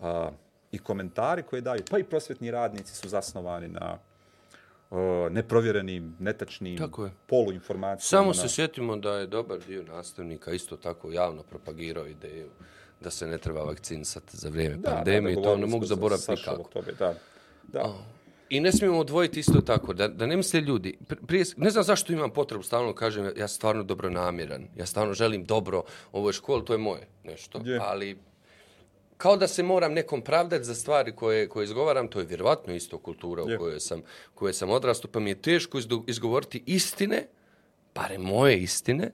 a, 0.00 0.30
i 0.74 0.78
komentari 0.78 1.42
koje 1.42 1.60
daju, 1.62 1.82
pa 1.90 1.98
i 1.98 2.04
prosvjetni 2.04 2.50
radnici 2.50 2.94
su 2.94 3.08
zasnovani 3.08 3.68
na 3.68 3.98
a, 4.90 5.28
neprovjerenim, 5.30 6.16
netačnim 6.18 6.78
Tako 6.78 7.04
je. 7.04 7.10
poluinformacijama. 7.26 8.00
Samo 8.00 8.28
na- 8.28 8.34
se 8.34 8.48
sjetimo 8.50 8.96
da 8.96 9.10
je 9.12 9.26
dobar 9.26 9.58
dio 9.60 9.82
nastavnika 9.84 10.52
isto 10.52 10.76
tako 10.76 11.12
javno 11.12 11.42
propagirao 11.42 12.06
ideju 12.06 12.48
da 13.00 13.10
se 13.10 13.26
ne 13.26 13.38
treba 13.38 13.62
vakcinisati 13.62 14.36
za 14.36 14.48
vrijeme 14.48 14.76
Da, 14.76 14.90
pandemije. 14.90 15.34
da, 15.34 15.40
da, 15.40 15.44
to 15.44 15.56
ne 15.56 15.66
mogu 15.66 15.84
zaboraviti 15.86 16.30
o 16.30 16.34
nikako. 16.34 16.62
Tome, 16.64 16.92
da. 16.92 17.14
Da. 17.64 17.94
I 18.48 18.60
ne 18.60 18.72
smijemo 18.72 18.98
odvojiti 18.98 19.40
isto 19.40 19.60
tako, 19.62 19.92
da, 19.94 20.08
da 20.08 20.26
ne 20.26 20.36
misle 20.36 20.60
ljudi, 20.60 20.98
pr- 21.00 21.26
prije, 21.26 21.44
ne 21.56 21.70
znam 21.70 21.84
zašto 21.84 22.12
imam 22.12 22.30
potrebu 22.30 22.62
stalno 22.62 22.92
kažem, 22.94 23.32
ja 23.36 23.48
stvarno 23.48 23.82
dobro 23.82 24.10
namjeran, 24.10 24.66
ja 24.76 24.86
stvarno 24.86 25.14
želim 25.14 25.44
dobro 25.44 25.82
ovoj 26.12 26.32
školi, 26.32 26.64
to 26.64 26.72
je 26.72 26.78
moje 26.78 27.06
nešto, 27.24 27.60
Je. 27.60 27.78
ali 27.82 28.18
kao 29.24 29.36
da 29.36 29.48
se 29.48 29.62
moram 29.62 29.92
nekom 29.92 30.20
pravdati 30.22 30.64
za 30.64 30.74
stvari 30.74 31.12
koje, 31.16 31.48
koje 31.48 31.64
izgovaram, 31.64 32.08
to 32.08 32.20
je 32.20 32.26
vjerovatno 32.26 32.74
isto 32.74 32.98
kultura 32.98 33.42
u 33.42 33.48
kojoj 33.58 33.80
sam, 33.80 34.02
kojoj 34.34 34.52
sam 34.52 34.70
odrastao, 34.70 35.10
pa 35.10 35.20
mi 35.20 35.30
je 35.30 35.42
teško 35.42 35.78
izgovoriti 36.06 36.62
istine, 36.66 37.26
bare 37.94 38.18
moje 38.18 38.58
istine, 38.58 39.10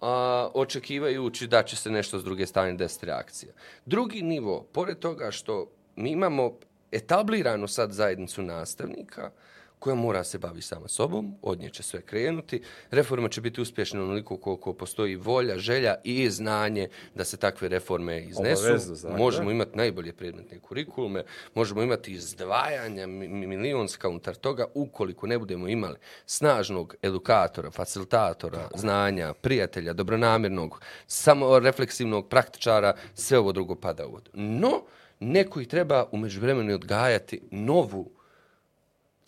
a, 0.00 0.50
očekivajući 0.54 1.46
da 1.46 1.62
će 1.62 1.76
se 1.76 1.90
nešto 1.90 2.18
s 2.18 2.24
druge 2.24 2.46
strane 2.46 2.72
desiti 2.72 3.06
reakcija. 3.06 3.52
Drugi 3.86 4.22
nivo, 4.22 4.62
pored 4.72 4.98
toga 4.98 5.30
što 5.30 5.66
mi 5.96 6.10
imamo 6.10 6.58
etabliranu 6.92 7.68
sad 7.68 7.92
zajednicu 7.92 8.42
nastavnika, 8.42 9.30
koja 9.78 9.94
mora 9.94 10.24
se 10.24 10.38
bavi 10.38 10.62
sama 10.62 10.88
sobom, 10.88 11.34
od 11.42 11.60
nje 11.60 11.70
će 11.70 11.82
sve 11.82 12.00
krenuti. 12.02 12.62
Reforma 12.90 13.28
će 13.28 13.40
biti 13.40 13.60
uspješna 13.60 14.02
onoliko 14.02 14.36
koliko 14.36 14.72
postoji 14.72 15.16
volja, 15.16 15.58
želja 15.58 15.94
i 16.04 16.30
znanje 16.30 16.88
da 17.14 17.24
se 17.24 17.36
takve 17.36 17.68
reforme 17.68 18.20
iznesu. 18.20 18.62
Obavezno, 18.62 18.94
znači, 18.94 19.16
Možemo 19.18 19.50
imati 19.50 19.76
najbolje 19.76 20.12
predmetne 20.12 20.58
kurikulume, 20.58 21.24
možemo 21.54 21.82
imati 21.82 22.12
izdvajanja 22.12 23.06
mi- 23.06 23.28
mi- 23.28 23.46
milionska 23.46 24.08
unutar 24.08 24.34
toga, 24.34 24.66
ukoliko 24.74 25.26
ne 25.26 25.38
budemo 25.38 25.68
imali 25.68 25.96
snažnog 26.26 26.94
edukatora, 27.02 27.70
facilitatora, 27.70 28.68
znanja, 28.74 29.34
prijatelja, 29.34 29.92
dobronamjernog, 29.92 30.80
samorefleksivnog 31.06 32.28
praktičara, 32.28 32.92
sve 33.14 33.38
ovo 33.38 33.52
drugo 33.52 33.74
pada 33.74 34.06
u 34.06 34.10
vodu. 34.12 34.30
No, 34.34 34.82
neko 35.20 35.60
ih 35.60 35.68
treba 35.68 36.08
u 36.12 36.16
međuvremenu 36.16 36.74
odgajati 36.74 37.40
novu 37.50 38.10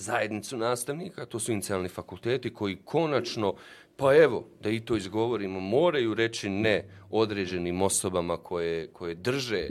zajednicu 0.01 0.57
nastavnika, 0.57 1.27
to 1.27 1.39
su 1.39 1.53
inicijalni 1.53 1.89
fakulteti 1.89 2.55
koji 2.55 2.77
konačno, 2.85 3.55
pa 3.97 4.17
evo, 4.17 4.47
da 4.63 4.71
i 4.71 4.81
to 4.81 4.97
izgovorimo, 4.97 5.61
moraju 5.61 6.15
reći 6.15 6.49
ne 6.49 6.85
određenim 7.11 7.83
osobama 7.83 8.37
koje, 8.37 8.87
koje 8.87 9.15
drže 9.15 9.69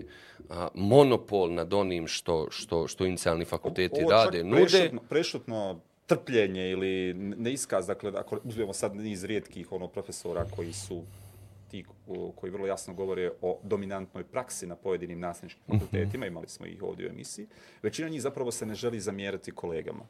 a, 0.49 0.67
monopol 0.73 1.53
nad 1.53 1.73
onim 1.73 2.07
što, 2.07 2.47
što, 2.51 2.87
što 2.87 3.05
inicijalni 3.05 3.45
fakulteti 3.45 4.01
Ovo 4.01 4.11
rade, 4.11 4.37
čak 4.37 4.47
nude. 4.47 4.65
Prešutno, 4.65 5.01
prešutno 5.09 5.79
trpljenje 6.05 6.69
ili 6.71 7.13
neiskaz, 7.13 7.87
dakle, 7.87 8.11
ako 8.15 8.39
uzmemo 8.43 8.73
sad 8.73 8.95
niz 8.95 9.23
rijetkih 9.23 9.71
ono, 9.71 9.87
profesora 9.87 10.45
koji 10.55 10.73
su 10.73 11.03
ti 11.69 11.85
koji 12.35 12.51
vrlo 12.51 12.67
jasno 12.67 12.93
govore 12.93 13.31
o 13.41 13.59
dominantnoj 13.63 14.23
praksi 14.23 14.67
na 14.67 14.75
pojedinim 14.75 15.19
nastavničkim 15.19 15.63
Mhm. 15.67 15.77
fakultetima, 15.77 16.25
imali 16.25 16.47
smo 16.47 16.65
ih 16.65 16.83
ovdje 16.83 17.07
u 17.07 17.09
emisiji, 17.09 17.47
većina 17.83 18.09
njih 18.09 18.21
zapravo 18.21 18.51
se 18.51 18.65
ne 18.65 18.75
želi 18.75 18.99
zamjerati 18.99 19.51
kolegama. 19.51 20.05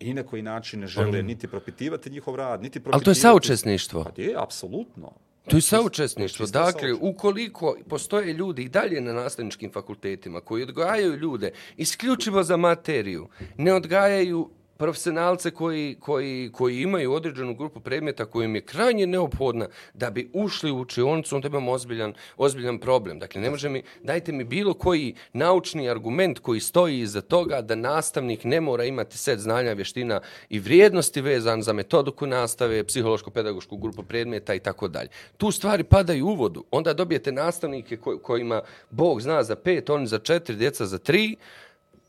I 0.00 0.14
na 0.14 0.22
koji 0.22 0.42
način 0.42 0.80
ne 0.80 0.86
žele 0.86 1.22
niti 1.22 1.48
propitivati 1.48 2.10
njihov 2.10 2.36
rad, 2.36 2.62
niti 2.62 2.80
propitivati... 2.80 2.94
Ali 2.96 3.04
to 3.04 3.10
je 3.10 3.14
saučesništvo. 3.14 4.04
Pa 4.04 4.22
je, 4.22 4.34
apsolutno. 4.36 5.12
To 5.48 5.56
je 5.56 5.60
saučesništvo. 5.60 6.46
čista 6.46 6.64
Dakle, 6.64 6.94
ukoliko 6.94 7.76
postoje 7.88 8.32
ljudi 8.32 8.62
i 8.62 8.68
dalje 8.68 9.00
na 9.00 9.12
nastavničkim 9.12 9.72
fakultetima 9.72 10.40
koji 10.40 10.62
odgajaju 10.62 11.16
ljude 11.16 11.52
isključivo 11.76 12.42
za 12.42 12.56
materiju, 12.56 13.28
ne 13.56 13.74
odgajaju 13.74 14.50
profesionalce 14.78 15.50
koji, 15.50 15.96
koji, 16.00 16.50
koji 16.52 16.82
imaju 16.82 17.12
određenu 17.12 17.54
grupu 17.54 17.80
predmeta 17.80 18.24
kojim 18.24 18.54
je 18.54 18.60
krajnje 18.60 19.06
neophodna 19.06 19.66
da 19.94 20.10
bi 20.10 20.30
ušli 20.32 20.70
u 20.70 20.80
učionicu, 20.80 21.36
onda 21.36 21.48
imamo 21.48 21.72
ozbiljan, 21.72 22.14
ozbiljan 22.36 22.78
problem. 22.78 23.18
Dakle, 23.18 23.40
ne 23.40 23.50
može 23.50 23.68
mi, 23.68 23.82
dajte 24.02 24.32
mi 24.32 24.44
bilo 24.44 24.74
koji 24.74 25.14
naučni 25.32 25.90
argument 25.90 26.38
koji 26.38 26.60
stoji 26.60 27.00
iza 27.00 27.20
toga 27.20 27.60
da 27.60 27.74
nastavnik 27.74 28.44
ne 28.44 28.60
mora 28.60 28.84
imati 28.84 29.18
set 29.18 29.38
znanja, 29.38 29.72
vještina 29.72 30.20
i 30.48 30.58
vrijednosti 30.58 31.20
vezan 31.20 31.62
za 31.62 31.72
metodiku 31.72 32.26
nastave, 32.26 32.84
psihološko-pedagošku 32.84 33.76
grupu 33.76 34.02
predmeta 34.02 34.54
i 34.54 34.60
tako 34.60 34.88
dalje. 34.88 35.08
Tu 35.36 35.50
stvari 35.50 35.84
padaju 35.84 36.26
u 36.26 36.34
vodu. 36.34 36.64
Onda 36.70 36.94
dobijete 36.94 37.32
nastavnike 37.32 37.96
kojima 38.22 38.62
Bog 38.90 39.20
zna 39.20 39.42
za 39.42 39.56
pet, 39.56 39.90
oni 39.90 40.06
za 40.06 40.18
četiri, 40.18 40.56
djeca 40.56 40.86
za 40.86 40.98
tri, 40.98 41.36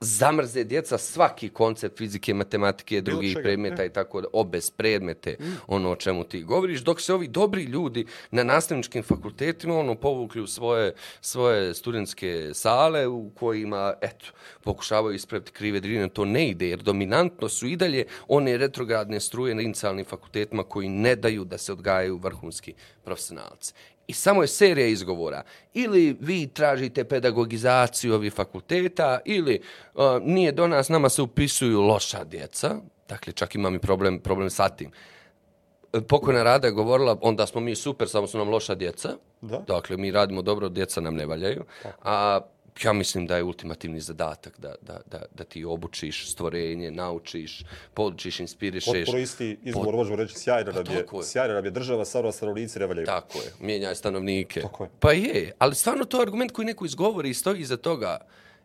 zamrze 0.02 0.64
djeca 0.64 0.98
svaki 0.98 1.50
koncept 1.50 1.98
fizike, 1.98 2.34
matematike, 2.34 3.02
drugih 3.02 3.38
predmeta 3.44 3.86
i 3.86 3.90
tako 3.90 4.22
da, 4.22 4.28
obez 4.34 4.72
predmete, 4.72 5.38
ono 5.68 5.92
o 5.92 5.96
čemu 5.96 6.24
ti 6.24 6.44
govoriš, 6.44 6.82
dok 6.82 7.02
se 7.02 7.14
ovi 7.14 7.28
dobri 7.28 7.64
ljudi 7.64 8.06
na 8.32 8.44
nastavničkim 8.44 9.04
fakultetima 9.04 9.80
ono 9.80 9.96
povukli 9.96 10.42
u 10.42 10.48
svoje, 10.48 10.94
svoje 11.22 11.74
studentske 11.74 12.52
sale 12.54 13.08
u 13.08 13.30
kojima, 13.30 13.94
eto, 14.02 14.26
pokušavaju 14.64 15.16
ispraviti 15.16 15.52
krive 15.52 15.80
drine, 15.80 16.10
to 16.10 16.26
ne 16.26 16.50
ide, 16.50 16.70
jer 16.70 16.80
dominantno 16.80 17.50
su 17.50 17.68
i 17.68 17.76
dalje 17.76 18.06
one 18.28 18.58
retrogradne 18.58 19.20
struje 19.20 19.56
na 19.56 19.62
inicijalnim 19.62 20.06
fakultetima 20.06 20.64
koji 20.64 20.90
ne 20.90 21.16
daju 21.16 21.44
da 21.44 21.58
se 21.58 21.74
odgajaju 21.74 22.18
vrhunski 22.18 22.74
profesionalci. 23.04 23.74
I 24.10 24.14
samo 24.14 24.42
je 24.42 24.48
serija 24.48 24.88
izgovora. 24.88 25.44
Ili 25.74 26.18
vi 26.20 26.48
tražite 26.48 27.04
pedagogizaciju 27.04 28.14
ovih 28.14 28.34
fakulteta, 28.34 29.20
ili 29.26 29.62
uh, 29.94 30.04
nije 30.22 30.52
do 30.52 30.68
nas, 30.68 30.90
nama 30.90 31.10
se 31.10 31.22
upisuju 31.22 31.82
loša 31.82 32.24
djeca. 32.24 32.76
Dakle, 33.10 33.34
čak 33.34 33.56
imam 33.56 33.76
i 33.76 33.80
problem, 33.80 34.20
problem 34.20 34.50
sa 34.50 34.70
tim. 34.70 34.92
E, 35.94 36.02
Pokojna 36.02 36.44
Rada 36.44 36.68
je 36.68 36.74
govorila, 36.74 37.18
onda 37.22 37.46
smo 37.46 37.62
mi 37.62 37.76
super, 37.76 38.10
samo 38.10 38.28
su 38.28 38.38
nam 38.38 38.50
loša 38.50 38.76
djeca. 38.76 39.10
Da. 39.42 39.64
Dakle, 39.68 39.98
mi 39.98 40.12
radimo 40.12 40.42
dobro, 40.42 40.70
djeca 40.70 41.02
nam 41.02 41.16
ne 41.16 41.26
valjaju. 41.26 41.64
A 42.04 42.40
ja 42.84 42.94
mislim 42.94 43.28
da 43.28 43.38
je 43.38 43.44
ultimativni 43.44 44.00
zadatak 44.00 44.60
da, 44.60 44.76
da, 44.82 45.00
da, 45.12 45.22
da 45.36 45.44
ti 45.44 45.66
obučiš 45.66 46.32
stvorenje, 46.32 46.92
naučiš, 46.92 47.64
podučiš, 47.94 48.40
inspirišeš. 48.40 49.06
Potpuno 49.06 49.18
isti 49.20 49.58
izgovor, 49.64 49.96
možemo 49.96 50.16
reći, 50.16 50.36
sjajno 50.36 50.72
nam 50.72 50.86
je, 50.90 50.98
je. 50.98 51.24
sjajno 51.24 51.54
nam 51.54 51.66
je 51.66 51.72
država, 51.72 52.06
sarva 52.06 52.32
stanovnici 52.32 52.80
ne 52.80 52.86
valjaju. 52.86 53.06
Tako 53.06 53.38
je, 53.38 53.54
mijenjaj 53.60 53.96
stanovnike. 53.96 54.62
Tako 54.62 54.84
je. 54.84 54.90
Pa 55.00 55.12
je, 55.12 55.52
ali 55.60 55.76
stvarno 55.76 56.06
to 56.06 56.18
je 56.18 56.22
argument 56.22 56.52
koji 56.52 56.66
neko 56.66 56.86
izgovori 56.86 57.30
i 57.30 57.34
stoji 57.34 57.62
iza 57.62 57.78
toga. 57.78 58.18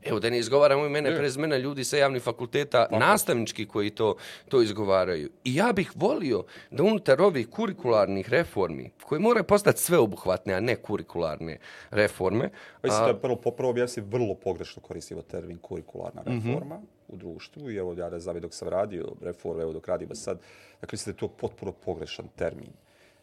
Evo, 0.05 0.21
da 0.21 0.31
ne 0.31 0.39
izgovaramo 0.39 0.87
imene 0.87 1.17
prezmena 1.17 1.57
ljudi 1.57 1.85
sa 1.85 1.97
javnih 1.97 2.23
fakulteta, 2.23 2.87
nastavnički 2.91 3.67
koji 3.67 3.91
to, 3.91 4.17
to 4.49 4.63
izgovaraju. 4.63 5.31
I 5.45 5.55
ja 5.55 5.73
bih 5.73 5.93
volio 5.95 6.45
da 6.71 6.83
unutar 6.83 7.23
ovih 7.23 7.51
kurikularnih 7.51 8.31
reformi, 8.31 8.91
koje 9.03 9.19
moraju 9.19 9.45
postati 9.45 9.81
sveobuhvatne, 9.81 10.55
a 10.55 10.61
ne 10.61 10.77
kurikularne 10.77 11.59
reforme, 11.91 12.51
Mislim 12.83 13.07
da 13.07 13.19
prvo, 13.19 13.37
popravo 13.37 13.79
ja 13.79 13.89
si 13.89 14.01
vrlo 14.01 14.35
pogrešno 14.35 14.83
koristio 14.83 15.23
termin 15.23 15.59
kurikularna 15.59 16.23
reforma 16.27 16.81
u 17.09 17.17
društvu 17.17 17.71
i 17.71 17.77
evo 17.77 17.95
ja 17.99 18.11
ne 18.11 18.21
znam 18.21 18.41
dok 18.41 18.55
sam 18.55 18.69
radio 18.69 19.13
reforme, 19.23 19.63
evo 19.63 19.73
dok 19.73 19.89
radimo 19.89 20.15
sad, 20.15 20.39
dakle 20.81 20.89
mislim 20.93 21.13
da 21.13 21.17
je 21.17 21.21
to 21.21 21.29
potpuno 21.29 21.73
pogrešan 21.73 22.29
termin. 22.37 22.73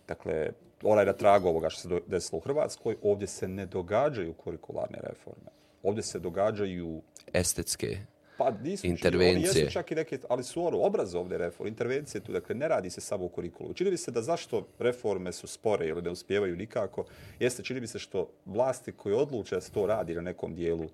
Dakle, 0.08 0.50
ona 0.84 1.02
je 1.02 1.06
na 1.06 1.14
tragu 1.14 1.48
ovoga 1.48 1.70
što 1.70 1.82
se 1.82 2.02
desilo 2.08 2.38
u 2.38 2.42
Hrvatskoj, 2.42 2.96
ovdje 3.04 3.28
se 3.28 3.48
ne 3.48 3.66
događaju 3.66 4.34
kurikularne 4.34 4.98
reforme. 5.02 5.61
Ovdje 5.84 6.04
se 6.04 6.20
događaju 6.20 7.02
estetske. 7.34 7.98
Pa 8.38 8.52
nisu 8.52 8.88
Intervencije. 8.88 9.50
Oni 9.50 9.60
jesu 9.60 9.74
čak 9.74 9.92
i 9.92 9.96
neke, 9.96 10.20
ali 10.30 10.44
su 10.44 10.66
ono 10.66 10.78
obrazovne 10.78 11.38
reforme, 11.38 11.70
intervencije 11.70 12.22
tu, 12.22 12.32
dakle 12.32 12.56
ne 12.56 12.68
radi 12.68 12.90
se 12.90 13.02
samo 13.02 13.26
o 13.26 13.30
kurikulu. 13.30 13.74
Čini 13.74 13.92
mi 13.92 13.98
se 13.98 14.12
da 14.12 14.22
zašto 14.22 14.68
reforme 14.80 15.32
su 15.32 15.48
spore 15.48 15.88
ili 15.88 16.02
ne 16.02 16.10
uspijevaju 16.10 16.56
nikako, 16.56 17.06
jeste 17.40 17.64
čini 17.64 17.82
mi 17.82 17.88
se 17.88 18.00
što 18.00 18.30
vlasti 18.46 18.92
koje 18.92 19.16
odluče 19.16 19.56
da 19.56 19.62
se 19.62 19.72
to 19.72 19.86
radi 19.86 20.16
na 20.16 20.22
nekom 20.22 20.56
dijelu, 20.56 20.90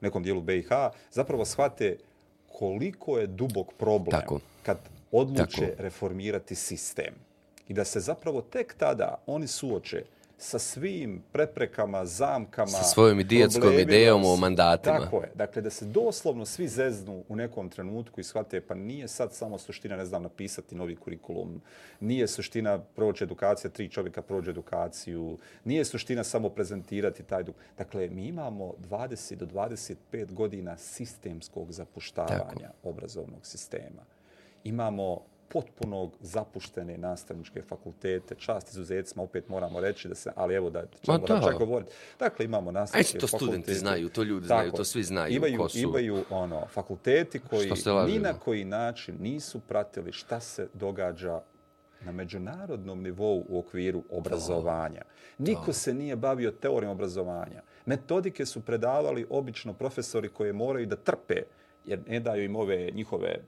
nekom 0.00 0.22
dijelu 0.22 0.40
BiH, 0.40 0.68
zapravo 1.10 1.44
shvate 1.44 1.96
koliko 2.48 3.18
je 3.18 3.26
dubok 3.26 3.72
problem 3.78 4.20
Tako. 4.20 4.40
kad 4.62 4.78
odluče 5.12 5.66
Tako. 5.66 5.82
reformirati 5.82 6.54
sistem. 6.54 7.14
I 7.68 7.74
da 7.74 7.84
se 7.84 8.00
zapravo 8.00 8.40
tek 8.40 8.74
tada 8.78 9.22
oni 9.26 9.46
suoče 9.46 10.02
sa 10.42 10.58
svim 10.58 11.22
preprekama, 11.32 12.04
zamkama, 12.04 12.66
Sa 12.66 12.82
svojom 12.82 13.18
problemima, 13.52 13.80
idejom 13.80 14.24
o 14.24 14.36
mandatima. 14.36 14.98
Tako 14.98 15.16
je. 15.22 15.30
Dakle, 15.34 15.62
da 15.62 15.70
se 15.70 15.84
doslovno 15.84 16.44
svi 16.44 16.68
zeznu 16.68 17.24
u 17.28 17.36
nekom 17.36 17.68
trenutku 17.68 18.20
i 18.20 18.24
shvate, 18.24 18.60
pa 18.60 18.74
nije 18.74 19.08
sad 19.08 19.32
samo 19.32 19.58
suština, 19.58 19.96
ne 19.96 20.04
znam, 20.04 20.22
napisati 20.22 20.74
novi 20.74 20.96
kurikulum, 20.96 21.62
nije 22.00 22.28
suština 22.28 22.78
proći 22.78 23.24
edukacija, 23.24 23.70
tri 23.70 23.88
čovjeka 23.88 24.22
prođe 24.22 24.50
edukaciju, 24.50 25.38
nije 25.64 25.84
suština 25.84 26.24
samo 26.24 26.48
prezentirati 26.48 27.22
taj 27.22 27.42
dug. 27.42 27.54
Dakle, 27.78 28.08
mi 28.08 28.26
imamo 28.26 28.74
20 28.90 29.34
do 29.34 29.46
25 29.46 30.32
godina 30.32 30.76
sistemskog 30.76 31.72
zapuštavanja 31.72 32.70
obrazovnog 32.82 33.46
sistema. 33.46 34.02
Imamo 34.64 35.20
potpunog 35.52 36.16
zapuštene 36.20 36.98
nastavničke 36.98 37.62
fakultete, 37.62 38.34
čast 38.34 38.68
izuzecima, 38.68 39.22
opet 39.22 39.48
moramo 39.48 39.80
reći 39.80 40.08
da 40.08 40.14
se, 40.14 40.32
ali 40.36 40.54
evo 40.54 40.70
da 40.70 40.84
ćemo 41.02 41.18
da. 41.18 41.40
čak 41.42 41.58
govoriti. 41.58 41.92
Dakle, 42.18 42.44
imamo 42.44 42.72
nastavničke 42.72 43.18
to 43.18 43.26
studenti 43.26 43.50
fakultete. 43.50 43.78
znaju, 43.78 44.08
to 44.08 44.22
ljudi 44.22 44.48
Tako 44.48 44.60
znaju, 44.60 44.72
to 44.72 44.84
svi 44.84 45.02
znaju 45.02 45.34
Imaju, 45.34 45.58
ko 45.58 45.68
su. 45.68 45.78
imaju 45.78 46.24
ono, 46.30 46.66
fakulteti 46.66 47.38
koji 47.38 47.72
ni 48.06 48.18
na 48.18 48.34
koji 48.34 48.64
način 48.64 49.16
nisu 49.20 49.60
pratili 49.60 50.12
šta 50.12 50.40
se 50.40 50.68
događa 50.74 51.40
na 52.04 52.12
međunarodnom 52.12 53.02
nivou 53.02 53.44
u 53.48 53.58
okviru 53.58 54.02
obrazovanja. 54.10 55.02
Niko 55.38 55.72
se 55.72 55.94
nije 55.94 56.16
bavio 56.16 56.50
teorijom 56.50 56.92
obrazovanja. 56.92 57.62
Metodike 57.86 58.46
su 58.46 58.60
predavali 58.60 59.26
obično 59.30 59.72
profesori 59.72 60.28
koje 60.28 60.52
moraju 60.52 60.86
da 60.86 60.96
trpe, 60.96 61.42
jer 61.84 62.00
ne 62.06 62.20
daju 62.20 62.44
im 62.44 62.56
ove 62.56 62.90
njihove 62.94 63.38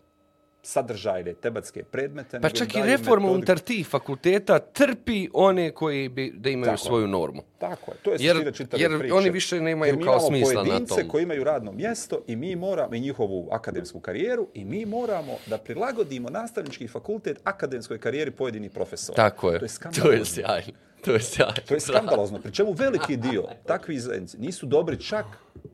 sadržajne 0.63 1.35
tematske 1.35 1.85
predmete. 1.85 2.41
Pa 2.41 2.49
čak 2.51 2.75
i 2.75 2.79
reforma 2.79 2.97
metodiku. 3.19 3.35
unutar 3.35 3.59
tih 3.59 3.87
fakulteta 3.87 4.59
trpi 4.61 5.29
one 5.33 5.71
koji 5.71 6.09
bi 6.09 6.33
da 6.33 6.51
imaju 6.51 6.65
Tako 6.67 6.75
je. 6.75 6.79
svoju 6.81 7.09
normu. 7.09 7.43
Tako 7.59 7.91
je, 7.91 7.97
to 7.97 8.11
je 8.11 8.17
Jer- 8.21 8.53
čitave 8.55 8.83
jer 8.83 8.99
priče. 8.99 9.15
oni 9.15 9.31
više 9.31 9.61
nemaju 9.61 9.95
Jer 9.95 10.05
kao 10.05 10.21
smisla 10.21 10.55
na 10.55 10.65
pojedince 10.65 10.95
tom. 10.95 11.09
koji 11.09 11.23
imaju 11.23 11.45
radno 11.45 11.73
mjesto 11.73 12.23
i 12.27 12.37
mi 12.37 12.57
moramo, 12.57 12.95
i 12.95 13.01
njihovu 13.01 13.49
akademsku 13.53 14.01
karijeru, 14.01 14.49
i 14.55 14.65
mi 14.65 14.87
moramo 14.87 15.37
da 15.47 15.59
prilagodimo 15.59 16.29
nastavnički 16.31 16.89
fakultet 16.89 17.41
akademskoj 17.45 17.99
karijeri 17.99 18.31
pojedinih 18.31 18.71
profesora. 18.71 19.17
Tako 19.17 19.51
je. 19.51 19.59
To 19.59 19.65
je 19.65 19.71
To 19.95 20.13
je 20.13 20.25
sjajno. 20.25 20.73
To 21.01 21.13
je 21.13 21.21
sjajno. 21.23 21.55
To 21.69 21.75
je 21.75 21.81
skandalozno. 21.81 22.39
Pri 22.39 22.53
čemu 22.53 22.73
veliki 22.73 23.17
dio 23.17 23.45
takvih 23.67 24.03
zajednici 24.03 24.39
nisu 24.39 24.67
dobri 24.67 24.99
čak 24.99 25.27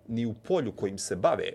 ni 0.07 0.26
u 0.26 0.34
polju 0.34 0.72
kojim 0.72 0.99
se 0.99 1.16
bave. 1.16 1.53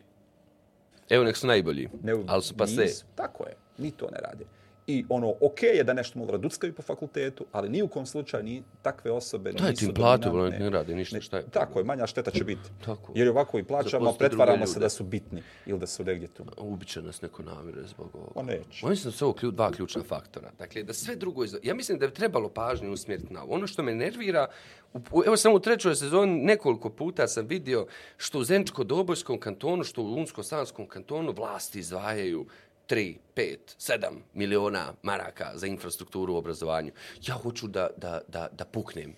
Evo 1.10 1.24
nek 1.24 1.38
su 1.38 1.48
najbolji, 1.48 1.90
Ne, 2.04 2.14
ali 2.28 2.44
su 2.44 2.58
pa 2.58 2.68
se. 2.68 3.06
Tako 3.16 3.44
je. 3.44 3.56
Ni 3.78 3.92
to 3.92 4.06
ne 4.12 4.18
rade. 4.22 4.46
I 4.88 5.06
ono, 5.10 5.34
okej 5.42 5.78
je 5.78 5.84
da 5.84 5.94
nešto 5.94 6.20
malo 6.20 6.38
duckaju 6.38 6.74
po 6.74 6.82
fakultetu, 6.82 7.46
ali 7.52 7.70
ni 7.70 7.82
u 7.82 7.88
kom 7.88 8.06
slučaju 8.06 8.44
ni 8.44 8.64
takve 8.82 9.12
osobe 9.12 9.52
Dajte 9.52 9.70
nisu 9.70 9.86
im 9.86 9.94
platu, 9.94 10.30
dominantne. 10.30 10.60
ne 10.60 10.70
rade 10.70 10.96
ništa, 10.96 11.16
Ne, 11.16 11.22
šta 11.22 11.38
je? 11.38 11.44
Tako 11.52 11.80
je, 11.80 11.86
manja 11.86 12.08
šteta 12.08 12.32
će 12.32 12.44
biti. 12.44 12.70
Tako. 12.86 13.12
Jer 13.16 13.30
ovako 13.30 13.60
i 13.60 13.64
plaćamo, 13.64 14.14
pretvaramo 14.14 14.68
se 14.68 14.80
da 14.80 14.90
su 14.90 15.04
bitni 15.04 15.44
ili 15.66 15.80
da 15.80 15.88
su 15.88 16.04
negdje 16.04 16.28
tu. 16.28 16.44
Ubiće 16.58 17.02
nas 17.02 17.22
neko 17.22 17.44
namire 17.44 17.88
zbog 17.88 18.10
ovoga. 18.16 18.32
Pa 18.34 18.44
neće. 18.44 19.06
Da 19.06 19.12
su 19.12 19.26
ovo 19.26 19.52
dva 19.52 19.72
ključna 19.72 20.04
faktora. 20.04 20.52
Dakle, 20.60 20.84
da 20.84 20.94
sve 20.94 21.16
drugo... 21.16 21.44
Iz... 21.44 21.56
Ja 21.64 21.74
mislim 21.74 22.00
da 22.00 22.08
bi 22.08 22.14
trebalo 22.14 22.50
pažnju 22.50 22.92
usmjeriti 22.92 23.34
na 23.34 23.44
ovo. 23.44 23.54
Ono 23.54 23.68
što 23.68 23.84
me 23.84 23.96
nervira, 23.96 24.48
u, 24.94 25.24
evo 25.26 25.38
samo 25.38 25.56
u 25.56 25.60
trećoj 25.60 25.96
sezoni 25.96 26.44
nekoliko 26.44 26.90
puta 26.90 27.28
sam 27.28 27.48
vidio 27.48 27.88
što 28.18 28.40
u 28.40 28.44
Zenčko-Dobojskom 28.44 29.40
kantonu, 29.40 29.84
što 29.84 30.02
u 30.02 30.16
Unsko-Sanskom 30.16 30.88
kantonu 30.88 31.32
vlasti 31.32 31.80
izdvajaju 31.80 32.46
3, 32.88 33.16
5, 33.36 33.58
7 33.78 34.00
miliona 34.34 34.94
maraka 35.02 35.52
za 35.56 35.68
infrastrukturu 35.68 36.34
u 36.34 36.38
obrazovanju. 36.38 36.92
Ja 37.22 37.36
hoću 37.36 37.68
da, 37.68 37.90
da, 37.98 38.22
da, 38.28 38.48
da 38.52 38.66
puknem. 38.66 39.16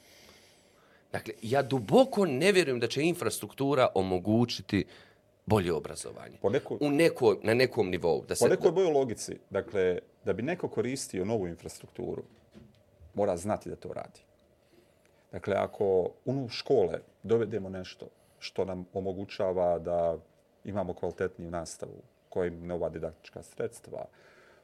Dakle, 1.12 1.34
ja 1.42 1.62
duboko 1.62 2.26
ne 2.26 2.52
vjerujem 2.52 2.80
da 2.80 2.88
će 2.88 3.02
infrastruktura 3.02 3.88
omogućiti 3.96 4.86
bolje 5.46 5.74
obrazovanje. 5.74 6.38
Po 6.42 6.50
neko- 6.50 6.78
U 6.82 6.90
neko, 6.90 7.38
na 7.44 7.54
nekom 7.54 7.90
nivou. 7.90 8.26
Da 8.26 8.36
se, 8.36 8.46
Po 8.46 8.50
nekoj 8.50 8.72
bojoj 8.72 8.92
logici, 8.92 9.38
dakle, 9.50 10.00
da 10.26 10.34
bi 10.34 10.42
neko 10.44 10.68
koristio 10.68 11.26
novu 11.26 11.48
infrastrukturu, 11.48 12.24
mora 13.14 13.38
znati 13.38 13.70
da 13.70 13.76
to 13.76 13.94
radi. 13.94 14.20
Dakle, 15.32 15.56
ako 15.56 15.86
u 16.26 16.50
škole 16.50 17.00
dovedemo 17.24 17.70
nešto 17.70 18.08
što 18.40 18.66
nam 18.66 18.86
omogućava 18.94 19.80
da 19.80 20.18
imamo 20.64 20.94
kvalitetniju 20.94 21.52
nastavu, 21.52 22.02
koja 22.36 22.48
im 22.48 22.68
nova 22.68 22.90
didaktička 22.90 23.44
sredstva, 23.44 24.06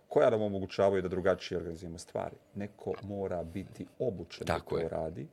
koja 0.07 0.29
nam 0.29 0.41
omogućavaju 0.41 1.01
da 1.01 1.07
drugačije 1.07 1.57
organizujemo 1.57 1.97
stvari. 1.97 2.35
Neko 2.55 2.93
mora 3.03 3.43
biti 3.43 3.85
obučen 3.99 4.47
Tako 4.47 4.75
da 4.75 4.81
je. 4.81 4.89
to 4.89 4.95
radi. 4.95 5.27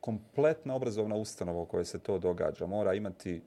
Kompletna 0.00 0.74
obrazovna 0.74 1.16
ustanova 1.16 1.60
u 1.60 1.66
kojoj 1.66 1.84
se 1.84 1.98
to 1.98 2.18
događa 2.18 2.66
mora 2.66 2.94
imati 2.94 3.42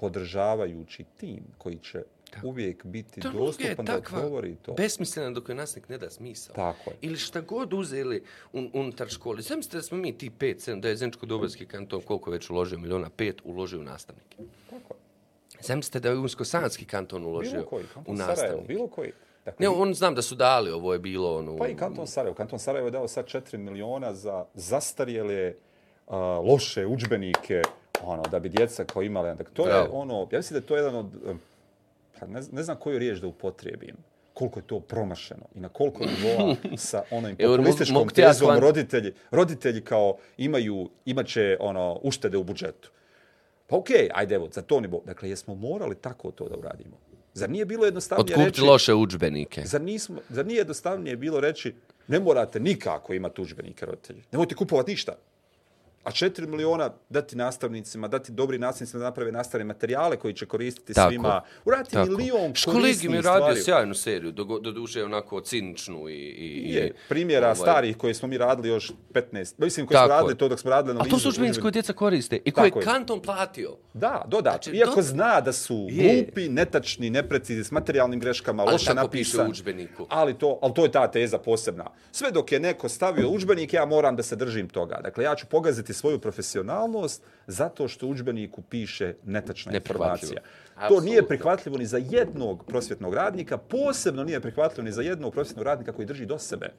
podržavajući 0.00 1.04
tim 1.16 1.44
koji 1.58 1.78
će 1.78 2.02
uvijek 2.42 2.86
biti 2.86 3.20
je 3.20 3.30
dostupan 3.32 3.84
da 3.84 3.92
takva 3.92 4.18
odgovori 4.18 4.56
to. 4.62 4.72
besmislena 4.72 5.30
dok 5.30 5.48
joj 5.48 5.54
nastavnik 5.54 5.88
ne 5.88 5.98
da 5.98 6.10
smisao. 6.10 6.54
Tako 6.54 6.90
je. 6.90 6.96
Ili 7.00 7.16
šta 7.16 7.40
god 7.40 7.72
uzeli 7.72 8.22
un, 8.52 8.70
unutar 8.74 9.08
škole. 9.08 9.42
Zamislite 9.42 9.76
da 9.76 9.82
smo 9.82 9.98
mi 9.98 10.18
ti 10.18 10.30
5, 10.30 10.70
7, 10.70 10.80
da 10.80 10.88
je 10.88 10.96
Zenčko-Dobojski 10.96 11.66
kanton 11.66 12.00
koliko 12.00 12.30
je 12.30 12.32
već 12.38 12.50
uložio 12.50 12.78
miliona, 12.78 13.10
5 13.16 13.32
uložio 13.44 13.80
u 13.80 13.82
nastavnike. 13.82 14.36
Tako 14.70 14.94
je. 14.94 15.01
Zamislite 15.62 16.00
da 16.00 16.08
je 16.08 16.16
Unsko-Sanski 16.16 16.84
kanton 16.84 17.24
uložio 17.24 17.52
Bilo 17.52 17.66
koji, 17.66 17.84
u 17.84 17.88
kanton 17.94 18.16
Sarajevo, 18.16 18.62
bilo 18.68 18.86
koji. 18.86 19.12
Dakle, 19.44 19.66
Ne, 19.66 19.68
on 19.68 19.94
znam 19.94 20.14
da 20.14 20.22
su 20.22 20.34
dali, 20.34 20.70
ovo 20.70 20.92
je 20.92 20.98
bilo 20.98 21.38
ono... 21.38 21.56
Pa 21.56 21.68
i 21.68 21.76
kanton 21.76 22.06
Sarajevo. 22.06 22.34
Kanton 22.34 22.58
Sarajevo 22.58 22.86
je 22.86 22.90
dao 22.90 23.08
sad 23.08 23.26
4 23.26 23.56
miliona 23.56 24.14
za 24.14 24.44
zastarjele 24.54 25.54
uh, 26.06 26.14
loše 26.44 26.86
udžbenike 26.86 27.62
ono, 28.02 28.22
da 28.22 28.38
bi 28.38 28.48
djeca 28.48 28.84
koji 28.84 29.06
imali. 29.06 29.36
Dakle, 29.36 29.54
to 29.54 29.62
je 29.62 29.72
Bravo. 29.72 29.88
ono, 29.92 30.28
ja 30.30 30.38
mislim 30.38 30.52
da 30.60 30.64
je 30.64 30.66
to 30.66 30.76
jedan 30.76 30.94
od, 30.94 31.06
pa 32.20 32.26
ne, 32.26 32.40
ne 32.52 32.62
znam 32.62 32.76
koju 32.76 32.98
riječ 32.98 33.18
da 33.18 33.26
upotrijebim, 33.26 33.96
koliko 34.34 34.58
je 34.58 34.66
to 34.66 34.80
promašeno 34.80 35.44
i 35.54 35.60
na 35.60 35.68
koliko 35.68 36.04
nivoa 36.22 36.56
sa 36.76 37.02
mogu- 37.10 37.36
populističkom 37.38 38.08
tezom 38.08 38.58
roditelji, 38.58 39.12
roditelji 39.30 39.80
kao 39.80 40.16
imaju, 40.36 40.90
imaće 41.04 41.56
ono, 41.60 41.98
uštede 42.02 42.36
u 42.36 42.44
budžetu. 42.44 42.90
Pa 43.66 43.76
okej, 43.76 44.08
ajde 44.14 44.34
evo, 44.34 44.48
za 44.52 44.62
to 44.62 44.80
nivo. 44.80 45.02
Dakle, 45.06 45.30
jesmo 45.30 45.54
morali 45.54 45.94
tako 45.94 46.30
to 46.30 46.48
da 46.48 46.56
uradimo? 46.56 46.96
Zar 47.34 47.50
nije 47.50 47.64
bilo 47.64 47.84
jednostavnije 47.84 48.34
Otkupiti 48.34 48.60
reći... 48.60 48.60
loše 48.60 48.94
udžbenike. 48.94 49.62
Zar, 49.64 49.80
nismo, 49.80 50.20
zar 50.28 50.46
nije 50.46 50.58
jednostavnije 50.58 51.16
bilo 51.16 51.40
reći 51.40 51.74
ne 52.08 52.20
morate 52.20 52.60
nikako 52.60 53.14
imati 53.14 53.40
udžbenike 53.40 53.86
roditelji. 53.86 54.22
Nemojte 54.32 54.54
kupovati 54.54 54.90
ništa. 54.90 55.12
A 56.04 56.10
4 56.10 56.46
miliona 56.46 56.90
dati 57.10 57.36
nastavnicima, 57.36 58.08
dati 58.08 58.32
dobri 58.32 58.58
nastavnicima 58.58 58.98
da 58.98 59.04
naprave 59.04 59.32
nastavne 59.32 59.64
materijale 59.64 60.16
koji 60.16 60.34
će 60.34 60.46
koristiti 60.46 60.94
Tako. 60.94 61.10
svima. 61.10 61.42
Uraditi 61.64 61.92
Tako. 61.92 62.10
milion 62.10 62.54
Školegi 62.54 62.80
korisnih 62.82 63.10
mi 63.10 63.16
je 63.16 63.22
radio 63.22 63.40
stvari. 63.40 63.60
sjajnu 63.60 63.94
seriju, 63.94 64.32
do, 64.32 64.44
do 64.44 64.72
duše 64.72 65.04
onako 65.04 65.40
ciničnu 65.40 66.08
i... 66.08 66.12
i, 66.14 66.72
Je, 66.72 66.86
i 66.86 66.92
primjera 67.08 67.46
ovaj, 67.46 67.56
starih 67.56 67.96
koje 67.96 68.14
smo 68.14 68.28
mi 68.28 68.38
radili 68.38 68.68
još 68.68 68.92
15. 69.12 69.22
Mislim, 69.58 69.86
koji 69.86 69.96
smo 69.96 69.98
Tako 69.98 70.08
radili 70.10 70.32
je. 70.32 70.38
to 70.38 70.48
dok 70.48 70.58
smo 70.58 70.70
radili 70.70 70.90
A 70.90 70.94
analizu. 70.94 71.10
to 71.10 71.20
su 71.20 71.28
udžbenici 71.28 71.60
koje 71.60 71.72
djeca 71.72 71.92
koriste 71.92 72.38
i 72.38 72.50
koje 72.50 72.66
je. 72.66 72.82
kanton 72.82 73.20
platio. 73.20 73.70
Da, 73.94 74.24
dodatno. 74.26 74.52
Znači, 74.62 74.70
Iako 74.72 74.94
do- 74.96 75.02
zna 75.02 75.40
da 75.40 75.52
su 75.52 75.86
Je. 75.90 76.14
glupi, 76.16 76.48
netačni, 76.48 77.10
neprecizni, 77.10 77.64
s 77.64 77.70
materijalnim 77.70 78.20
greškama, 78.20 78.62
Ali 78.62 78.72
loše 78.72 78.84
piše 78.84 78.94
napisan. 78.94 79.46
u 79.46 79.50
udžbeniku. 79.50 80.06
Ali 80.08 80.34
to, 80.34 80.58
ali 80.62 80.74
to 80.74 80.84
je 80.84 80.92
ta 80.92 81.06
teza 81.08 81.38
posebna. 81.38 81.84
Sve 82.12 82.30
dok 82.30 82.52
je 82.52 82.60
neko 82.60 82.88
stavio 82.88 83.28
udžbenik, 83.28 83.72
ja 83.72 83.84
moram 83.84 84.16
da 84.16 84.22
se 84.22 84.36
držim 84.36 84.68
toga. 84.68 85.00
Dakle, 85.02 85.24
ja 85.24 85.34
ću 85.34 85.46
pogaziti 85.46 85.91
ugroziti 85.92 86.00
svoju 86.00 86.18
profesionalnost 86.18 87.22
zato 87.46 87.88
što 87.88 88.06
u 88.06 88.10
udžbeniku 88.10 88.62
piše 88.62 89.14
netačna 89.24 89.72
informacija. 89.74 90.40
To 90.40 90.76
Apsolutno. 90.76 91.04
nije 91.04 91.28
prihvatljivo 91.28 91.78
ni 91.78 91.86
za 91.86 91.98
jednog 92.00 92.64
prosvjetnog 92.66 93.14
radnika, 93.14 93.58
posebno 93.58 94.24
nije 94.24 94.40
prihvatljivo 94.40 94.84
ni 94.84 94.92
za 94.92 95.02
jednog 95.02 95.32
prosvjetnog 95.32 95.66
radnika 95.66 95.92
koji 95.92 96.06
drži 96.06 96.26
do 96.26 96.38
sebe 96.38 96.72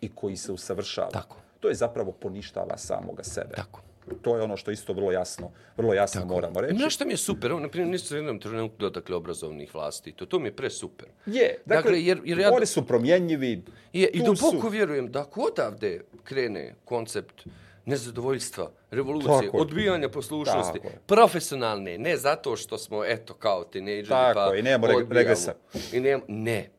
i 0.00 0.08
koji 0.08 0.36
se 0.36 0.52
usavršava. 0.52 1.10
Tako. 1.10 1.36
To 1.60 1.68
je 1.68 1.74
zapravo 1.74 2.12
poništava 2.12 2.76
samoga 2.78 3.22
sebe. 3.24 3.54
Tako. 3.54 3.80
To 4.22 4.36
je 4.36 4.42
ono 4.42 4.56
što 4.56 4.70
isto 4.70 4.92
vrlo 4.92 5.12
jasno, 5.12 5.50
vrlo 5.76 5.94
jasno 5.94 6.24
moramo 6.24 6.60
reći. 6.60 6.76
Znaš 6.76 6.94
što 6.94 7.04
mi 7.04 7.12
je 7.12 7.16
super? 7.16 7.50
Na 7.52 7.68
primjer, 7.68 7.90
nisu 7.90 8.14
u 8.14 8.18
jednom 8.18 8.38
trenutku 8.38 8.76
dotakli 8.78 9.14
obrazovnih 9.14 9.74
vlasti. 9.74 10.12
To, 10.12 10.26
to 10.26 10.38
mi 10.38 10.48
je 10.48 10.52
pre 10.52 10.70
super. 10.70 11.08
Je, 11.26 11.58
dakle, 11.66 11.82
Dakle, 11.82 12.02
jer- 12.02 12.20
jer 12.24 12.38
ja- 12.38 12.52
oni 12.52 12.66
su 12.66 12.86
promjenjivi. 12.86 13.62
I, 13.92 14.02
i 14.04 14.18
duboko 14.20 14.60
su- 14.60 14.68
vjerujem 14.68 15.08
da 15.08 15.20
ako 15.20 15.40
odavde 15.42 16.00
krene 16.24 16.74
koncept 16.84 17.46
nezadovoljstva, 17.86 18.70
revolucije, 18.90 19.40
Tako 19.42 19.56
odbijanja 19.56 20.08
poslušnosti, 20.08 20.78
Tako 20.78 20.94
profesionalne, 21.06 21.98
ne 21.98 22.16
zato 22.16 22.56
što 22.56 22.78
smo, 22.78 23.04
eto, 23.04 23.34
kao 23.34 23.64
tinejdžeri, 23.64 24.08
Tako 24.08 24.34
pa 24.40 24.54
je, 24.54 24.60
i 24.60 24.62
nemamo 24.62 24.86
reg- 24.86 24.96
odbijamo. 24.96 25.14
regresa. 25.14 25.54
I 25.92 26.00
ne, 26.00 26.20
ne. 26.28 26.70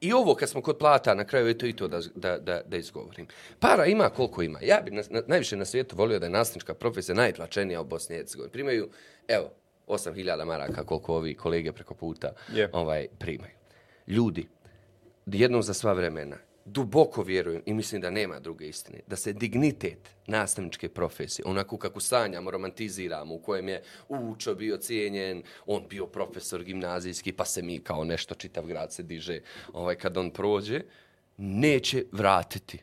I 0.00 0.12
ovo 0.12 0.34
kad 0.34 0.48
smo 0.48 0.62
kod 0.62 0.78
plata, 0.78 1.14
na 1.14 1.24
kraju 1.24 1.46
je 1.48 1.58
to 1.58 1.66
i 1.66 1.72
to 1.72 1.88
da, 1.88 2.00
da, 2.14 2.38
da, 2.38 2.62
da 2.62 2.76
izgovorim. 2.76 3.26
Para 3.58 3.86
ima 3.86 4.10
koliko 4.10 4.42
ima. 4.42 4.58
Ja 4.62 4.80
bi 4.80 4.90
na, 4.90 5.02
na, 5.10 5.22
najviše 5.26 5.56
na 5.56 5.64
svijetu 5.64 5.96
volio 5.96 6.18
da 6.18 6.26
je 6.26 6.30
nastavnička 6.30 6.74
profesija 6.74 7.14
najplačenija 7.14 7.80
u 7.80 7.84
Bosni 7.84 8.14
i 8.14 8.18
Hercegovini. 8.18 8.52
Primaju, 8.52 8.88
evo, 9.28 9.50
8000 9.86 10.44
maraka 10.44 10.84
koliko 10.84 11.14
ovi 11.14 11.34
kolege 11.34 11.72
preko 11.72 11.94
puta 11.94 12.32
Je. 12.52 12.70
ovaj, 12.72 13.06
primaju. 13.18 13.52
Ljudi, 14.06 14.48
jednom 15.26 15.62
za 15.62 15.74
sva 15.74 15.92
vremena, 15.92 16.36
duboko 16.72 17.22
vjerujem 17.22 17.62
i 17.66 17.74
mislim 17.74 18.00
da 18.00 18.10
nema 18.10 18.38
druge 18.40 18.68
istine, 18.68 19.00
da 19.06 19.16
se 19.16 19.32
dignitet 19.32 20.10
nastavničke 20.26 20.88
profesije, 20.88 21.44
onako 21.46 21.76
kako 21.76 22.00
sanjamo, 22.00 22.50
romantiziramo, 22.50 23.34
u 23.34 23.38
kojem 23.38 23.68
je 23.68 23.82
Učo 24.08 24.54
bio 24.54 24.76
cijenjen, 24.76 25.42
on 25.66 25.84
bio 25.88 26.06
profesor 26.06 26.64
gimnazijski, 26.64 27.32
pa 27.32 27.44
se 27.44 27.62
mi 27.62 27.78
kao 27.78 28.04
nešto, 28.04 28.34
čitav 28.34 28.66
grad 28.66 28.92
se 28.92 29.02
diže 29.02 29.40
ovaj, 29.72 29.94
kad 29.94 30.16
on 30.16 30.30
prođe, 30.30 30.80
neće 31.36 32.04
vratiti. 32.12 32.78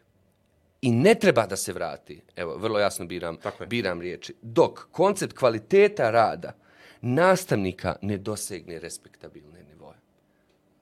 I 0.82 0.92
ne 0.92 1.16
treba 1.16 1.46
da 1.46 1.56
se 1.56 1.74
vrati. 1.74 2.22
Evo, 2.36 2.58
vrlo 2.58 2.80
jasno 2.80 3.06
biram, 3.06 3.38
biram 3.68 4.02
riječi. 4.02 4.34
Dok 4.42 4.88
koncept 4.92 5.38
kvaliteta 5.38 6.12
rada 6.12 6.54
nastavnika 7.02 7.96
ne 8.02 8.18
dosegne 8.18 8.80
respektabilne. 8.80 9.65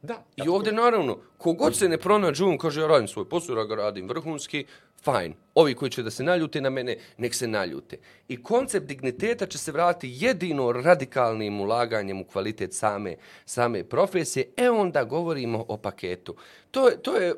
Da, 0.03 0.23
I 0.35 0.49
ovdje 0.49 0.73
naravno, 0.73 1.17
kogod 1.37 1.75
se 1.75 1.89
ne 1.89 1.97
pronađu, 1.97 2.47
on 2.47 2.57
kaže 2.57 2.81
ja 2.81 2.87
radim 2.87 3.07
svoj 3.07 3.29
posao, 3.29 3.57
ja 3.57 3.65
ga 3.65 3.75
radim 3.75 4.09
vrhunski, 4.09 4.65
fajn. 5.03 5.33
Ovi 5.55 5.75
koji 5.75 5.91
će 5.91 6.03
da 6.03 6.11
se 6.11 6.23
naljute 6.23 6.61
na 6.61 6.69
mene, 6.69 6.97
nek 7.17 7.35
se 7.35 7.47
naljute. 7.47 7.97
I 8.27 8.43
koncept 8.43 8.85
digniteta 8.85 9.45
će 9.45 9.57
se 9.57 9.71
vratiti 9.71 10.25
jedino 10.25 10.71
radikalnim 10.71 11.61
ulaganjem 11.61 12.21
u 12.21 12.25
kvalitet 12.25 12.73
same, 12.73 13.15
same 13.45 13.83
profesije. 13.83 14.49
E 14.57 14.69
onda 14.69 15.03
govorimo 15.03 15.65
o 15.67 15.77
paketu. 15.77 16.35
To 16.71 16.87
je, 16.87 17.01
to 17.01 17.15
je 17.15 17.33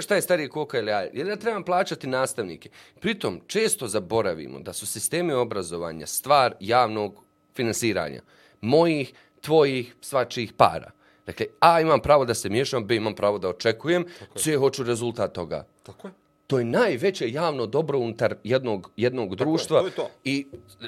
šta 0.00 0.14
je 0.14 0.22
starije 0.22 0.48
koka 0.48 0.78
ili 0.78 0.90
jaje? 0.90 1.10
Jer 1.14 1.26
ja 1.26 1.36
trebam 1.36 1.64
plaćati 1.64 2.06
nastavnike. 2.06 2.70
Pritom, 3.00 3.40
često 3.46 3.88
zaboravimo 3.88 4.60
da 4.60 4.72
su 4.72 4.86
sistemi 4.86 5.32
obrazovanja 5.32 6.06
stvar 6.06 6.54
javnog 6.60 7.24
finansiranja. 7.54 8.22
Mojih, 8.60 9.12
tvojih, 9.40 9.94
svačijih 10.00 10.52
para. 10.52 10.97
Dakle, 11.28 11.46
A, 11.60 11.80
imam 11.80 12.00
pravo 12.00 12.24
da 12.24 12.34
se 12.34 12.48
miješam, 12.48 12.84
B, 12.84 12.96
imam 12.96 13.14
pravo 13.14 13.38
da 13.38 13.48
očekujem, 13.48 14.06
C, 14.36 14.56
hoću 14.56 14.82
rezultat 14.82 15.32
toga. 15.32 15.66
Tako 15.82 16.08
je. 16.08 16.12
To 16.46 16.58
je 16.58 16.64
najveće 16.64 17.30
javno 17.30 17.66
dobro 17.66 17.98
unutar 17.98 18.34
jednog, 18.44 18.90
jednog 18.96 19.36
društva. 19.36 19.80
to 19.80 19.86
je 19.86 19.92
to. 19.92 20.10
I 20.24 20.46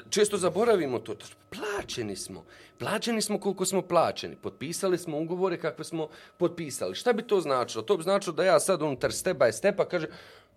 često 0.09 0.37
zaboravimo 0.37 0.99
to. 0.99 1.15
to. 1.15 1.25
Plaćeni 1.49 2.15
smo. 2.15 2.43
Plaćeni 2.79 3.21
smo 3.21 3.39
koliko 3.39 3.65
smo 3.65 3.81
plaćeni. 3.81 4.35
Potpisali 4.35 4.97
smo 4.97 5.19
ugovore 5.19 5.57
kakve 5.57 5.85
smo 5.85 6.07
potpisali. 6.37 6.95
Šta 6.95 7.13
bi 7.13 7.23
to 7.23 7.41
značilo? 7.41 7.83
To 7.83 7.97
bi 7.97 8.03
značilo 8.03 8.35
da 8.35 8.43
ja 8.43 8.59
sad 8.59 8.81
unutar 8.81 9.13
step 9.13 9.37
by 9.37 9.51
stepa 9.51 9.85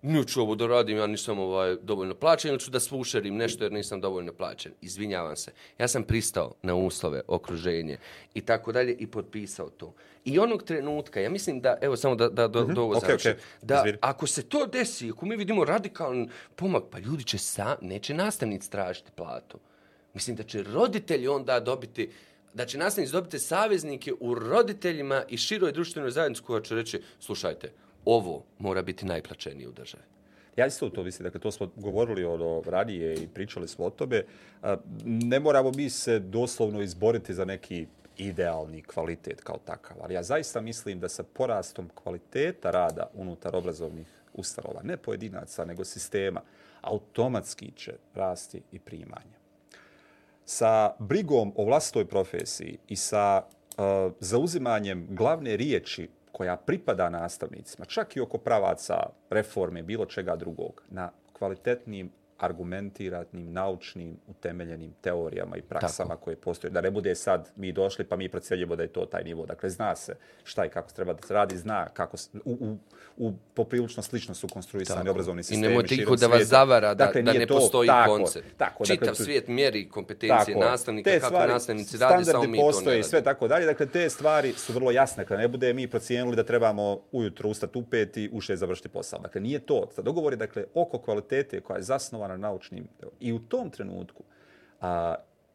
kaže 0.04 0.18
neću 0.18 0.40
ovo 0.40 0.54
da 0.54 0.66
radim, 0.66 0.98
ja 0.98 1.06
nisam 1.06 1.38
ovaj, 1.38 1.76
dovoljno 1.82 2.14
plaćen 2.14 2.50
ili 2.50 2.60
ću 2.60 2.70
da 2.70 2.80
svušerim 2.80 3.36
nešto 3.36 3.64
jer 3.64 3.72
nisam 3.72 4.00
dovoljno 4.00 4.32
plaćen. 4.32 4.72
Izvinjavam 4.80 5.36
se. 5.36 5.52
Ja 5.78 5.88
sam 5.88 6.02
pristao 6.02 6.54
na 6.62 6.74
uslove, 6.74 7.22
okruženje 7.28 7.98
i 8.34 8.40
tako 8.40 8.72
dalje 8.72 8.96
i 8.98 9.06
potpisao 9.06 9.70
to. 9.70 9.94
I 10.24 10.38
onog 10.38 10.62
trenutka, 10.62 11.20
ja 11.20 11.30
mislim 11.30 11.60
da, 11.60 11.78
evo 11.80 11.96
samo 11.96 12.14
da, 12.14 12.28
da, 12.28 12.48
do, 12.48 12.64
do 12.64 12.82
ovo 12.82 12.94
Mhm. 12.94 12.98
Okej, 12.98 13.08
završim, 13.08 13.32
okej. 13.32 13.42
da 13.62 13.76
Izvini. 13.76 13.98
ako 14.00 14.26
se 14.26 14.42
to 14.42 14.66
desi, 14.66 15.10
ako 15.10 15.26
mi 15.26 15.36
vidimo 15.36 15.64
radikalan 15.64 16.28
pomak, 16.56 16.82
pa 16.90 16.98
ljudi 16.98 17.24
će 17.24 17.38
sa, 17.38 17.76
neće 17.80 18.14
nastavnici 18.14 18.70
tražiti 18.70 19.10
platu. 19.14 19.58
Mislim 20.14 20.36
da 20.36 20.42
će 20.42 20.62
roditelji 20.62 21.28
onda 21.28 21.60
dobiti, 21.60 22.10
da 22.54 22.66
će 22.66 22.78
nastavnici 22.78 23.12
dobiti 23.12 23.38
saveznike 23.38 24.12
u 24.20 24.34
roditeljima 24.34 25.24
i 25.28 25.36
široj 25.36 25.72
društvenoj 25.72 26.10
zajednici 26.10 26.42
koja 26.42 26.62
će 26.62 26.74
reći, 26.74 27.02
slušajte, 27.20 27.72
ovo 28.04 28.44
mora 28.58 28.82
biti 28.82 29.06
najplačenije 29.06 29.68
u 29.68 29.72
državi. 29.72 30.04
Ja 30.56 30.66
isto 30.66 30.88
to 30.88 31.02
mislim, 31.02 31.24
dakle 31.24 31.40
to 31.40 31.50
smo 31.50 31.70
govorili 31.76 32.24
ono 32.24 32.62
ranije 32.66 33.14
i 33.14 33.28
pričali 33.28 33.68
smo 33.68 33.84
o 33.84 33.90
tome. 33.90 34.22
Ne 35.04 35.40
moramo 35.40 35.70
mi 35.70 35.90
se 35.90 36.18
doslovno 36.18 36.82
izboriti 36.82 37.34
za 37.34 37.44
neki 37.44 37.86
idealni 38.16 38.82
kvalitet 38.82 39.40
kao 39.40 39.58
takav, 39.64 39.96
ali 40.00 40.14
ja 40.14 40.22
zaista 40.22 40.60
mislim 40.60 41.00
da 41.00 41.08
sa 41.08 41.22
porastom 41.22 41.90
kvaliteta 41.94 42.70
rada 42.70 43.10
unutar 43.14 43.56
obrazovnih 43.56 44.06
ustanova, 44.34 44.82
ne 44.82 44.96
pojedinaca, 44.96 45.64
nego 45.64 45.84
sistema, 45.84 46.40
automatski 46.80 47.72
će 47.76 47.92
rasti 48.14 48.62
i 48.72 48.78
primanje. 48.78 49.34
Sa 50.44 50.94
brigom 50.98 51.52
o 51.56 51.64
vlastoj 51.64 52.04
profesiji 52.04 52.78
i 52.88 52.96
sa 52.96 53.42
uh, 53.42 54.12
zauzimanjem 54.20 55.06
glavne 55.10 55.56
riječi 55.56 56.08
koja 56.34 56.56
pripada 56.56 57.10
nastavnicima, 57.10 57.84
čak 57.84 58.16
i 58.16 58.20
oko 58.20 58.38
pravaca, 58.38 58.94
reforme, 59.30 59.82
bilo 59.82 60.06
čega 60.06 60.36
drugog, 60.36 60.82
na 60.90 61.10
kvalitetnim, 61.32 62.10
argumentiranim, 62.38 63.24
naučnim, 63.52 64.16
utemeljenim 64.28 64.92
teorijama 64.94 65.56
i 65.56 65.62
praksama 65.62 66.08
Tako. 66.08 66.20
koje 66.20 66.36
postoje. 66.36 66.70
Da 66.70 66.80
ne 66.80 66.90
bude 66.90 67.14
sad 67.14 67.50
mi 67.56 67.72
došli 67.72 68.04
pa 68.04 68.16
mi 68.16 68.28
procjenjujemo 68.28 68.76
da 68.76 68.82
je 68.82 68.88
to 68.88 69.06
taj 69.06 69.24
nivo. 69.24 69.46
Dakle, 69.46 69.70
zna 69.70 69.96
se 69.96 70.14
šta 70.44 70.64
i 70.64 70.68
kako 70.68 70.88
se 70.88 70.94
treba 70.94 71.12
da 71.12 71.22
se 71.22 71.34
radi, 71.34 71.56
zna 71.56 71.88
kako, 71.88 72.16
s- 72.16 72.30
u, 72.34 72.52
u, 72.60 72.76
u 73.18 73.32
poprilično 73.54 74.02
slično 74.02 74.34
su 74.34 74.48
konstruisani 74.48 74.98
Tako. 74.98 75.10
obrazovni 75.10 75.40
I 75.40 75.44
sistemi 75.44 75.68
nemojte 75.68 75.88
širom 75.88 76.02
iko 76.04 76.16
da 76.16 76.26
vas 76.26 76.36
svijeta. 76.36 76.48
zavara 76.48 76.88
da, 76.88 76.94
Dakle, 76.96 77.22
da 77.22 77.32
ne 77.32 77.46
to- 77.46 77.54
postoji 77.54 77.86
tako, 77.88 78.16
koncept. 78.16 78.46
Tako, 78.56 78.84
Čitav 78.86 79.06
dakle, 79.06 79.24
svijet 79.24 79.48
mjeri 79.48 79.88
kompetencije 79.88 80.54
Tako 80.54 80.60
nastavnika, 80.60 81.10
Te 81.10 81.20
kako 81.20 81.26
stvari, 81.28 81.52
nastavnici 81.52 81.98
radi, 81.98 82.24
samo 82.24 82.38
mi 82.40 82.46
to 82.48 82.52
ne 82.56 82.58
postoje 82.62 83.00
i 83.00 83.04
sve 83.04 83.22
tako 83.22 83.48
dalje. 83.48 83.66
Dakle, 83.66 83.86
te 83.86 84.10
stvari 84.10 84.52
su 84.52 84.72
vrlo 84.72 84.90
jasne. 84.90 85.22
Dakle, 85.24 85.36
ne 85.36 85.48
bude 85.48 85.72
mi 85.72 85.88
procijenili 85.88 86.36
da 86.36 86.42
trebamo 86.44 87.00
ujutro 87.12 87.48
ustati 87.48 87.78
u 87.78 87.82
pet 87.82 88.16
i 88.16 88.30
u 88.32 88.40
šest 88.40 88.60
završiti 88.60 88.88
posao. 88.88 89.18
Dakle, 89.18 89.40
nije 89.40 89.58
to. 89.58 89.90
Dogovor 89.98 90.32
je 90.32 90.36
dakle, 90.36 90.64
oko 90.74 90.98
kvalitete 90.98 91.60
koja 91.60 91.76
je 91.76 91.82
zasnovana 92.24 92.36
na 92.36 92.48
naučnim. 92.48 92.88
I 93.20 93.32
u 93.32 93.38
tom 93.38 93.70
trenutku 93.70 94.22
a, 94.80 95.14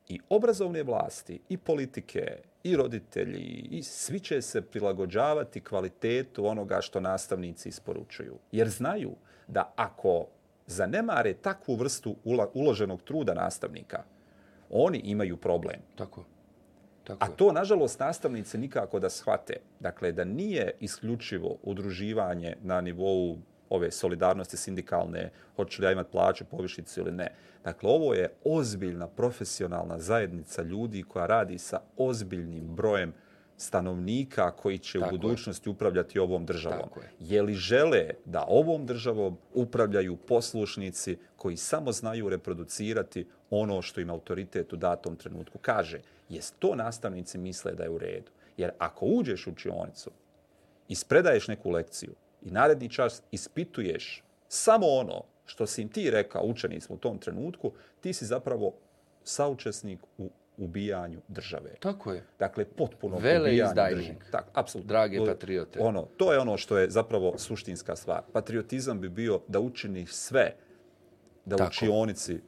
i 0.09 0.19
obrazovne 0.29 0.83
vlasti, 0.83 1.39
i 1.49 1.57
politike, 1.57 2.41
i 2.63 2.75
roditelji, 2.75 3.67
i 3.71 3.83
svi 3.83 4.19
će 4.19 4.41
se 4.41 4.61
prilagođavati 4.61 5.61
kvalitetu 5.61 6.45
onoga 6.45 6.81
što 6.81 6.99
nastavnici 6.99 7.69
isporučuju. 7.69 8.37
Jer 8.51 8.69
znaju 8.69 9.11
da 9.47 9.73
ako 9.75 10.27
zanemare 10.67 11.33
takvu 11.33 11.75
vrstu 11.75 12.15
uloženog 12.53 13.01
truda 13.01 13.33
nastavnika, 13.33 14.03
oni 14.69 14.97
imaju 14.97 15.37
problem. 15.37 15.81
Tako. 15.95 16.25
Tako 17.03 17.25
A 17.25 17.27
to, 17.27 17.51
nažalost, 17.51 17.99
nastavnici 17.99 18.57
nikako 18.57 18.99
da 18.99 19.09
shvate. 19.09 19.57
Dakle, 19.79 20.11
da 20.11 20.23
nije 20.23 20.71
isključivo 20.79 21.57
udruživanje 21.63 22.55
na 22.61 22.81
nivou 22.81 23.37
ove 23.69 23.91
solidarnosti 23.91 24.57
sindikalne, 24.57 25.31
hoću 25.55 25.81
li 25.81 25.87
ja 25.87 25.91
imati 25.91 26.11
plaću, 26.11 26.45
povišicu 26.45 26.99
ili 26.99 27.11
ne. 27.11 27.31
Dakle, 27.63 27.89
ovo 27.89 28.13
je 28.13 28.29
ozbiljna 28.43 29.07
profesionalna 29.07 29.99
zajednica 29.99 30.61
ljudi 30.61 31.03
koja 31.03 31.25
radi 31.25 31.57
sa 31.57 31.79
ozbiljnim 31.97 32.75
brojem 32.75 33.13
stanovnika 33.57 34.51
koji 34.51 34.77
će 34.77 34.99
Tako 34.99 35.09
u 35.11 35.15
je. 35.15 35.19
budućnosti 35.19 35.69
upravljati 35.69 36.19
ovom 36.19 36.45
državom. 36.45 36.79
Tako 36.79 36.99
je. 36.99 37.09
Je 37.19 37.41
li 37.41 37.53
žele 37.53 38.09
da 38.25 38.45
ovom 38.47 38.85
državom 38.85 39.37
upravljaju 39.53 40.15
poslušnici 40.15 41.17
koji 41.35 41.57
samo 41.57 41.91
znaju 41.91 42.29
reproducirati 42.29 43.27
ono 43.49 43.81
što 43.81 44.01
im 44.01 44.09
autoritet 44.09 44.73
u 44.73 44.75
datom 44.75 45.15
trenutku 45.15 45.57
kaže? 45.57 45.99
Jes 46.29 46.51
to 46.51 46.75
nastavnici 46.75 47.37
misle 47.37 47.73
da 47.73 47.83
je 47.83 47.89
u 47.89 47.97
redu? 47.97 48.31
Jer 48.57 48.71
ako 48.77 49.05
uđeš 49.05 49.47
u 49.47 49.51
učionicu, 49.51 50.11
ispredaješ 50.87 51.47
neku 51.47 51.69
lekciju 51.69 52.13
i 52.41 52.51
naredni 52.51 52.89
čas 52.89 53.21
ispituješ 53.31 54.23
samo 54.47 54.87
ono 54.87 55.23
što 55.45 55.67
si 55.67 55.81
im 55.81 55.89
ti 55.89 56.11
rekao 56.11 56.43
učenicima 56.43 56.95
u 56.95 56.99
tom 56.99 57.17
trenutku, 57.17 57.71
ti 58.01 58.13
si 58.13 58.25
zapravo 58.25 58.73
saučesnik 59.23 59.99
u 60.17 60.29
ubijanju 60.57 61.21
države. 61.27 61.75
Tako 61.79 62.11
je. 62.11 62.23
Dakle, 62.39 62.65
potpuno 62.65 63.17
Vele 63.17 63.49
ubijanje 63.49 63.73
države. 63.73 64.15
Tako, 64.31 64.47
apsolutno. 64.53 64.87
Drage 64.87 65.25
patriote. 65.25 65.79
Ono, 65.81 66.07
to 66.17 66.33
je 66.33 66.39
ono 66.39 66.57
što 66.57 66.77
je 66.77 66.89
zapravo 66.89 67.37
suštinska 67.37 67.95
stvar. 67.95 68.21
Patriotizam 68.33 69.01
bi 69.01 69.09
bio 69.09 69.41
da 69.47 69.59
učiniš 69.59 70.13
sve 70.13 70.55
da 71.45 71.55
u 71.55 71.57
Tako. 71.57 71.69
učionici 71.69 72.39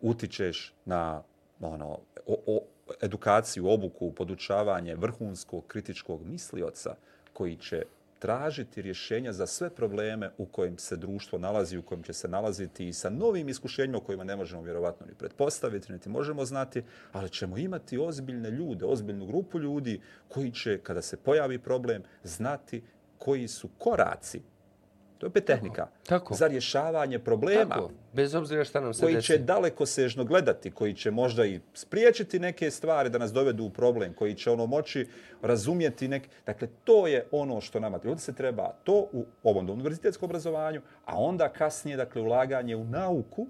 utičeš 0.00 0.74
na 0.84 1.22
ono, 1.60 1.98
o, 2.26 2.36
o, 2.46 2.60
edukaciju, 3.00 3.68
obuku, 3.68 4.12
podučavanje 4.12 4.94
vrhunskog 4.94 5.66
kritičkog 5.66 6.26
mislioca 6.26 6.94
koji 7.32 7.56
će 7.56 7.82
tražiti 8.24 8.82
rješenja 8.82 9.32
za 9.32 9.46
sve 9.46 9.70
probleme 9.70 10.30
u 10.38 10.46
kojim 10.46 10.78
se 10.78 10.96
društvo 10.96 11.38
nalazi, 11.38 11.78
u 11.78 11.82
kojim 11.82 12.02
će 12.02 12.12
se 12.12 12.28
nalaziti 12.28 12.88
i 12.88 12.92
sa 12.92 13.10
novim 13.10 13.48
iskušenjima 13.48 14.00
kojima 14.00 14.24
ne 14.24 14.36
možemo 14.36 14.62
vjerovatno 14.62 15.06
ni 15.06 15.14
pretpostaviti, 15.14 15.92
niti 15.92 16.08
možemo 16.08 16.44
znati, 16.44 16.82
ali 17.12 17.30
ćemo 17.30 17.58
imati 17.58 17.98
ozbiljne 17.98 18.50
ljude, 18.50 18.84
ozbiljnu 18.84 19.26
grupu 19.26 19.58
ljudi 19.58 20.00
koji 20.28 20.50
će, 20.50 20.78
kada 20.78 21.02
se 21.02 21.16
pojavi 21.16 21.58
problem, 21.58 22.02
znati 22.22 22.82
koji 23.18 23.48
su 23.48 23.68
koraci 23.78 24.40
To 25.24 25.26
je 25.26 25.30
opet 25.30 25.44
tehnika. 25.44 25.86
Tako. 26.06 26.34
Za 26.34 26.46
rješavanje 26.46 27.18
problema. 27.18 27.74
Tako, 27.74 27.90
bez 28.12 28.34
obzira 28.34 28.64
šta 28.64 28.80
nam 28.80 28.94
se 28.94 29.02
koji 29.02 29.14
desi. 29.14 29.26
će 29.26 29.38
daleko 29.38 29.86
sežno 29.86 30.24
gledati, 30.24 30.70
koji 30.70 30.94
će 30.94 31.10
možda 31.10 31.46
i 31.46 31.60
spriječiti 31.74 32.38
neke 32.38 32.70
stvari 32.70 33.10
da 33.10 33.18
nas 33.18 33.32
dovedu 33.32 33.64
u 33.64 33.70
problem, 33.70 34.14
koji 34.14 34.34
će 34.34 34.50
ono 34.50 34.66
moći 34.66 35.08
razumjeti 35.42 36.08
neke... 36.08 36.28
Dakle, 36.46 36.68
to 36.84 37.06
je 37.06 37.26
ono 37.30 37.60
što 37.60 37.80
nama 37.80 38.00
ljudi 38.04 38.20
se 38.20 38.32
treba, 38.32 38.72
to 38.84 39.08
u 39.12 39.24
ovom 39.42 39.70
univerzitetskom 39.70 40.26
obrazovanju, 40.26 40.82
a 41.04 41.16
onda 41.16 41.48
kasnije, 41.48 41.96
dakle, 41.96 42.22
ulaganje 42.22 42.76
u 42.76 42.84
nauku 42.84 43.46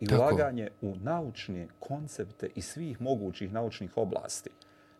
i 0.00 0.06
Tako. 0.06 0.22
ulaganje 0.22 0.70
u 0.82 0.94
naučne 1.02 1.68
koncepte 1.78 2.48
i 2.54 2.62
svih 2.62 3.00
mogućih 3.00 3.52
naučnih 3.52 3.96
oblasti, 3.96 4.50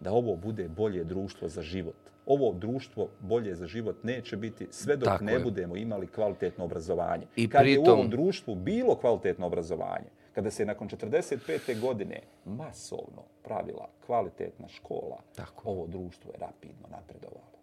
da 0.00 0.12
ovo 0.12 0.36
bude 0.36 0.68
bolje 0.68 1.04
društvo 1.04 1.48
za 1.48 1.62
život. 1.62 2.15
Ovo 2.26 2.52
društvo 2.52 3.08
bolje 3.20 3.54
za 3.54 3.66
život 3.66 3.96
neće 4.02 4.36
biti 4.36 4.66
sve 4.70 4.96
dok 4.96 5.06
Tako 5.06 5.24
ne 5.24 5.32
je. 5.32 5.38
budemo 5.38 5.76
imali 5.76 6.06
kvalitetno 6.06 6.64
obrazovanje. 6.64 7.26
I 7.36 7.48
Kad 7.48 7.66
je 7.66 7.78
u 7.78 7.82
pritom- 7.82 7.92
ovom 7.92 8.10
društvu 8.10 8.54
bilo 8.54 8.94
kvalitetno 8.94 9.46
obrazovanje, 9.46 10.06
kada 10.32 10.50
se 10.50 10.64
nakon 10.64 10.88
45. 10.88 11.40
godine 11.74 12.20
masovno 12.44 13.22
pravila 13.42 13.88
kvalitetna 14.06 14.68
škola, 14.68 15.18
Tako. 15.36 15.70
ovo 15.70 15.86
društvo 15.86 16.30
je 16.32 16.38
rapidno 16.38 16.88
napredovalo. 16.90 17.56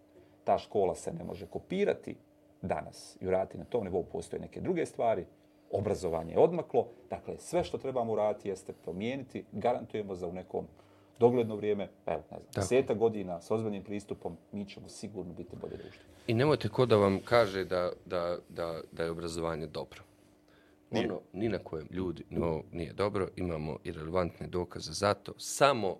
Ta 0.44 0.58
škola 0.58 0.94
se 0.94 1.12
ne 1.12 1.24
može 1.24 1.46
kopirati 1.46 2.16
danas 2.62 3.16
i 3.20 3.26
uraditi 3.26 3.58
na 3.58 3.64
tom 3.64 3.84
nivou. 3.84 4.04
Postoje 4.04 4.40
neke 4.40 4.60
druge 4.60 4.86
stvari, 4.86 5.24
obrazovanje 5.70 6.32
je 6.32 6.38
odmaklo. 6.38 6.88
Dakle, 7.10 7.34
sve 7.38 7.64
što 7.64 7.78
trebamo 7.78 8.12
uraditi 8.12 8.48
jeste 8.48 8.72
promijeniti, 8.74 9.44
garantujemo 9.52 10.14
za 10.14 10.26
u 10.26 10.32
nekom 10.32 10.66
dogledno 11.18 11.56
vrijeme, 11.56 11.88
pa 12.04 12.12
evo, 12.12 12.22
ne 12.30 12.38
znam, 12.38 12.42
deseta 12.54 12.94
godina 12.94 13.40
s 13.40 13.50
ozbiljnim 13.50 13.82
pristupom, 13.82 14.36
mi 14.52 14.66
ćemo 14.66 14.88
sigurno 14.88 15.32
biti 15.32 15.56
bolje 15.56 15.76
društvo. 15.76 16.02
I 16.26 16.34
nemojte 16.34 16.68
ko 16.68 16.86
da 16.86 16.96
vam 16.96 17.20
kaže 17.24 17.64
da, 17.64 17.92
da, 18.06 18.38
da, 18.48 18.80
da 18.92 19.04
je 19.04 19.10
obrazovanje 19.10 19.66
dobro. 19.66 20.02
Nije. 20.90 21.06
Ono, 21.06 21.20
ni 21.32 21.48
na 21.48 21.58
kojem 21.58 21.88
ljudi 21.90 22.24
no, 22.30 22.62
nije 22.72 22.92
dobro. 22.92 23.28
Imamo 23.36 23.78
i 23.84 23.92
relevantne 23.92 24.46
dokaze 24.46 24.92
za 24.92 25.14
to. 25.14 25.32
Samo 25.38 25.96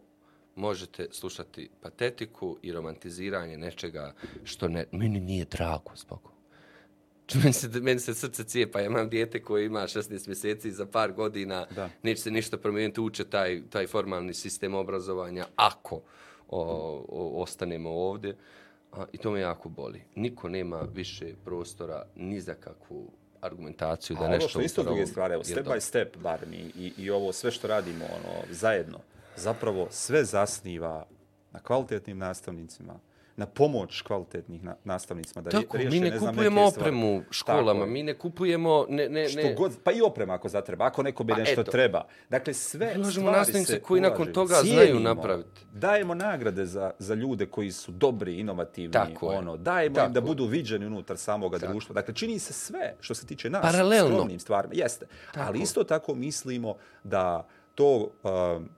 možete 0.57 1.09
slušati 1.11 1.71
patetiku 1.83 2.59
i 2.63 2.73
romantiziranje 2.73 3.59
nečega 3.59 4.15
što 4.45 4.69
ne, 4.69 4.85
meni 4.93 5.21
nije 5.21 5.45
drago 5.45 5.91
zbog 5.97 6.34
Meni 7.43 7.53
se, 7.53 7.69
meni 7.69 8.01
se 8.01 8.15
srce 8.15 8.45
cijepa, 8.45 8.81
ja 8.81 8.87
imam 8.87 9.09
dijete 9.09 9.43
koje 9.43 9.67
ima 9.67 9.81
16 9.81 10.29
mjeseci 10.29 10.71
za 10.71 10.87
par 10.87 11.13
godina, 11.13 11.67
Da. 11.75 11.91
neće 12.03 12.23
se 12.23 12.31
ništa 12.31 12.57
promijeniti, 12.57 13.01
uče 13.01 13.25
taj, 13.25 13.63
taj 13.71 13.87
formalni 13.87 14.35
sistem 14.35 14.75
obrazovanja 14.75 15.47
ako 15.57 16.01
o, 16.49 16.61
o, 17.09 17.43
ostanemo 17.43 17.91
ovdje. 17.91 18.37
A, 18.93 19.05
I 19.13 19.19
to 19.19 19.31
me 19.31 19.41
jako 19.41 19.69
boli. 19.69 20.03
Niko 20.15 20.49
nema 20.49 20.81
više 20.95 21.35
prostora 21.45 22.07
ni 22.17 22.41
za 22.41 22.55
kakvu 22.55 23.11
argumentaciju 23.41 24.17
da 24.17 24.25
A 24.25 24.29
nešto 24.29 24.45
ovo 24.45 24.49
što 24.49 24.61
isto 24.61 24.83
druge 24.83 25.07
stvari, 25.07 25.35
evo, 25.35 25.45
step 25.45 25.67
by 25.67 25.81
step, 25.81 26.17
barem, 26.17 26.55
i, 26.55 26.71
i, 26.77 26.93
i 26.99 27.11
ovo 27.11 27.33
sve 27.33 27.51
što 27.51 27.69
radimo 27.69 28.05
ono, 28.05 28.43
zajedno, 28.51 28.99
zapravo 29.37 29.87
sve 29.91 30.25
zasniva 30.25 31.07
na 31.53 31.61
kvalitetnim 31.61 32.19
nastavnicima, 32.19 32.99
na 33.37 33.47
pomoć 33.47 34.03
kvalitetnih 34.03 34.65
na, 34.65 34.77
nastavnicima 34.85 35.43
da 35.43 35.51
Tako, 35.51 35.77
riješe, 35.77 35.91
mi 35.91 36.01
ne, 36.01 36.11
ne 36.11 36.19
znam, 36.19 36.31
kupujemo 36.31 36.71
stvari. 36.71 36.81
opremu 36.81 37.23
školama, 37.31 37.81
Tako 37.81 37.87
mi 37.87 38.03
ne 38.03 38.15
kupujemo, 38.15 38.87
ne, 38.89 39.09
ne, 39.09 39.29
Što 39.29 39.41
ne, 39.41 39.55
god, 39.55 39.73
pa 39.85 39.93
i 39.93 40.01
oprema 40.01 40.35
ako 40.35 40.49
zatreba, 40.49 40.85
ako 40.87 41.03
neko 41.03 41.25
bi 41.25 41.33
Pa 41.33 41.39
nešto 41.39 41.61
eto. 41.61 41.71
treba. 41.71 42.07
Dakle, 42.31 42.55
sve 42.55 42.87
Predlažemo 42.87 43.11
stvari 43.25 43.39
nastavnice 43.39 43.73
se 43.73 43.81
koji 43.81 44.01
nakon 44.01 44.19
ulaže. 44.19 44.33
toga 44.33 44.55
znaju 44.55 44.79
Cijenimo, 44.79 45.01
napraviti. 45.01 45.61
Dajemo 45.73 46.15
nagrade 46.15 46.67
za, 46.67 46.91
za 46.99 47.15
ljude 47.15 47.47
koji 47.47 47.73
su 47.73 47.93
dobri, 47.93 48.35
inovativni. 48.35 48.93
Tako 48.93 49.33
je. 49.33 49.39
ono, 49.39 49.57
Dajemo 49.57 49.95
Tako 49.95 50.07
im 50.07 50.13
da 50.13 50.21
budu 50.21 50.45
viđeni 50.45 50.87
unutar 50.87 51.17
samoga 51.17 51.59
Tako. 51.59 51.73
društva. 51.73 51.93
Dakle, 51.95 52.15
čini 52.15 52.39
se 52.39 52.53
sve 52.53 52.95
što 53.01 53.15
se 53.15 53.27
tiče 53.27 53.51
nas. 53.51 53.63
Paralelno. 53.63 54.15
Skromnim 54.15 54.41
stvarima. 54.41 54.75
Jeste. 54.77 55.07
Ali 55.35 55.61
isto 55.61 55.85
tako 55.85 56.15
mislimo 56.15 56.75
da 57.05 57.47
to 57.75 58.11
um, 58.23 58.69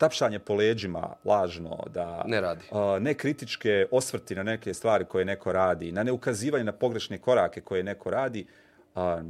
tapšanje 0.00 0.38
po 0.38 0.54
leđima 0.54 1.14
lažno, 1.24 1.84
da 1.94 2.24
Ne 2.26 2.40
radi. 2.40 2.64
a, 2.72 2.98
ne 3.00 3.14
kritičke 3.14 3.86
osvrti 3.90 4.34
na 4.34 4.42
neke 4.42 4.74
stvari 4.74 5.04
koje 5.04 5.24
neko 5.24 5.52
radi, 5.52 5.92
na 5.92 6.02
neukazivanje 6.02 6.64
na 6.64 6.72
pogrešne 6.72 7.18
korake 7.18 7.60
koje 7.60 7.82
neko 7.82 8.10
radi, 8.10 8.46
a, 8.94 9.22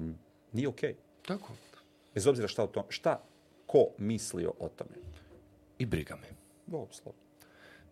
nije 0.53 0.69
okej. 0.69 0.95
Tako. 1.27 1.53
Bez 2.15 2.27
obzira 2.27 2.49
šta, 2.49 2.65
o 2.65 2.67
tom, 2.67 2.85
šta 2.89 3.21
ko 3.67 3.87
mislio 3.99 4.53
o 4.59 4.69
tome. 4.69 4.97
I 5.79 5.87
briga 5.87 6.17
me. 6.17 6.29
Dobro, 6.67 6.89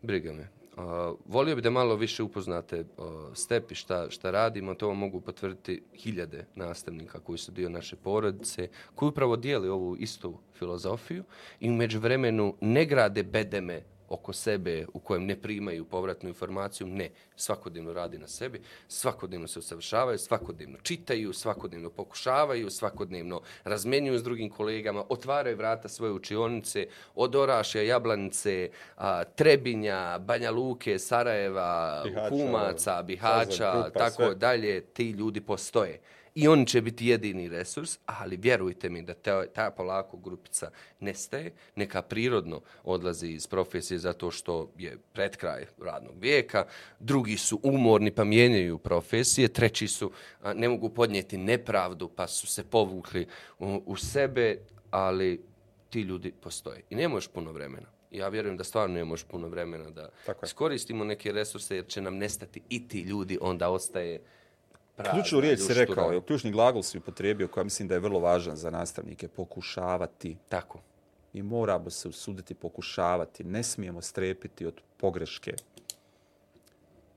Briga 0.03 0.33
me. 0.33 0.49
Uh, 0.79 0.85
volio 1.27 1.57
bi 1.57 1.63
da 1.63 1.71
malo 1.71 1.97
više 1.97 2.23
upoznate 2.23 2.81
uh, 2.81 3.05
step 3.35 3.73
i 3.73 3.75
šta, 3.75 4.11
šta 4.11 4.31
radimo. 4.31 4.75
To 4.75 4.89
vam 4.89 4.99
mogu 4.99 5.21
potvrditi 5.21 5.83
hiljade 5.95 6.47
nastavnika 6.55 7.21
koji 7.21 7.39
su 7.39 7.53
dio 7.53 7.69
naše 7.69 7.97
porodice, 7.97 8.69
koji 8.95 9.09
upravo 9.09 9.37
dijeli 9.37 9.69
ovu 9.69 9.97
istu 9.97 10.39
filozofiju 10.59 11.25
i 11.61 11.71
umeđu 11.71 12.01
vremenu 12.01 12.55
ne 12.61 12.85
grade 12.85 13.23
bedeme 13.23 13.83
oko 14.09 14.33
sebe 14.33 14.87
u 14.95 15.01
kojem 15.01 15.27
ne 15.27 15.37
primaju 15.37 15.85
povratnu 15.85 16.29
informaciju, 16.29 16.87
ne, 16.87 17.11
svakodnevno 17.37 17.93
radi 17.93 18.19
na 18.19 18.29
sebi, 18.29 18.61
svakodnevno 18.89 19.49
se 19.49 19.59
usavršavaju, 19.59 20.19
svakodnevno 20.19 20.79
čitaju, 20.83 21.33
svakodnevno 21.33 21.91
pokušavaju, 21.91 22.71
svakodnevno 22.71 23.41
razmenjuju 23.65 24.19
s 24.19 24.23
drugim 24.23 24.51
kolegama, 24.51 25.05
otvaraju 25.09 25.57
vrata 25.57 25.89
svoje 25.89 26.13
učionice, 26.13 26.87
od 27.15 27.37
Orašja, 27.37 27.83
Jablanice, 27.83 28.71
a, 28.97 29.25
Trebinja, 29.25 30.19
Banja 30.19 30.51
Luke, 30.51 30.99
Sarajeva, 30.99 32.03
Bihaća, 32.05 32.29
Humaca, 32.29 33.03
Bihaća, 33.03 33.51
Sazor, 33.51 33.83
Krupa, 33.83 33.99
tako 33.99 34.23
sve. 34.23 34.35
dalje, 34.35 34.81
ti 34.81 35.11
ljudi 35.11 35.41
postoje. 35.41 36.01
I 36.39 36.49
oni 36.49 36.67
će 36.67 36.81
biti 36.81 37.07
jedini 37.07 37.49
resurs, 37.49 37.99
ali 38.07 38.37
vjerujte 38.37 38.89
mi 38.89 39.03
da 39.03 39.15
ta, 39.15 39.47
ta 39.47 39.71
polako 39.71 40.17
grupica 40.17 40.71
nestaje, 41.01 41.53
neka 41.77 42.03
prirodno 42.03 42.61
odlazi 42.85 43.29
iz 43.29 43.47
profesije 43.47 43.99
zato 43.99 44.31
što 44.31 44.71
je 44.79 44.99
pred 45.13 45.37
kraj 45.37 45.67
radnog 45.83 46.15
vijeka, 46.21 46.67
drugi 47.01 47.37
su 47.37 47.61
umorni 47.63 48.11
pa 48.11 48.25
mijenjaju 48.25 48.79
profesije, 48.79 49.49
treći 49.49 49.89
su 49.89 50.11
a, 50.43 50.53
ne 50.55 50.69
mogu 50.69 50.89
podnijeti 50.89 51.37
nepravdu 51.37 52.09
pa 52.09 52.27
su 52.27 52.47
se 52.47 52.65
povukli 52.65 53.27
u, 53.59 53.83
u 53.87 53.97
sebe, 53.97 54.59
ali 54.91 55.41
ti 55.91 56.01
ljudi 56.01 56.33
postoje. 56.41 56.83
I 56.91 56.95
nema 56.95 57.15
još 57.15 57.29
puno 57.29 57.53
vremena. 57.53 57.87
Ja 58.11 58.29
vjerujem 58.29 58.57
da 58.57 58.65
stvarno 58.65 58.95
nema 58.95 59.13
još 59.13 59.25
puno 59.25 59.49
vremena 59.49 59.91
da 59.91 60.11
iskoristimo 60.45 61.05
neke 61.05 61.33
resurse 61.33 61.77
jer 61.77 61.87
će 61.87 62.01
nam 62.01 62.17
nestati 62.17 62.63
i 62.69 62.89
ti 62.89 63.01
ljudi, 63.01 63.39
onda 63.41 63.69
ostaje 63.71 64.21
prazna 64.99 65.13
Ključnu 65.13 65.41
riječ 65.41 65.61
si 65.61 65.75
rekao, 65.75 66.13
je, 66.13 66.21
ključni 66.21 66.51
glagol 66.51 66.83
si 66.83 66.99
upotrijebio 66.99 67.49
koja 67.49 67.65
mislim 67.65 67.89
da 67.89 67.95
je 67.95 68.01
vrlo 68.01 68.21
važan 68.21 68.57
za 68.57 68.71
nastavnike, 68.71 69.29
pokušavati. 69.29 70.37
Tako. 70.49 70.79
I 71.33 71.43
moramo 71.43 71.91
se 71.91 72.09
usuditi 72.09 72.55
pokušavati. 72.55 73.45
Ne 73.45 73.63
smijemo 73.63 74.03
strepiti 74.03 74.67
od 74.67 74.75
pogreške. 74.97 75.55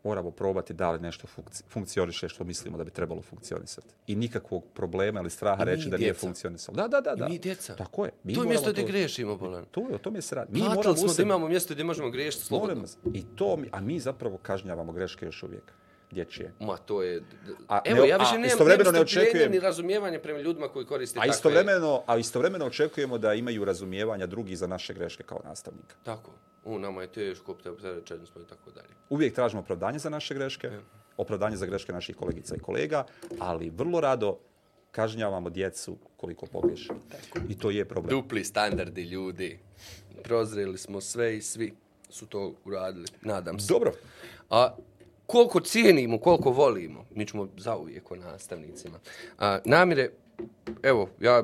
Moramo 0.03 0.31
probati 0.31 0.73
da 0.73 0.91
li 0.91 0.99
nešto 0.99 1.27
funkci 1.27 1.63
funkcioniše 1.69 2.29
što 2.29 2.43
mislimo 2.43 2.77
da 2.77 2.83
bi 2.83 2.91
trebalo 2.91 3.21
funkcionisati. 3.21 3.87
I 4.07 4.15
nikakvog 4.15 4.63
problema 4.73 5.19
ili 5.19 5.29
straha 5.29 5.65
mi 5.65 5.71
reći 5.71 5.89
da 5.89 5.97
nije 5.97 6.13
funkcionisalo. 6.13 6.75
Da, 6.75 6.87
da, 6.87 7.01
da. 7.01 7.15
da. 7.15 7.25
I 7.25 7.29
mi 7.29 7.39
djeca. 7.39 7.75
Tako 7.75 8.05
je. 8.05 8.11
Mi 8.23 8.35
to 8.35 8.43
je 8.43 8.49
mjesto 8.49 8.71
gdje 8.71 8.83
grešimo, 8.83 9.37
Bolan. 9.37 9.65
To 9.71 9.81
je, 9.89 9.95
o 9.95 9.97
tome 9.97 10.21
se 10.21 10.35
radi. 10.35 10.51
Mi 10.53 10.59
Platili 10.59 10.75
moramo 10.75 10.97
smo 10.97 11.13
da 11.13 11.23
imamo 11.23 11.47
mjesto 11.47 11.73
gdje 11.73 11.83
možemo 11.83 12.09
griješiti 12.09 12.45
slobodno. 12.45 12.83
I 13.13 13.23
to, 13.35 13.57
mi- 13.57 13.69
a 13.71 13.81
mi 13.81 13.99
zapravo 13.99 14.37
kažnjavamo 14.37 14.91
greške 14.91 15.25
još 15.25 15.43
uvijek. 15.43 15.73
Dječje. 16.11 16.53
Ma, 16.59 16.77
to 16.77 17.03
je... 17.03 17.21
A 17.67 17.81
Evo, 17.85 18.01
ne- 18.01 18.07
ja 18.07 18.17
više 18.17 18.29
a 18.29 18.33
nemam, 18.33 18.47
istovremeno 18.47 18.91
ne 18.91 18.99
očekujem- 18.99 19.51
ni 19.51 19.59
razumijevanje 19.59 20.19
prema 20.19 20.39
ljudima 20.39 20.67
koji 20.67 20.85
koriste 20.85 21.19
A 21.19 21.21
takve... 21.21 21.29
istovremeno, 21.29 22.03
a 22.07 22.17
istovremeno 22.17 22.65
očekujemo 22.65 23.17
da 23.17 23.33
imaju 23.33 23.65
razumijevanja 23.65 24.25
drugih 24.25 24.57
za 24.57 24.67
naše 24.67 24.93
greške 24.93 25.23
kao 25.23 25.41
nastavnika. 25.43 25.95
Tako. 26.03 26.31
U, 26.65 26.79
nama 26.79 27.01
je 27.01 27.07
teško, 27.07 27.51
opterećeni 27.51 28.25
smo 28.25 28.41
i 28.41 28.45
tako 28.45 28.71
dalje. 28.71 28.87
Uvijek 29.09 29.35
tražimo 29.35 29.61
opravdanje 29.61 29.99
za 29.99 30.09
naše 30.09 30.33
greške, 30.33 30.71
opravdanje 31.17 31.55
za 31.55 31.65
greške 31.65 31.93
naših 31.93 32.15
kolegica 32.15 32.55
i 32.55 32.59
kolega, 32.59 33.03
ali 33.39 33.69
vrlo 33.69 34.01
rado 34.01 34.37
kažnjavamo 34.91 35.49
djecu 35.49 35.97
koliko 36.17 36.45
pogriješe. 36.45 36.93
I 37.49 37.57
to 37.57 37.69
je 37.69 37.85
problem. 37.85 38.09
Dupli 38.11 38.43
standardi 38.43 39.01
ljudi. 39.03 39.59
Prozreli 40.23 40.77
smo 40.77 41.01
sve 41.01 41.37
i 41.37 41.41
svi 41.41 41.73
su 42.09 42.25
to 42.25 42.53
uradili. 42.65 43.05
Nadam 43.21 43.59
se. 43.59 43.73
Dobro. 43.73 43.91
A 44.49 44.75
koliko 45.31 45.59
cijenimo, 45.59 46.17
koliko 46.17 46.51
volimo, 46.51 47.05
mi 47.15 47.25
ćemo 47.25 47.47
zauvijek 47.57 48.11
o 48.11 48.15
nastavnicima. 48.15 48.99
A, 49.37 49.59
namire, 49.65 50.09
evo, 50.83 51.09
ja 51.19 51.43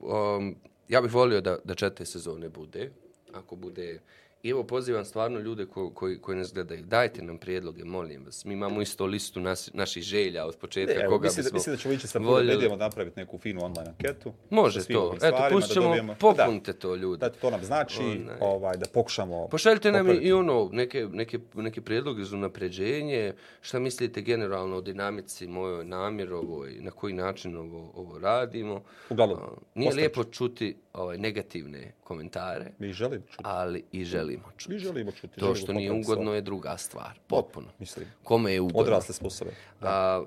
um, 0.00 0.56
ja 0.88 1.00
bih 1.00 1.14
volio 1.14 1.40
da, 1.40 1.58
da 1.64 1.74
četiri 1.74 2.06
sezone 2.06 2.48
bude. 2.48 2.90
Ako 3.32 3.56
bude 3.56 4.00
I 4.44 4.50
evo 4.50 4.64
pozivam 4.64 5.04
stvarno 5.04 5.38
ljude 5.38 5.66
ko, 5.66 5.90
koji, 5.90 6.18
koji 6.18 6.38
nas 6.38 6.54
gledaju, 6.54 6.82
dajte 6.82 7.22
nam 7.22 7.38
prijedloge, 7.38 7.84
molim 7.84 8.24
vas. 8.24 8.44
Mi 8.44 8.52
imamo 8.52 8.82
isto 8.82 9.06
listu 9.06 9.40
nas, 9.40 9.70
naših 9.74 10.02
želja 10.02 10.46
od 10.46 10.56
početka 10.56 10.94
Ne, 10.94 11.00
evo, 11.00 11.10
koga 11.10 11.24
mislim, 11.24 11.36
da, 11.36 11.46
bismo 11.46 11.56
mislim 11.56 11.74
da 11.74 11.78
ćemo 11.78 11.94
ići 11.94 12.06
sa 12.06 12.18
voljeli. 12.20 12.46
medijama 12.48 12.76
napraviti 12.76 13.20
neku 13.20 13.38
finu 13.38 13.64
online 13.64 13.88
anketu. 13.88 14.32
Može 14.50 14.84
to. 14.84 15.14
Eto, 15.16 15.36
pustit 15.50 15.68
da 15.68 15.74
ćemo, 15.74 15.86
dobijemo- 15.86 16.14
popunite 16.14 16.72
to 16.72 16.94
ljudi. 16.94 17.20
Da, 17.20 17.28
da, 17.28 17.34
to 17.34 17.50
nam 17.50 17.64
znači 17.64 18.00
Onaj. 18.00 18.36
ovaj, 18.40 18.76
da 18.76 18.86
pokušamo... 18.86 19.48
Pošaljite 19.48 19.92
nam 19.92 20.00
i, 20.00 20.02
popraviti. 20.02 20.26
i 20.26 20.32
ono, 20.32 20.68
neke, 20.72 21.08
neke, 21.12 21.38
neke 21.54 21.80
prijedloge 21.80 22.24
za 22.24 22.36
napređenje, 22.36 23.32
šta 23.60 23.78
mislite 23.78 24.20
generalno 24.22 24.76
o 24.76 24.80
dinamici 24.80 25.46
mojoj 25.46 25.84
namjerovoj, 25.84 26.74
na 26.74 26.90
koji 26.90 27.14
način 27.14 27.56
ovo, 27.56 27.92
ovo 27.94 28.18
radimo. 28.18 28.82
Uglavnom, 29.10 29.38
Nije 29.74 29.92
lijepo 29.92 30.24
čuti 30.24 30.76
ovaj, 30.92 31.18
negativne 31.18 31.92
komentare, 32.04 32.72
Mi 32.78 32.92
želimo 32.92 33.22
čuti. 33.22 33.42
ali 33.42 33.84
i 33.92 34.04
želimo 34.36 34.52
čuti. 34.56 34.72
Mi 34.72 34.78
želimo 34.78 35.12
čuti. 35.12 35.40
To 35.40 35.54
što 35.54 35.72
nije 35.72 35.92
ugodno 35.92 36.34
je 36.34 36.40
druga 36.40 36.76
stvar, 36.76 37.18
potpuno. 37.26 37.66
Mislim, 37.78 38.06
Kome 38.24 38.52
je 38.52 38.60
ugodno? 38.60 38.80
odrasle 38.80 39.14
sposobe. 39.14 39.50
A, 39.80 40.24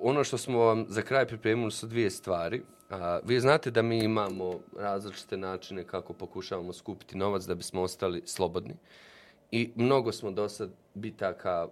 ono 0.00 0.24
što 0.24 0.38
smo 0.38 0.58
vam 0.58 0.86
za 0.88 1.02
kraj 1.02 1.26
pripremili 1.26 1.70
su 1.70 1.86
dvije 1.86 2.10
stvari. 2.10 2.62
A, 2.90 3.20
vi 3.24 3.40
znate 3.40 3.70
da 3.70 3.82
mi 3.82 3.98
imamo 3.98 4.60
različite 4.78 5.36
načine 5.36 5.84
kako 5.84 6.12
pokušavamo 6.12 6.72
skupiti 6.72 7.16
novac 7.18 7.44
da 7.44 7.54
bismo 7.54 7.82
ostali 7.82 8.22
slobodni. 8.26 8.74
I 9.50 9.70
mnogo 9.74 10.12
smo 10.12 10.30
do 10.30 10.48
sad 10.48 10.70
bitaka, 10.94 11.68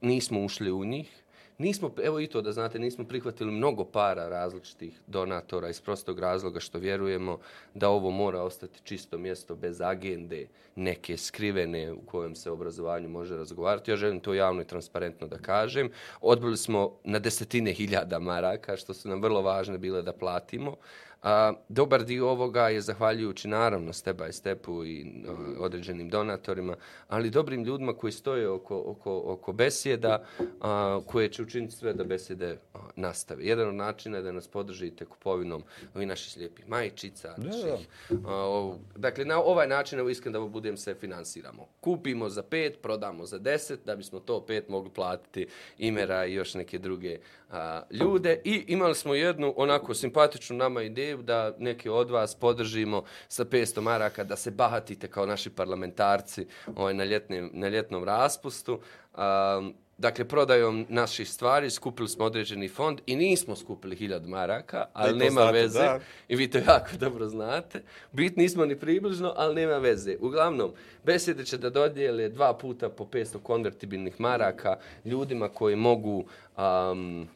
nismo 0.00 0.44
ušli 0.44 0.72
u 0.72 0.84
njih. 0.84 1.21
Nismo, 1.62 1.90
evo 2.02 2.20
i 2.20 2.26
to 2.26 2.40
da 2.42 2.52
znate, 2.52 2.78
nismo 2.78 3.04
prihvatili 3.04 3.52
mnogo 3.52 3.84
para 3.84 4.28
različitih 4.28 5.00
donatora 5.06 5.68
iz 5.68 5.80
prostog 5.80 6.18
razloga 6.18 6.60
što 6.60 6.78
vjerujemo 6.78 7.38
da 7.74 7.88
ovo 7.88 8.10
mora 8.10 8.42
ostati 8.42 8.80
čisto 8.84 9.18
mjesto 9.18 9.54
bez 9.54 9.80
agende, 9.80 10.46
neke 10.76 11.16
skrivene 11.16 11.92
u 11.92 12.00
kojem 12.06 12.34
se 12.34 12.50
obrazovanju 12.50 13.08
može 13.08 13.36
razgovarati. 13.36 13.90
Ja 13.90 13.96
želim 13.96 14.20
to 14.20 14.34
javno 14.34 14.62
i 14.62 14.64
transparentno 14.64 15.26
da 15.26 15.38
kažem. 15.38 15.90
Odbili 16.20 16.56
smo 16.56 16.92
na 17.04 17.18
desetine 17.18 17.72
hiljada 17.72 18.18
maraka, 18.18 18.76
što 18.76 18.94
su 18.94 19.08
nam 19.08 19.22
vrlo 19.22 19.42
važne 19.42 19.78
bile 19.78 20.02
da 20.02 20.12
platimo. 20.12 20.76
A, 21.22 21.52
dobar 21.68 22.04
dio 22.04 22.30
ovoga 22.30 22.68
je 22.68 22.80
zahvaljujući 22.80 23.48
naravno 23.48 23.92
step 23.92 24.16
by 24.16 24.32
stepu 24.32 24.84
i 24.84 25.06
a, 25.28 25.32
određenim 25.58 26.08
donatorima, 26.08 26.76
ali 27.08 27.30
dobrim 27.30 27.64
ljudima 27.64 27.92
koji 27.92 28.12
stoje 28.12 28.48
oko, 28.48 28.82
oko, 28.86 29.22
oko 29.24 29.52
besjeda, 29.52 30.24
a, 30.60 31.00
koje 31.06 31.28
će 31.28 31.42
učiniti 31.42 31.74
sve 31.74 31.92
da 31.92 32.04
besjede 32.04 32.58
a, 32.74 32.78
nastave. 32.96 33.44
Jedan 33.44 33.68
od 33.68 33.74
načina 33.74 34.16
je 34.16 34.22
da 34.22 34.32
nas 34.32 34.48
podržite 34.48 35.04
kupovinom 35.04 35.62
ovih 35.94 36.08
naših 36.08 36.32
slijepih 36.32 36.68
majčica, 36.68 37.34
naših, 37.36 37.88
a, 38.10 38.34
ov- 38.34 38.76
dakle, 38.96 39.24
na 39.24 39.40
ovaj 39.42 39.68
način, 39.68 39.98
evo 39.98 40.08
iskreno 40.08 40.40
da 40.40 40.46
budem 40.46 40.76
se 40.76 40.94
finansiramo. 40.94 41.66
Kupimo 41.80 42.28
za 42.28 42.42
pet, 42.42 42.78
prodamo 42.82 43.26
za 43.26 43.38
deset, 43.38 43.80
da 43.86 43.96
bismo 43.96 44.20
to 44.20 44.46
pet 44.46 44.68
mogli 44.68 44.90
platiti 44.90 45.46
imera 45.78 46.26
i 46.26 46.34
još 46.34 46.54
neke 46.54 46.78
druge 46.78 47.18
a, 47.52 47.82
ljude. 47.90 48.40
I 48.44 48.64
imali 48.68 48.94
smo 48.94 49.14
jednu 49.14 49.54
onako 49.56 49.94
simpatičnu 49.94 50.56
nama 50.56 50.82
ideju 50.82 51.22
da 51.22 51.54
neke 51.58 51.90
od 51.90 52.10
vas 52.10 52.34
podržimo 52.34 53.04
sa 53.28 53.44
500 53.44 53.80
maraka, 53.80 54.24
da 54.24 54.36
se 54.36 54.50
bahatite 54.50 55.08
kao 55.08 55.26
naši 55.26 55.50
parlamentarci 55.50 56.46
ovaj, 56.76 56.94
na, 56.94 57.04
ljetnim, 57.04 57.50
na 57.52 57.68
ljetnom 57.68 58.04
raspustu. 58.04 58.80
A, 59.14 59.70
Dakle, 59.98 60.24
prodajom 60.24 60.86
naših 60.88 61.30
stvari 61.30 61.70
skupili 61.70 62.08
smo 62.08 62.24
određeni 62.24 62.68
fond 62.68 63.00
i 63.06 63.16
nismo 63.16 63.56
skupili 63.56 63.96
1000 63.96 64.26
maraka, 64.26 64.84
ali 64.92 65.18
nema 65.18 65.30
znate, 65.40 65.52
veze. 65.52 65.78
da. 65.78 66.00
I 66.28 66.36
vi 66.36 66.50
to 66.50 66.58
jako 66.58 66.90
dobro 67.00 67.28
znate. 67.28 67.82
Bit 68.12 68.36
nismo 68.36 68.64
ni 68.64 68.78
približno, 68.78 69.32
ali 69.36 69.54
nema 69.54 69.78
veze. 69.78 70.16
Uglavnom, 70.20 70.72
besede 71.04 71.44
će 71.44 71.58
da 71.58 71.70
dodijele 71.70 72.28
dva 72.28 72.54
puta 72.54 72.88
po 72.88 73.04
500 73.04 73.38
konvertibilnih 73.42 74.20
maraka 74.20 74.76
ljudima 75.04 75.48
koji 75.48 75.76
mogu 75.76 76.24
um, 76.56 77.28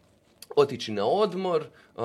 otići 0.57 0.93
na 0.93 1.07
odmor. 1.07 1.65
Uh, 1.99 2.03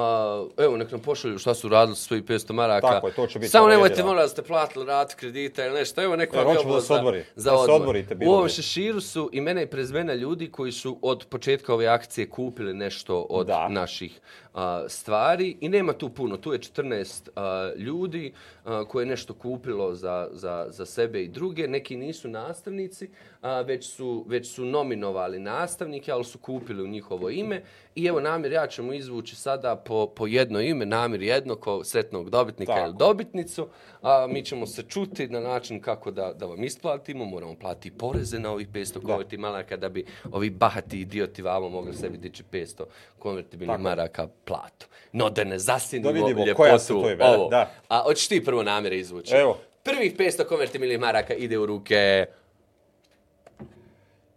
evo, 0.57 0.77
nek 0.77 0.91
nam 0.91 1.01
pošalju 1.01 1.37
šta 1.37 1.53
su 1.53 1.69
radili 1.69 1.95
sa 1.95 2.03
svojih 2.03 2.23
500 2.23 2.53
maraka. 2.53 2.87
Tako 2.87 3.07
je, 3.07 3.13
to 3.13 3.27
će 3.27 3.39
biti 3.39 3.51
Samo 3.51 3.67
nemojte, 3.67 4.03
molim 4.03 4.17
vas, 4.17 4.25
da 4.25 4.29
ste 4.29 4.41
platili 4.41 4.85
rat 4.85 5.13
kredita 5.15 5.65
ili 5.65 5.79
nešto. 5.79 6.01
Evo, 6.03 6.15
neko 6.15 6.37
vam 6.37 6.47
je 6.53 6.59
ovo 6.59 6.81
odmori. 6.89 7.23
za 7.35 7.51
Da 7.51 7.57
se 7.57 7.61
odmor. 7.63 7.81
odmorite, 7.81 8.17
U 8.25 8.31
ovom 8.31 8.49
šeširu 8.49 9.01
su 9.01 9.29
imena 9.33 9.61
i 9.61 9.67
prezmena 9.67 10.13
ljudi 10.13 10.51
koji 10.51 10.71
su 10.71 10.99
od 11.01 11.25
početka 11.29 11.73
ove 11.73 11.87
akcije 11.87 12.29
kupili 12.29 12.73
nešto 12.73 13.21
od 13.29 13.47
Da. 13.47 13.67
naših 13.69 14.19
a, 14.53 14.83
stvari 14.87 15.57
i 15.61 15.69
nema 15.69 15.93
tu 15.93 16.09
puno. 16.09 16.37
Tu 16.37 16.53
je 16.53 16.59
14 16.59 17.29
a, 17.35 17.71
ljudi 17.77 18.33
a, 18.65 18.83
koje 18.87 19.03
je 19.03 19.07
nešto 19.09 19.33
kupilo 19.33 19.95
za, 19.95 20.27
za, 20.31 20.65
za 20.69 20.85
sebe 20.85 21.23
i 21.23 21.27
druge. 21.27 21.67
Neki 21.67 21.95
nisu 21.97 22.29
nastavnici, 22.29 23.09
a, 23.41 23.61
već, 23.61 23.89
su, 23.89 24.25
već 24.27 24.47
su 24.53 24.65
nominovali 24.65 25.39
nastavnike, 25.39 26.11
ali 26.11 26.23
su 26.23 26.37
kupili 26.37 26.83
u 26.83 26.87
njihovo 26.87 27.29
ime. 27.29 27.61
I 27.95 28.05
evo 28.05 28.19
namjer, 28.19 28.51
ja 28.51 28.67
ćemo 28.67 28.93
izvući 28.93 29.35
sada 29.35 29.75
po, 29.85 30.07
po 30.15 30.27
jedno 30.27 30.61
ime, 30.61 30.85
namjer 30.85 31.21
jedno 31.21 31.55
ko 31.55 31.83
sretnog 31.83 32.29
dobitnika 32.29 32.73
Tako. 32.73 32.85
ili 32.85 32.95
dobitnicu. 32.97 33.67
A, 34.01 34.27
mi 34.29 34.45
ćemo 34.45 34.67
se 34.67 34.83
čuti 34.83 35.27
na 35.27 35.39
način 35.39 35.81
kako 35.81 36.11
da, 36.11 36.33
da 36.33 36.45
vam 36.45 36.63
isplatimo. 36.63 37.25
Moramo 37.25 37.55
platiti 37.55 37.97
poreze 37.97 38.39
na 38.39 38.51
ovih 38.51 38.69
500 38.69 39.05
konverti 39.05 39.37
maraka 39.37 39.77
da 39.77 39.89
bi 39.89 40.05
ovi 40.31 40.49
bahati 40.49 40.99
idioti 41.01 41.41
vamo 41.41 41.69
mogli 41.69 41.93
sebi 41.93 42.17
dići 42.17 42.43
500 42.51 42.83
konvertibilnih 43.19 43.79
maraka 43.79 44.27
platu. 44.45 44.87
No 45.11 45.29
da 45.29 45.43
ne 45.43 45.59
zasinimo 45.59 46.11
Da 46.11 46.19
vidimo 46.19 46.45
ljepotu 46.45 46.57
koja 46.57 46.79
su 46.79 47.01
to 47.01 47.11
imena, 47.11 47.29
ovo. 47.31 47.49
da. 47.49 47.71
A 47.87 47.99
hoćeš 48.03 48.27
ti 48.27 48.43
prvo 48.45 48.63
namjere 48.63 48.97
izvući? 48.97 49.35
Evo. 49.35 49.57
Prvih 49.83 50.15
500 50.17 50.43
konvertibilnih 50.45 50.99
maraka 50.99 51.33
ide 51.33 51.57
u 51.57 51.65
ruke 51.65 52.25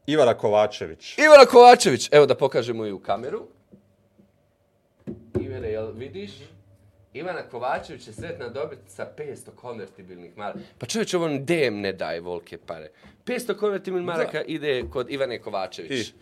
Ivana 0.07 0.35
Kovačević. 0.35 1.19
Ivana 1.19 1.47
Kovačević. 1.47 2.09
Evo 2.13 2.27
da 2.27 2.35
pokažemo 2.35 2.87
i 2.87 2.93
u 2.93 2.99
kameru. 2.99 3.47
Ivana, 5.41 5.67
jel 5.67 5.93
vidiš? 5.93 6.31
Ivana 7.15 7.43
Kovačević 7.43 8.07
je 8.07 8.13
sretna 8.13 8.49
dobiti 8.49 8.91
sa 8.91 9.07
500 9.19 9.51
konvertibilnih 9.55 10.37
maraka. 10.37 10.59
Pa 10.79 10.87
čovječ, 10.87 11.15
ovo 11.15 11.29
DM 11.29 11.75
ne 11.81 11.93
daje 11.93 12.21
volke 12.21 12.59
pare. 12.59 12.91
500 13.27 13.57
konvertibilnih 13.57 14.07
maraka 14.07 14.43
ide 14.43 14.85
kod 14.91 15.11
Ivane 15.11 15.39
Kovačević. 15.39 16.09
I? 16.09 16.13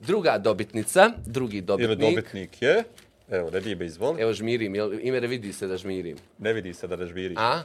Druga 0.00 0.38
dobitnica, 0.38 1.10
drugi 1.26 1.56
Ili 1.56 1.66
dobitnik. 1.66 1.98
dobitnik 1.98 2.62
je... 2.62 2.84
Evo, 3.30 3.50
Redibe, 3.50 3.86
izvoli. 3.86 4.22
Evo 4.22 4.32
žmirim, 4.32 4.74
jel, 4.74 4.92
ime 5.00 5.20
vidi 5.20 5.52
se 5.52 5.66
da 5.66 5.76
žmirim. 5.76 6.16
Ne 6.38 6.52
vidi 6.52 6.74
se 6.74 6.86
da 6.86 6.96
ne 6.96 7.06
žviriš. 7.06 7.38
A? 7.40 7.62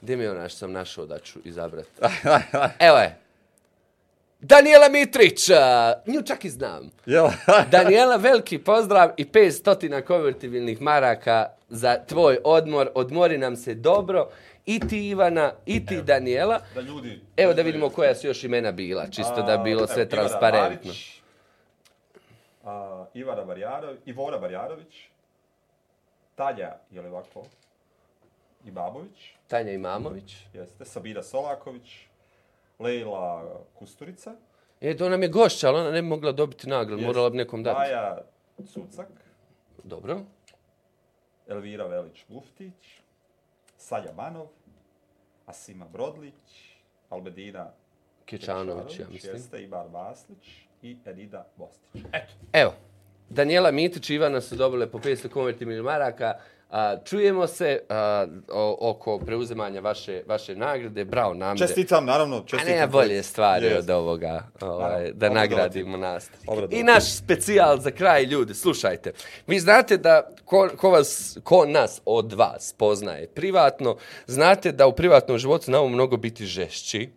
Gdje 0.00 0.16
mi 0.16 0.22
je 0.22 0.30
ona 0.30 0.48
što 0.48 0.58
sam 0.58 0.72
našao 0.72 1.06
da 1.06 1.18
ću 1.18 1.38
izabrati? 1.44 1.88
Evo 2.88 2.98
je. 2.98 3.25
Daniela 4.40 4.88
Mitrić, 4.88 5.50
a, 5.50 5.92
nju 6.06 6.22
čak 6.22 6.44
i 6.44 6.50
znam. 6.50 6.90
Daniela, 7.70 8.16
veliki 8.16 8.58
pozdrav 8.58 9.10
i 9.16 9.24
500 9.24 10.02
konvertibilnih 10.02 10.80
maraka 10.80 11.50
za 11.68 11.98
tvoj 12.06 12.38
odmor. 12.44 12.90
Odmori 12.94 13.38
nam 13.38 13.56
se 13.56 13.74
dobro. 13.74 14.28
I 14.66 14.80
ti 14.80 15.08
Ivana, 15.08 15.52
i 15.66 15.86
ti 15.86 16.02
Daniela. 16.02 16.60
da 16.74 16.80
ljudi... 16.80 17.20
Evo 17.36 17.54
da 17.54 17.62
vidimo 17.62 17.88
koja 17.88 18.14
su 18.14 18.26
još 18.26 18.44
imena 18.44 18.72
bila, 18.72 19.06
čisto 19.06 19.42
da 19.42 19.56
bi 19.56 19.64
bilo 19.70 19.82
A, 19.82 19.86
sve 19.86 20.02
evo, 20.02 20.08
Ivana 20.12 20.28
transparentno. 20.28 20.88
Marić, 20.88 21.20
a, 22.64 23.06
Ivana 23.14 23.44
Marjanović, 23.44 24.00
Ivona 24.06 24.38
Marjanović, 24.40 24.94
Tanja, 26.34 26.72
je 26.90 27.00
li 27.02 27.08
ovako? 27.08 27.42
Imamović, 28.64 29.30
Tanja 29.48 29.72
Imamović. 29.72 30.36
jeste, 30.54 30.84
Sabina 30.84 31.22
Solaković, 31.22 32.05
Lejla 32.78 33.44
Kusturica, 33.74 34.34
E, 34.80 34.96
to 34.96 35.08
nam 35.08 35.22
je 35.22 35.28
gošća, 35.28 35.68
ali 35.68 35.78
ona 35.78 35.90
ne 35.90 36.02
bi 36.02 36.08
mogla 36.08 36.32
dobiti 36.32 36.68
nagradu, 36.68 37.02
morala 37.02 37.30
bi 37.30 37.36
nekom 37.36 37.62
dati. 37.62 37.78
Maja 37.78 38.18
Cucak, 38.66 39.08
Dobro. 39.84 40.20
Elvira 41.48 41.84
Velić-Muftić, 41.88 43.00
Sanja 43.76 44.12
Manov, 44.16 44.46
Asima 45.46 45.86
Brodlić, 45.92 46.34
Albedina 47.08 47.70
Kečanović, 48.24 48.98
ja 48.98 49.06
mislim. 49.12 49.34
Jeste, 49.34 49.62
Ibar 49.62 49.86
Vaslić 49.92 50.48
i 50.82 50.96
Edida 51.04 51.46
Bostić. 51.56 52.02
Eto, 52.12 52.32
Evo, 52.52 52.72
Daniela 53.28 53.70
Mitić 53.70 54.10
i 54.10 54.14
Ivana 54.14 54.40
su 54.40 54.56
dobile 54.56 54.90
po 54.90 54.98
500 54.98 55.28
konvertibilnih 55.28 55.82
maraka. 55.82 56.34
A, 56.70 56.96
čujemo 57.04 57.46
se 57.46 57.80
a, 57.88 58.26
o, 58.48 58.76
oko 58.80 59.18
preuzemanja 59.18 59.80
vaše, 59.80 60.22
vaše 60.26 60.56
nagrade. 60.56 61.04
Bravo 61.04 61.34
namire. 61.34 61.66
čestitam, 61.66 62.04
naravno, 62.06 62.36
A 62.36 62.42
čestitam. 62.46 62.74
nema 62.74 62.86
bolje 62.86 63.22
stvari 63.22 63.66
Jest. 63.66 63.78
od 63.78 63.90
ovoga, 63.90 64.42
ovaj, 64.60 64.90
Naravno, 64.90 65.12
da 65.14 65.30
nagradimo. 65.30 65.96
Obradovatim. 66.46 66.78
I 66.78 66.82
naš 66.82 67.16
specijal 67.16 67.78
za 67.80 67.90
kraj, 67.90 68.22
ljudi, 68.24 68.54
slušajte. 68.54 69.12
Vi 69.46 69.60
znate 69.60 69.96
da 69.96 70.28
ko, 70.44 70.68
ko, 70.76 70.90
vas, 70.90 71.38
ko 71.44 71.64
nas 71.66 72.00
od 72.04 72.32
vas 72.32 72.74
poznaje 72.78 73.26
privatno, 73.26 73.96
znate 74.26 74.72
da 74.72 74.86
u 74.86 74.92
privatnom 74.92 75.38
životu 75.38 75.64
znamo 75.64 75.88
mnogo 75.88 76.16
biti 76.16 76.46
žešći. 76.46 77.10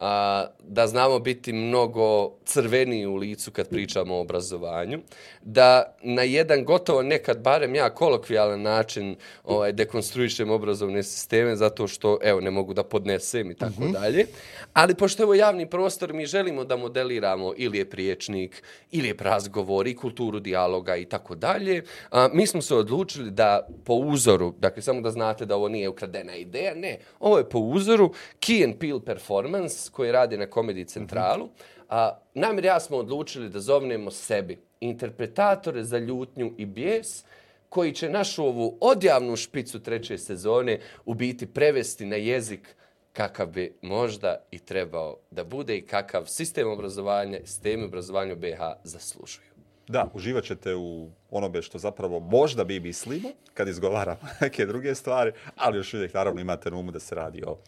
A, 0.00 0.46
da 0.60 0.86
znamo 0.86 1.18
biti 1.18 1.52
mnogo 1.52 2.30
crveniji 2.44 3.06
u 3.06 3.16
licu 3.16 3.50
kad 3.50 3.68
pričamo 3.68 4.16
o 4.16 4.20
obrazovanju, 4.20 4.98
da 5.42 5.96
na 6.02 6.22
jedan 6.22 6.64
gotovo 6.64 7.02
nekad, 7.02 7.40
barem 7.40 7.74
ja, 7.74 7.90
kolokvijalan 7.90 8.62
način 8.62 9.16
ovaj, 9.44 9.72
dekonstruišem 9.72 10.50
obrazovne 10.50 11.02
sisteme 11.02 11.56
zato 11.56 11.88
što, 11.88 12.18
evo, 12.22 12.40
ne 12.40 12.50
mogu 12.50 12.74
da 12.74 12.82
podnesem 12.82 13.50
i 13.50 13.54
tako 13.54 13.82
dalje. 13.92 14.26
Ali 14.72 14.94
pošto 14.94 15.22
je 15.22 15.24
ovo 15.24 15.34
javni 15.34 15.70
prostor, 15.70 16.12
mi 16.12 16.26
želimo 16.26 16.64
da 16.64 16.76
modeliramo 16.76 17.52
ili 17.56 17.78
je 17.78 17.90
priječnik, 17.90 18.62
ili 18.90 19.08
je 19.08 19.14
razgovor 19.18 19.86
i 19.86 19.96
kulturu 19.96 20.40
dijaloga 20.40 20.96
i 20.96 21.04
tako 21.04 21.34
dalje. 21.34 21.82
A, 22.10 22.28
Mi 22.32 22.46
smo 22.46 22.62
se 22.62 22.74
odlučili 22.74 23.30
da 23.30 23.68
po 23.84 23.94
uzoru, 23.94 24.54
dakle 24.58 24.82
samo 24.82 25.00
da 25.00 25.10
znate 25.10 25.46
da 25.46 25.56
ovo 25.56 25.68
nije 25.68 25.88
ukradena 25.88 26.36
ideja, 26.36 26.74
ne, 26.74 26.98
ovo 27.20 27.38
je 27.38 27.48
po 27.48 27.58
uzoru 27.58 28.12
Key 28.40 28.64
and 28.64 28.74
Peele 28.80 29.04
Performance 29.04 29.90
koji 29.94 30.12
radi 30.12 30.36
na 30.36 30.46
Comedy 30.46 30.86
Centralu. 30.86 31.48
A, 31.88 32.18
namjer 32.34 32.64
ja 32.64 32.80
smo 32.80 32.96
odlučili 32.96 33.48
da 33.48 33.60
zovnemo 33.60 34.10
sebi 34.10 34.58
interpretatore 34.80 35.84
za 35.84 35.98
ljutnju 35.98 36.52
i 36.58 36.66
bijes 36.66 37.24
koji 37.68 37.92
će 37.92 38.08
našu 38.08 38.44
ovu 38.44 38.78
odjavnu 38.80 39.36
špicu 39.36 39.82
treće 39.82 40.18
sezone 40.18 40.80
u 41.04 41.14
biti 41.14 41.46
prevesti 41.46 42.06
na 42.06 42.16
jezik 42.16 42.76
kakav 43.12 43.46
bi 43.46 43.74
možda 43.82 44.36
i 44.50 44.58
trebao 44.58 45.16
da 45.30 45.44
bude 45.44 45.76
i 45.76 45.86
kakav 45.86 46.26
sistem 46.26 46.70
obrazovanja 46.70 47.38
i 47.38 47.46
sistemi 47.46 47.84
obrazovanja 47.84 48.32
u 48.32 48.36
BiH 48.36 48.60
zaslužuju. 48.84 49.54
Da, 49.88 50.10
uživat 50.14 50.44
ćete 50.44 50.74
u 50.74 51.10
onome 51.30 51.62
što 51.62 51.78
zapravo 51.78 52.20
možda 52.20 52.64
bi 52.64 52.80
mislimo 52.80 53.28
kad 53.54 53.68
izgovaramo 53.68 54.20
neke 54.40 54.66
druge 54.66 54.94
stvari, 54.94 55.32
ali 55.56 55.76
još 55.76 55.94
uvijek 55.94 56.14
naravno 56.14 56.40
imate 56.40 56.70
na 56.70 56.76
umu 56.76 56.90
da 56.90 57.00
se 57.00 57.14
radi 57.14 57.42
o 57.46 57.58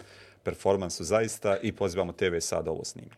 performansu 0.46 1.04
zaista 1.04 1.56
i 1.62 1.72
pozivamo 1.72 2.12
TV 2.12 2.38
sad 2.40 2.64
da 2.64 2.70
ovo 2.70 2.84
snimi. 2.84 3.10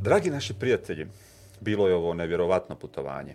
Dragi 0.00 0.30
naši 0.30 0.54
prijatelji, 0.54 1.06
bilo 1.60 1.88
je 1.88 1.94
ovo 1.94 2.14
nevjerovatno 2.14 2.76
putovanje. 2.76 3.34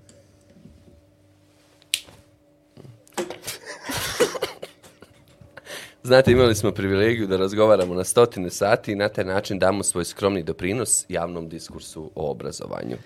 Znate, 6.03 6.31
imali 6.31 6.55
smo 6.55 6.71
privilegiju 6.71 7.27
da 7.27 7.37
razgovaramo 7.37 7.93
na 7.93 8.03
stotine 8.03 8.49
sati 8.49 8.91
i 8.91 8.95
na 8.95 9.09
taj 9.09 9.25
način 9.25 9.59
damo 9.59 9.83
svoj 9.83 10.05
skromni 10.05 10.43
doprinos 10.43 11.05
javnom 11.09 11.49
diskursu 11.49 12.11
o 12.15 12.31
obrazovanju. 12.31 12.97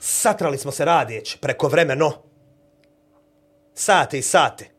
Satrali 0.00 0.58
smo 0.58 0.70
se 0.70 0.84
radijeć 0.84 1.36
preko 1.36 1.68
vremeno. 1.68 2.27
Sate 3.78 4.18
i 4.18 4.22
sate. 4.22 4.70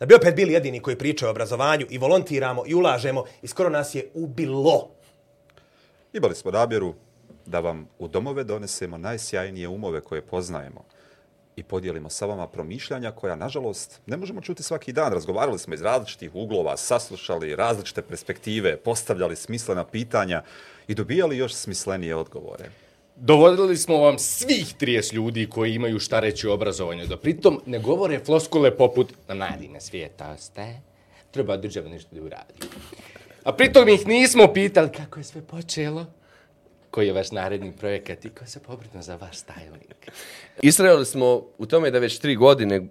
Da 0.00 0.06
bi 0.06 0.14
opet 0.14 0.36
bili 0.36 0.52
jedini 0.52 0.80
koji 0.80 0.98
pričaju 0.98 1.28
o 1.28 1.30
obrazovanju 1.30 1.86
i 1.90 1.98
volontiramo 1.98 2.62
i 2.66 2.74
ulažemo 2.74 3.24
i 3.42 3.46
skoro 3.46 3.70
nas 3.70 3.94
je 3.94 4.10
ubilo. 4.14 4.90
Imali 6.12 6.34
smo 6.34 6.50
namjeru 6.50 6.94
da 7.46 7.60
vam 7.60 7.88
u 7.98 8.08
domove 8.08 8.44
donesemo 8.44 8.98
najsjajnije 8.98 9.68
umove 9.68 10.00
koje 10.00 10.22
poznajemo 10.22 10.84
i 11.56 11.62
podijelimo 11.62 12.10
sa 12.10 12.26
vama 12.26 12.46
promišljanja 12.48 13.10
koja, 13.10 13.36
nažalost, 13.36 14.00
ne 14.06 14.16
možemo 14.16 14.40
čuti 14.40 14.62
svaki 14.62 14.92
dan. 14.92 15.12
Razgovarali 15.12 15.58
smo 15.58 15.74
iz 15.74 15.82
različitih 15.82 16.34
uglova, 16.34 16.76
saslušali 16.76 17.56
različite 17.56 18.02
perspektive, 18.02 18.76
postavljali 18.76 19.36
smislena 19.36 19.84
pitanja 19.84 20.42
i 20.88 20.94
dobijali 20.94 21.36
još 21.36 21.54
smislenije 21.54 22.16
odgovore. 22.16 22.70
Dovodili 23.16 23.76
smo 23.76 23.98
vam 23.98 24.18
svih 24.18 24.74
30 24.80 25.14
ljudi 25.14 25.46
koji 25.50 25.74
imaju 25.74 25.98
šta 25.98 26.20
reći 26.20 26.48
o 26.48 26.54
obrazovanju, 26.54 27.06
da 27.06 27.16
pritom 27.16 27.60
ne 27.66 27.78
govore 27.78 28.18
floskule 28.18 28.76
poput 28.76 29.12
na 29.28 29.34
nadine 29.34 29.80
svijeta 29.80 30.36
ste, 30.36 30.80
treba 31.30 31.56
država 31.56 31.88
nešto 31.88 32.14
da 32.14 32.22
uradi. 32.22 32.54
A 33.44 33.52
pritom 33.52 33.88
ih 33.88 34.06
nismo 34.06 34.52
pitali 34.52 34.92
kako 34.92 35.20
je 35.20 35.24
sve 35.24 35.42
počelo, 35.42 36.06
koji 36.90 37.06
je 37.06 37.12
vaš 37.12 37.30
naredni 37.30 37.72
projekat 37.72 38.24
i 38.24 38.28
ko 38.28 38.46
se 38.46 38.60
pobrinu 38.60 39.02
za 39.02 39.16
vaš 39.16 39.36
styling. 39.36 40.10
Israeli 40.62 41.06
smo 41.06 41.42
u 41.58 41.66
tome 41.66 41.90
da 41.90 41.98
već 41.98 42.18
tri 42.18 42.36
godine 42.36 42.86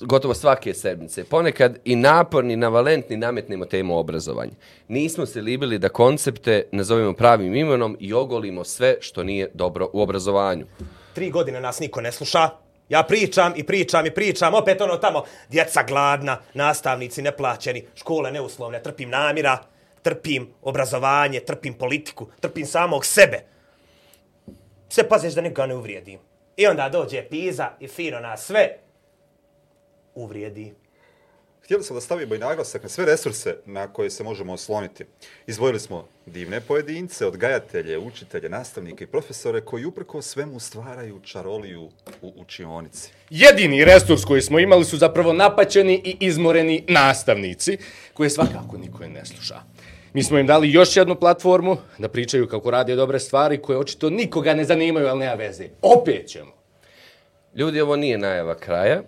gotovo 0.00 0.34
svake 0.34 0.74
sedmice, 0.74 1.24
ponekad 1.24 1.78
i 1.84 1.96
naporni, 1.96 2.56
navalentni 2.56 3.16
nametnemo 3.16 3.64
temu 3.64 3.98
obrazovanja. 3.98 4.52
Nismo 4.88 5.26
se 5.26 5.40
libili 5.40 5.78
da 5.78 5.88
koncepte 5.88 6.68
nazovemo 6.72 7.12
pravim 7.12 7.54
imenom 7.54 7.96
i 8.00 8.12
ogolimo 8.12 8.64
sve 8.64 8.96
što 9.00 9.24
nije 9.24 9.50
dobro 9.54 9.90
u 9.92 10.02
obrazovanju. 10.02 10.66
Tri 11.14 11.30
godine 11.30 11.60
nas 11.60 11.80
niko 11.80 12.00
ne 12.00 12.12
sluša. 12.12 12.48
Ja 12.88 13.02
pričam 13.02 13.52
i 13.56 13.64
pričam 13.64 14.06
i 14.06 14.10
pričam, 14.10 14.54
opet 14.54 14.80
ono 14.80 14.96
tamo, 14.96 15.24
djeca 15.48 15.82
gladna, 15.82 16.38
nastavnici 16.54 17.22
neplaćeni, 17.22 17.86
škole 17.94 18.30
neuslovne, 18.30 18.82
trpim 18.82 19.10
namira, 19.10 19.58
trpim 20.02 20.48
obrazovanje, 20.62 21.40
trpim 21.40 21.74
politiku, 21.74 22.28
trpim 22.40 22.66
samog 22.66 23.06
sebe. 23.06 23.44
Sve 24.88 25.08
paziš 25.08 25.34
da 25.34 25.40
nikoga 25.40 25.66
ne 25.66 25.74
uvrijedim. 25.74 26.18
I 26.56 26.66
onda 26.66 26.88
dođe 26.88 27.22
Piza 27.22 27.70
i 27.80 27.88
fino 27.88 28.20
nas 28.20 28.46
sve 28.46 28.85
uvrijedi. 30.16 30.72
Htjeli 31.64 31.82
smo 31.84 31.94
da 31.94 32.00
stavimo 32.00 32.34
i 32.34 32.38
naglasak 32.38 32.82
na 32.82 32.88
sve 32.88 33.04
resurse 33.04 33.56
na 33.64 33.92
koje 33.92 34.10
se 34.10 34.24
možemo 34.24 34.52
osloniti. 34.52 35.04
Izvojili 35.46 35.80
smo 35.80 36.08
divne 36.26 36.60
pojedince, 36.60 37.26
odgajatelje, 37.26 37.98
učitelje, 37.98 38.48
nastavnike 38.48 39.04
i 39.04 39.06
profesore 39.06 39.60
koji 39.60 39.84
uprko 39.84 40.22
svemu 40.22 40.60
stvaraju 40.60 41.20
čaroliju 41.20 41.90
u 42.22 42.32
učionici. 42.36 43.10
Jedini 43.30 43.84
resurs 43.84 44.24
koji 44.24 44.42
smo 44.42 44.58
imali 44.58 44.84
su 44.84 44.96
zapravo 44.96 45.32
napaćeni 45.32 46.02
i 46.04 46.16
izmoreni 46.20 46.84
nastavnici, 46.88 47.78
koje 48.14 48.30
svakako 48.30 48.78
niko 48.78 49.06
ne 49.06 49.24
sluša. 49.24 49.60
Mi 50.12 50.22
smo 50.22 50.38
im 50.38 50.46
dali 50.46 50.72
još 50.72 50.96
jednu 50.96 51.14
platformu 51.14 51.76
da 51.98 52.08
pričaju 52.08 52.48
kako 52.48 52.70
rade 52.70 52.94
dobre 52.94 53.18
stvari 53.18 53.62
koje 53.62 53.78
očito 53.78 54.10
nikoga 54.10 54.54
ne 54.54 54.64
zanimaju, 54.64 55.06
ali 55.06 55.18
nema 55.18 55.34
veze. 55.34 55.68
Opet 55.82 56.28
ćemo. 56.28 56.52
Ljudi, 57.54 57.80
ovo 57.80 57.96
nije 57.96 58.18
najava 58.18 58.54
kraja, 58.54 59.02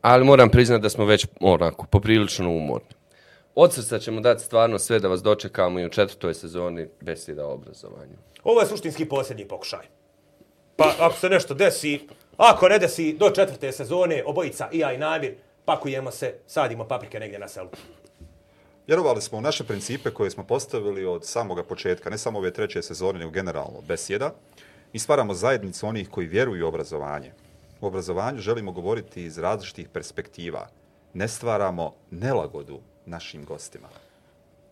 ali 0.00 0.24
moram 0.24 0.50
priznati 0.50 0.82
da 0.82 0.88
smo 0.88 1.04
već 1.04 1.26
onako, 1.40 1.86
poprilično 1.86 2.50
umorni. 2.50 2.88
Od 3.54 3.74
srca 3.74 3.98
ćemo 3.98 4.20
dati 4.20 4.44
stvarno 4.44 4.78
sve 4.78 4.98
da 4.98 5.08
vas 5.08 5.22
dočekamo 5.22 5.80
i 5.80 5.86
u 5.86 5.90
četvrtoj 5.90 6.34
sezoni 6.34 6.88
beseda 7.00 7.46
o 7.46 7.52
obrazovanju. 7.52 8.16
Ovo 8.44 8.60
je 8.60 8.66
suštinski 8.66 9.08
posljednji 9.08 9.48
pokušaj. 9.48 9.86
Pa 10.76 10.94
ako 11.00 11.16
se 11.16 11.28
nešto 11.28 11.54
desi, 11.54 12.08
ako 12.36 12.68
ne 12.68 12.78
desi 12.78 13.16
do 13.18 13.30
četvrte 13.30 13.72
sezone, 13.72 14.22
obojica 14.26 14.68
i 14.72 14.78
ja 14.78 14.92
i 14.92 14.98
Namir, 14.98 15.34
pakujemo 15.64 16.10
se, 16.10 16.34
sadimo 16.46 16.84
paprike 16.84 17.20
negdje 17.20 17.38
na 17.38 17.48
selu. 17.48 17.68
Vjerovali 18.86 19.22
smo 19.22 19.38
u 19.38 19.40
naše 19.40 19.64
principe 19.64 20.10
koje 20.10 20.30
smo 20.30 20.44
postavili 20.44 21.06
od 21.06 21.24
samoga 21.24 21.62
početka, 21.62 22.10
ne 22.10 22.18
samo 22.18 22.38
ove 22.38 22.52
treće 22.52 22.82
sezone, 22.82 23.18
nego 23.18 23.30
generalno, 23.30 23.80
besjeda. 23.88 24.34
Mi 24.92 24.98
stvaramo 24.98 25.34
zajednicu 25.34 25.86
onih 25.86 26.08
koji 26.10 26.26
vjeruju 26.26 26.64
u 26.64 26.68
obrazovanje. 26.68 27.32
U 27.80 27.86
obrazovanju 27.86 28.38
želimo 28.38 28.72
govoriti 28.72 29.24
iz 29.24 29.38
različitih 29.38 29.88
perspektiva. 29.88 30.68
Ne 31.14 31.28
stvaramo 31.28 31.94
nelagodu 32.10 32.80
našim 33.06 33.44
gostima. 33.44 33.88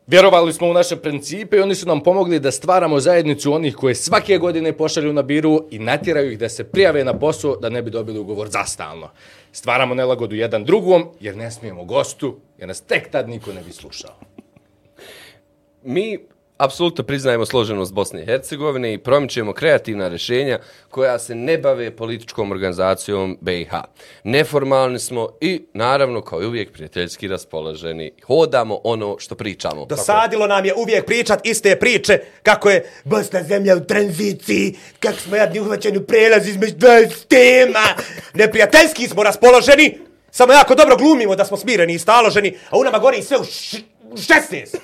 Vjerovali 0.07 0.52
smo 0.52 0.68
u 0.68 0.72
naše 0.72 0.96
principe 0.96 1.57
i 1.57 1.61
oni 1.61 1.74
su 1.74 1.88
nam 1.88 2.02
pomogli 2.02 2.40
da 2.40 2.50
stvaramo 2.50 3.00
zajednicu 3.00 3.52
onih 3.52 3.76
koje 3.76 3.94
svake 3.94 4.38
godine 4.38 4.72
pošalju 4.72 5.12
na 5.12 5.22
biru 5.22 5.64
i 5.70 5.78
natjeraju 5.78 6.32
ih 6.32 6.38
da 6.38 6.48
se 6.48 6.64
prijave 6.64 7.05
na 7.05 7.18
posao 7.18 7.57
da 7.57 7.68
ne 7.68 7.82
bi 7.82 7.90
dobili 7.90 8.18
ugovor 8.18 8.48
za 8.48 8.64
stalno. 8.64 9.11
Stvaramo 9.52 9.94
nelagodu 9.94 10.34
jedan 10.34 10.64
drugom 10.64 11.09
jer 11.20 11.36
ne 11.36 11.50
smijemo 11.50 11.84
gostu, 11.84 12.36
jer 12.59 12.68
nas 12.68 12.80
tek 12.80 13.11
tad 13.11 13.28
niko 13.28 13.52
ne 13.52 13.62
bi 13.62 13.72
slušao. 13.72 14.14
Mi 15.82 16.18
apsolutno 16.57 17.05
priznajemo 17.05 17.46
složenost 17.46 17.92
Bosne 17.92 18.22
i 18.22 18.26
Hercegovine 18.26 18.94
i 18.94 18.98
promičemo 18.98 19.52
kreativna 19.52 20.09
rješenja 20.09 20.59
koja 20.90 21.18
se 21.18 21.34
ne 21.34 21.59
bave 21.59 21.96
političkom 21.96 22.50
organizacijom 22.50 23.38
BiH. 23.40 23.70
Neformalni 24.24 24.98
smo 24.98 25.28
i 25.40 25.62
naravno 25.74 26.22
kao 26.22 26.42
i 26.42 26.46
uvijek 26.46 26.72
prijateljski 26.72 27.28
raspoloženi. 27.28 28.12
Hodamo 28.26 28.80
ono 28.84 29.16
što 29.18 29.34
pričamo. 29.34 29.86
Dosadilo 29.86 30.46
nam 30.46 30.64
je 30.64 30.74
uvijek 30.74 31.07
pričat 31.07 31.46
iste 31.46 31.76
priče, 31.76 32.20
kako 32.42 32.70
je 32.70 32.90
Bosna 33.05 33.42
zemlja 33.42 33.76
u 33.76 33.84
tranziciji, 33.84 34.76
kako 35.00 35.18
smo 35.18 35.36
jadni 35.36 35.61
uhvaćeni 35.61 35.98
u 35.98 36.07
prelaz 36.07 36.48
između 36.48 36.74
dva 36.76 36.98
tema. 37.28 37.84
Neprijateljski 38.34 39.09
smo 39.09 39.22
raspoloženi, 39.22 39.98
samo 40.30 40.52
jako 40.52 40.74
dobro 40.74 40.96
glumimo 40.96 41.36
da 41.36 41.44
smo 41.44 41.57
smireni 41.57 41.94
i 41.94 41.98
staloženi, 41.98 42.57
a 42.70 42.78
u 42.78 42.84
nama 42.84 42.98
gori 42.98 43.22
sve 43.22 43.36
u, 43.36 43.40
u 44.11 44.16
16. 44.16 44.76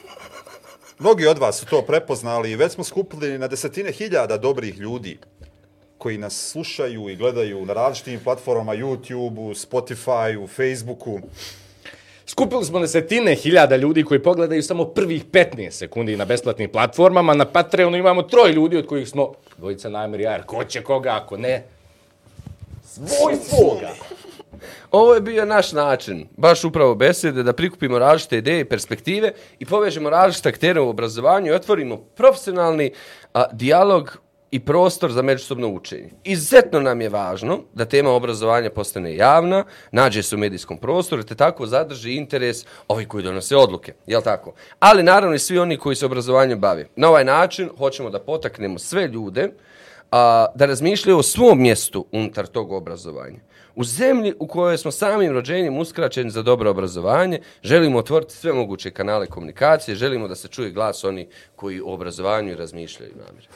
Mnogi 1.01 1.26
od 1.26 1.38
vas 1.38 1.57
su 1.57 1.66
to 1.66 1.82
prepoznali 1.82 2.51
i 2.51 2.57
već 2.57 2.72
smo 2.72 2.84
skupili 2.84 3.38
na 3.38 3.48
desetine 3.48 3.92
hiljada 3.92 4.36
dobrih 4.36 4.78
ljudi 4.78 5.18
koji 5.98 6.18
nas 6.18 6.51
slušaju 6.51 7.09
i 7.09 7.16
gledaju 7.16 7.66
na 7.66 7.72
različitim 7.72 8.20
platformama 8.24 8.76
YouTube-u, 8.76 9.55
Spotify-u, 9.55 10.46
Facebooku. 10.46 11.20
Skupili 12.26 12.64
smo 12.64 12.80
desetine 12.80 13.34
hiljada 13.34 13.76
ljudi 13.76 14.05
koji 14.05 14.22
pogledaju 14.22 14.62
samo 14.62 14.84
prvih 14.84 15.24
15 15.24 15.70
sekundi 15.70 16.16
na 16.16 16.24
besplatnim 16.24 16.70
platformama. 16.70 17.34
Na 17.34 17.44
Patreonu 17.44 17.96
imamo 17.96 18.22
troj 18.22 18.53
ljudi 18.53 18.76
od 18.76 18.86
kojih 18.86 19.09
smo, 19.09 19.32
dvojica 19.59 19.88
namjer, 19.88 20.20
jer 20.20 20.42
ko 20.46 20.64
će 20.64 20.82
koga 20.82 21.20
ako 21.22 21.36
ne? 21.36 21.64
Svoj 22.84 23.36
svoga. 23.48 23.90
Ovo 24.90 25.14
je 25.14 25.20
bio 25.20 25.44
naš 25.44 25.72
način, 25.72 26.28
baš 26.36 26.64
upravo 26.64 26.94
besede, 26.94 27.42
da 27.42 27.53
prikupimo 27.53 27.98
različite 27.98 28.38
ideje 28.38 28.61
i 28.61 28.68
perspektive 28.68 29.32
i 29.59 29.66
povežemo 29.66 30.11
različite 30.11 30.48
aktere 30.48 30.80
u 30.80 30.88
obrazovanju 30.88 31.46
i 31.46 31.55
otvorimo 31.55 31.96
profesionalni 31.96 32.92
a, 33.34 33.44
dijalog 33.53 34.18
i 34.51 34.61
prostor 34.61 35.12
za 35.12 35.22
međusobno 35.22 35.68
učenje. 35.68 36.11
Izuzetno 36.24 36.80
nam 36.80 37.01
je 37.01 37.09
važno 37.09 37.59
da 37.74 37.84
tema 37.84 38.11
obrazovanja 38.11 38.70
postane 38.70 39.16
javna, 39.16 39.64
nađe 39.92 40.22
se 40.22 40.34
u 40.34 40.38
medijskom 40.38 40.78
prostoru, 40.78 41.22
te 41.22 41.34
tako 41.34 41.66
zadrži 41.66 42.14
interes 42.14 42.64
ovih 42.88 43.09
koji 43.09 43.24
donose 43.24 43.57
odluke. 43.57 43.94
Jel 44.07 44.22
tako? 44.22 44.55
Ali 44.78 45.03
naravno 45.03 45.34
i 45.34 45.38
svi 45.38 45.59
oni 45.59 45.76
koji 45.76 45.96
se 45.96 46.07
obrazovanjem 46.07 46.61
bave. 46.61 46.88
Na 46.96 47.09
ovaj 47.09 47.24
način 47.24 47.70
hoćemo 47.78 48.11
da 48.11 48.18
potaknemo 48.18 48.78
sve 48.78 49.07
ljude 49.07 49.51
a, 50.11 50.46
da 50.54 50.66
razmišljaju 50.66 51.18
o 51.18 51.22
svom 51.22 51.62
mjestu 51.62 52.06
unutar 52.12 52.46
tog 52.46 52.72
obrazovanja. 52.72 53.38
U 53.76 53.84
zemlji 53.84 54.34
u 54.38 54.46
kojoj 54.46 54.78
smo 54.78 54.90
samim 54.90 55.32
rođenjem 55.32 55.78
uskraćeni 55.78 56.30
za 56.30 56.42
dobro 56.42 56.70
obrazovanje, 56.70 57.40
želimo 57.62 57.98
otvoriti 57.98 58.34
sve 58.34 58.52
moguće 58.52 58.90
kanale 58.90 59.26
komunikacije, 59.26 59.94
želimo 59.94 60.28
da 60.28 60.34
se 60.34 60.48
čuje 60.48 60.70
glas 60.70 61.04
oni 61.04 61.28
koji 61.56 61.80
o 61.80 61.92
obrazovanju 61.94 62.56
razmišljaju 62.56 63.12
namjerno. 63.16 63.50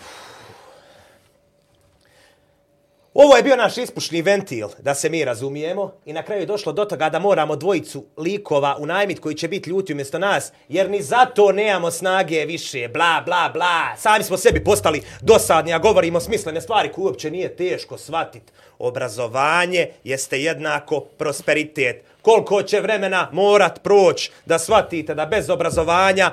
Ovo 3.14 3.36
je 3.36 3.42
bio 3.42 3.56
naš 3.56 3.78
ispušni 3.78 4.22
ventil, 4.22 4.68
da 4.78 4.94
se 4.94 5.08
mi 5.08 5.24
razumijemo. 5.24 5.92
I 6.04 6.12
na 6.12 6.22
kraju 6.22 6.42
je 6.42 6.46
došlo 6.46 6.72
do 6.72 6.84
toga 6.84 7.08
da 7.08 7.18
moramo 7.18 7.56
dvojicu 7.56 8.04
likova 8.16 8.76
unajmit 8.78 9.20
koji 9.20 9.34
će 9.34 9.48
biti 9.48 9.70
ljuti 9.70 9.92
umjesto 9.92 10.18
nas, 10.18 10.52
jer 10.68 10.90
ni 10.90 11.02
zato 11.02 11.52
nemamo 11.52 11.90
snage 11.90 12.44
više, 12.44 12.88
bla, 12.88 13.22
bla, 13.26 13.50
bla. 13.52 13.96
Sami 13.96 14.24
smo 14.24 14.36
sebi 14.36 14.64
postali 14.64 15.02
dosadni, 15.20 15.72
a 15.72 15.78
govorimo 15.78 16.20
smislene 16.20 16.60
stvari 16.60 16.92
koje 16.92 17.04
uopće 17.04 17.30
nije 17.30 17.56
teško 17.56 17.98
shvatiti. 17.98 18.52
Obrazovanje 18.78 19.88
jeste 20.04 20.42
jednako 20.42 21.00
prosperitet. 21.00 22.04
Koliko 22.22 22.62
će 22.62 22.80
vremena 22.80 23.28
morat 23.32 23.82
proći 23.82 24.30
da 24.46 24.58
shvatite 24.58 25.14
da 25.14 25.26
bez 25.26 25.50
obrazovanja 25.50 26.32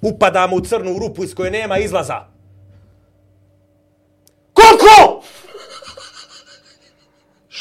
upadamo 0.00 0.56
u 0.56 0.60
crnu 0.60 0.98
rupu 0.98 1.24
iz 1.24 1.34
koje 1.34 1.50
nema 1.50 1.78
izlaza? 1.78 2.20
Koliko? 4.52 5.11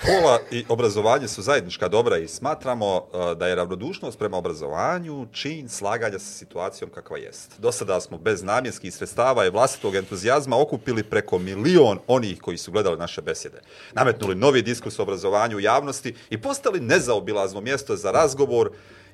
Škola 0.04 0.40
i 0.52 0.66
obrazovanje 0.70 1.28
su 1.28 1.42
zajednička 1.42 1.88
dobra 1.88 2.18
i 2.18 2.28
smatramo 2.28 2.96
uh, 2.96 3.38
da 3.38 3.48
je 3.48 3.56
ravnodušnost 3.56 4.20
prema 4.20 4.38
obrazovanju 4.38 5.28
čin 5.32 5.70
slaganja 5.70 6.20
sa 6.20 6.34
situacijom 6.34 6.90
kakva 6.90 7.18
jest. 7.18 7.60
Do 7.60 7.72
sada 7.72 8.02
smo 8.02 8.18
bez 8.18 8.44
namjenskih 8.44 8.94
sredstava 8.94 9.46
i 9.46 9.50
vlastitog 9.50 9.96
entuzijazma 9.96 10.62
okupili 10.62 11.04
preko 11.04 11.40
milion 11.40 12.00
onih 12.08 12.42
koji 12.42 12.58
su 12.58 12.72
gledali 12.72 12.98
naše 12.98 13.22
besjede. 13.22 13.62
Nametnuli 13.94 14.36
novi 14.36 14.62
diskurs 14.62 15.00
o 15.00 15.04
obrazovanju 15.04 15.58
u 15.58 15.60
javnosti 15.60 16.16
i 16.30 16.42
postali 16.42 16.80
nezaobilazno 16.80 17.62
mjesto 17.62 17.96
za 17.96 18.12
razgovor 18.12 18.72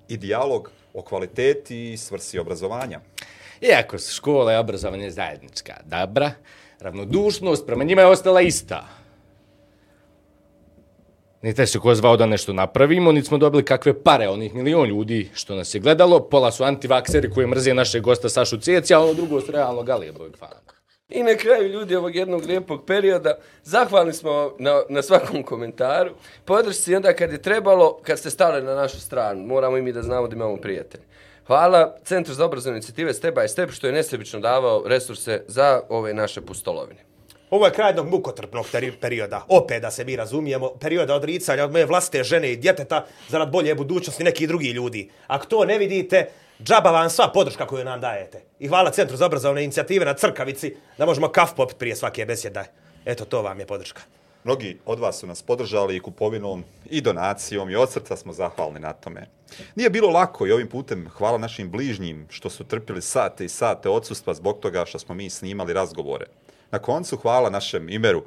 i 0.07 0.17
dijalog 0.17 0.71
o 0.93 1.01
kvaliteti 1.01 1.93
i 1.93 1.97
svrsi 1.97 2.39
obrazovanja. 2.39 2.99
Iako 3.61 3.99
su 3.99 4.15
škola 4.15 4.53
i 4.53 4.57
obrazovanje 4.57 5.11
zajednička 5.11 5.73
dobra, 5.85 6.31
ravnodušnost 6.79 7.65
prema 7.65 7.83
njima 7.83 8.01
je 8.01 8.07
ostala 8.07 8.41
ista. 8.41 8.96
Nite 11.41 11.65
se 11.65 11.79
ko 11.79 11.95
zvao 11.95 12.17
da 12.17 12.25
nešto 12.25 12.53
napravimo, 12.53 13.11
niti 13.11 13.27
smo 13.27 13.37
dobili 13.37 13.65
kakve 13.65 14.03
pare 14.03 14.27
onih 14.27 14.55
milion 14.55 14.87
ljudi 14.87 15.29
što 15.33 15.55
nas 15.55 15.75
je 15.75 15.79
gledalo. 15.79 16.19
Pola 16.19 16.51
su 16.51 16.63
antivakseri 16.63 17.29
koji 17.29 17.47
mrze 17.47 17.73
našeg 17.73 18.03
gosta 18.03 18.29
Sašu 18.29 18.57
Cijeci, 18.57 18.93
a 18.93 18.99
ono 18.99 19.13
drugo 19.13 19.41
su 19.41 19.51
realno 19.51 19.83
Galijebovog 19.83 20.37
fana. 20.37 20.61
I 21.09 21.23
na 21.23 21.35
kraju 21.35 21.69
ljudi 21.69 21.95
ovog 21.95 22.15
jednog 22.15 22.45
lijepog 22.45 22.85
perioda, 22.85 23.37
zahvalni 23.63 24.13
smo 24.13 24.51
na, 24.59 24.81
na 24.89 25.01
svakom 25.01 25.43
komentaru. 25.43 26.11
Podršci 26.45 26.95
onda 26.95 27.13
kad 27.13 27.31
je 27.31 27.41
trebalo, 27.41 27.99
kad 28.03 28.19
ste 28.19 28.29
stali 28.29 28.65
na 28.65 28.75
našu 28.75 28.99
stranu, 28.99 29.45
moramo 29.45 29.77
i 29.77 29.81
mi 29.81 29.91
da 29.91 30.01
znamo 30.01 30.27
da 30.27 30.35
imamo 30.35 30.57
prijatelje. 30.57 31.03
Hvala 31.47 31.95
Centru 32.03 32.33
za 32.33 32.45
obrazovne 32.45 32.77
inicijative 32.77 33.13
Step 33.13 33.35
by 33.35 33.47
Step 33.47 33.71
što 33.71 33.87
je 33.87 33.93
nesebično 33.93 34.39
davao 34.39 34.83
resurse 34.85 35.43
za 35.47 35.81
ove 35.89 36.13
naše 36.13 36.41
pustolovine. 36.41 37.06
Ovo 37.49 37.65
je 37.65 37.73
kraj 37.73 37.89
jednog 37.89 38.09
mukotrpnog 38.09 38.65
perioda. 39.01 39.45
Opet 39.47 39.81
da 39.81 39.91
se 39.91 40.05
mi 40.05 40.15
razumijemo, 40.15 40.69
perioda 40.79 41.15
odricanja 41.15 41.63
od 41.63 41.71
moje 41.71 41.85
vlastite 41.85 42.23
žene 42.23 42.51
i 42.51 42.57
djeteta 42.57 43.05
zarad 43.29 43.51
bolje 43.51 43.75
budućnosti 43.75 44.23
nekih 44.23 44.47
drugih 44.47 44.73
ljudi. 44.75 45.09
Ako 45.27 45.45
to 45.45 45.65
ne 45.65 45.77
vidite, 45.77 46.29
džaba 46.63 46.91
vam 46.91 47.09
sva 47.09 47.31
podrška 47.33 47.67
koju 47.67 47.85
nam 47.85 48.01
dajete. 48.01 48.41
I 48.59 48.67
hvala 48.67 48.91
Centru 48.91 49.17
za 49.17 49.25
obrazovne 49.25 49.63
inicijative 49.63 50.05
na 50.05 50.13
Crkavici 50.13 50.75
da 50.97 51.05
možemo 51.05 51.27
kaf 51.27 51.53
popiti 51.55 51.79
prije 51.79 51.95
svake 51.95 52.25
besjede. 52.25 52.63
Eto, 53.05 53.25
to 53.25 53.41
vam 53.41 53.59
je 53.59 53.65
podrška. 53.65 54.01
Mnogi 54.43 54.77
od 54.85 54.99
vas 54.99 55.19
su 55.19 55.27
nas 55.27 55.41
podržali 55.41 55.95
i 55.95 55.99
kupovinom 55.99 56.63
i 56.85 57.01
donacijom 57.01 57.69
i 57.69 57.75
od 57.75 57.91
srca 57.91 58.15
smo 58.17 58.33
zahvalni 58.33 58.79
na 58.79 58.93
tome. 58.93 59.27
Nije 59.75 59.89
bilo 59.89 60.09
lako 60.09 60.47
i 60.47 60.51
ovim 60.51 60.67
putem 60.67 61.09
hvala 61.09 61.37
našim 61.37 61.71
bližnjim 61.71 62.27
što 62.29 62.49
su 62.49 62.63
trpili 62.63 63.01
sate 63.01 63.45
i 63.45 63.49
sate 63.49 63.89
odsustva 63.89 64.33
zbog 64.33 64.59
toga 64.59 64.85
što 64.85 64.99
smo 64.99 65.15
mi 65.15 65.29
snimali 65.29 65.73
razgovore. 65.73 66.25
Na 66.71 66.79
koncu 66.79 67.17
hvala 67.17 67.49
našem 67.49 67.89
Imeru 67.89 68.23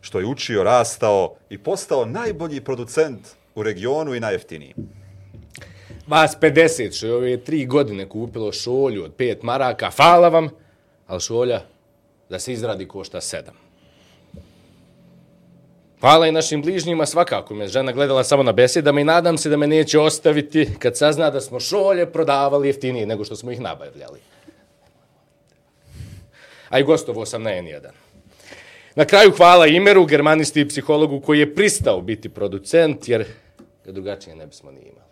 što 0.00 0.18
je 0.18 0.26
učio, 0.26 0.62
rastao 0.62 1.34
i 1.50 1.58
postao 1.58 2.04
najbolji 2.04 2.60
producent 2.60 3.20
u 3.54 3.62
regionu 3.62 4.14
i 4.14 4.20
najjeftiniji. 4.20 4.74
Vas 6.06 6.36
50 6.40 6.96
što 6.96 7.06
je 7.06 7.14
ove 7.14 7.36
tri 7.36 7.66
godine 7.66 8.08
kupilo 8.08 8.52
šolju 8.52 9.04
od 9.04 9.16
5 9.16 9.36
maraka, 9.42 9.90
hvala 9.90 10.28
vam, 10.28 10.48
ali 11.06 11.20
šolja 11.20 11.60
da 12.30 12.38
se 12.38 12.52
izradi 12.52 12.88
košta 12.88 13.20
7. 13.20 13.42
Hvala 16.00 16.26
i 16.26 16.32
našim 16.32 16.62
bližnjima, 16.62 17.06
svakako 17.06 17.54
me 17.54 17.68
žena 17.68 17.92
gledala 17.92 18.24
samo 18.24 18.42
na 18.42 18.52
besedama 18.52 19.00
i 19.00 19.04
nadam 19.04 19.38
se 19.38 19.50
da 19.50 19.56
me 19.56 19.66
neće 19.66 19.98
ostaviti 19.98 20.68
kad 20.78 20.96
sazna 20.96 21.30
da 21.30 21.40
smo 21.40 21.60
šolje 21.60 22.12
prodavali 22.12 22.68
jeftinije 22.68 23.06
nego 23.06 23.24
što 23.24 23.36
smo 23.36 23.50
ih 23.50 23.60
nabavljali. 23.60 24.20
A 26.74 26.78
i 26.78 26.82
gostovo 26.82 27.26
sam 27.26 27.42
na 27.42 27.50
N1. 27.50 27.88
Na 28.94 29.04
kraju 29.04 29.32
hvala 29.36 29.66
Imeru, 29.66 30.06
germanisti 30.06 30.60
i 30.60 30.68
psihologu 30.68 31.20
koji 31.20 31.38
je 31.38 31.54
pristao 31.54 32.00
biti 32.00 32.28
producent, 32.28 33.08
jer 33.08 33.24
ga 33.84 33.92
drugačije 33.92 34.36
ne 34.36 34.46
bismo 34.46 34.70
ni 34.70 34.80
imali. 34.80 35.10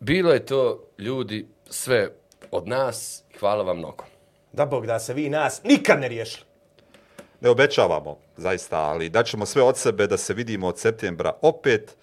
Bilo 0.00 0.32
je 0.32 0.46
to, 0.46 0.84
ljudi, 0.98 1.46
sve 1.70 2.10
od 2.50 2.68
nas. 2.68 3.22
Hvala 3.40 3.62
vam 3.62 3.78
mnogo. 3.78 4.04
Da 4.52 4.66
Bog 4.66 4.86
da 4.86 4.98
se 4.98 5.14
vi 5.14 5.28
nas 5.28 5.62
nikad 5.64 6.00
ne 6.00 6.08
riješili. 6.08 6.44
Ne 7.40 7.50
obećavamo, 7.50 8.18
zaista, 8.36 8.78
ali 8.78 9.08
daćemo 9.08 9.46
sve 9.46 9.62
od 9.62 9.76
sebe 9.76 10.06
da 10.06 10.16
se 10.16 10.34
vidimo 10.34 10.66
od 10.66 10.78
septembra 10.78 11.32
opet 11.42 11.96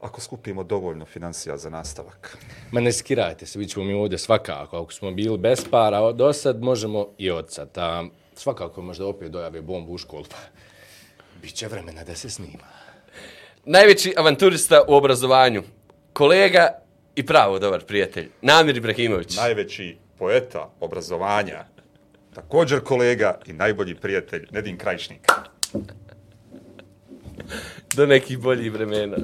ako 0.00 0.20
skupimo 0.20 0.64
dovoljno 0.64 1.04
financija 1.04 1.56
za 1.56 1.70
nastavak. 1.70 2.38
Ma 2.70 2.80
ne 2.80 2.92
skirajte 2.92 3.46
se, 3.46 3.58
bit 3.58 3.70
ćemo 3.70 3.84
mi 3.84 3.92
ovdje 3.92 4.18
svakako. 4.18 4.76
Ako 4.76 4.92
smo 4.92 5.10
bili 5.10 5.38
bez 5.38 5.64
para 5.70 6.12
do 6.12 6.32
sad, 6.32 6.62
možemo 6.62 7.08
i 7.18 7.30
od 7.30 7.50
sad. 7.50 7.78
A 7.78 8.04
svakako 8.34 8.82
možda 8.82 9.06
opet 9.06 9.30
dojave 9.30 9.62
bombu 9.62 9.92
u 9.92 9.98
školu, 9.98 10.24
pa 10.30 10.36
bit 11.42 11.54
će 11.54 11.68
vremena 11.68 12.04
da 12.04 12.14
se 12.14 12.30
snima. 12.30 12.64
Najveći 13.64 14.14
avanturista 14.16 14.82
u 14.88 14.94
obrazovanju. 14.94 15.62
Kolega 16.12 16.68
i 17.14 17.26
pravo 17.26 17.58
dobar 17.58 17.84
prijatelj. 17.84 18.30
Namir 18.42 18.76
Ibrahimović. 18.76 19.36
Najveći 19.36 19.96
poeta 20.18 20.70
obrazovanja, 20.80 21.64
također 22.34 22.80
kolega 22.80 23.40
i 23.46 23.52
najbolji 23.52 23.94
prijatelj 23.94 24.46
Nedim 24.50 24.78
Krajišnik. 24.78 25.32
Do 27.94 28.06
nekih 28.06 28.38
boljih 28.38 28.72
vremena. 28.72 29.16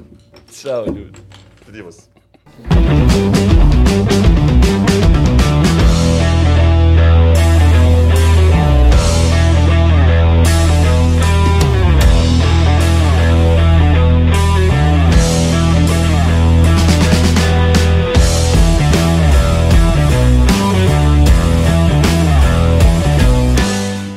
Ćao 0.63 0.87
ljudi. 0.87 1.19
Vidimo 1.67 1.93
se. 1.93 2.03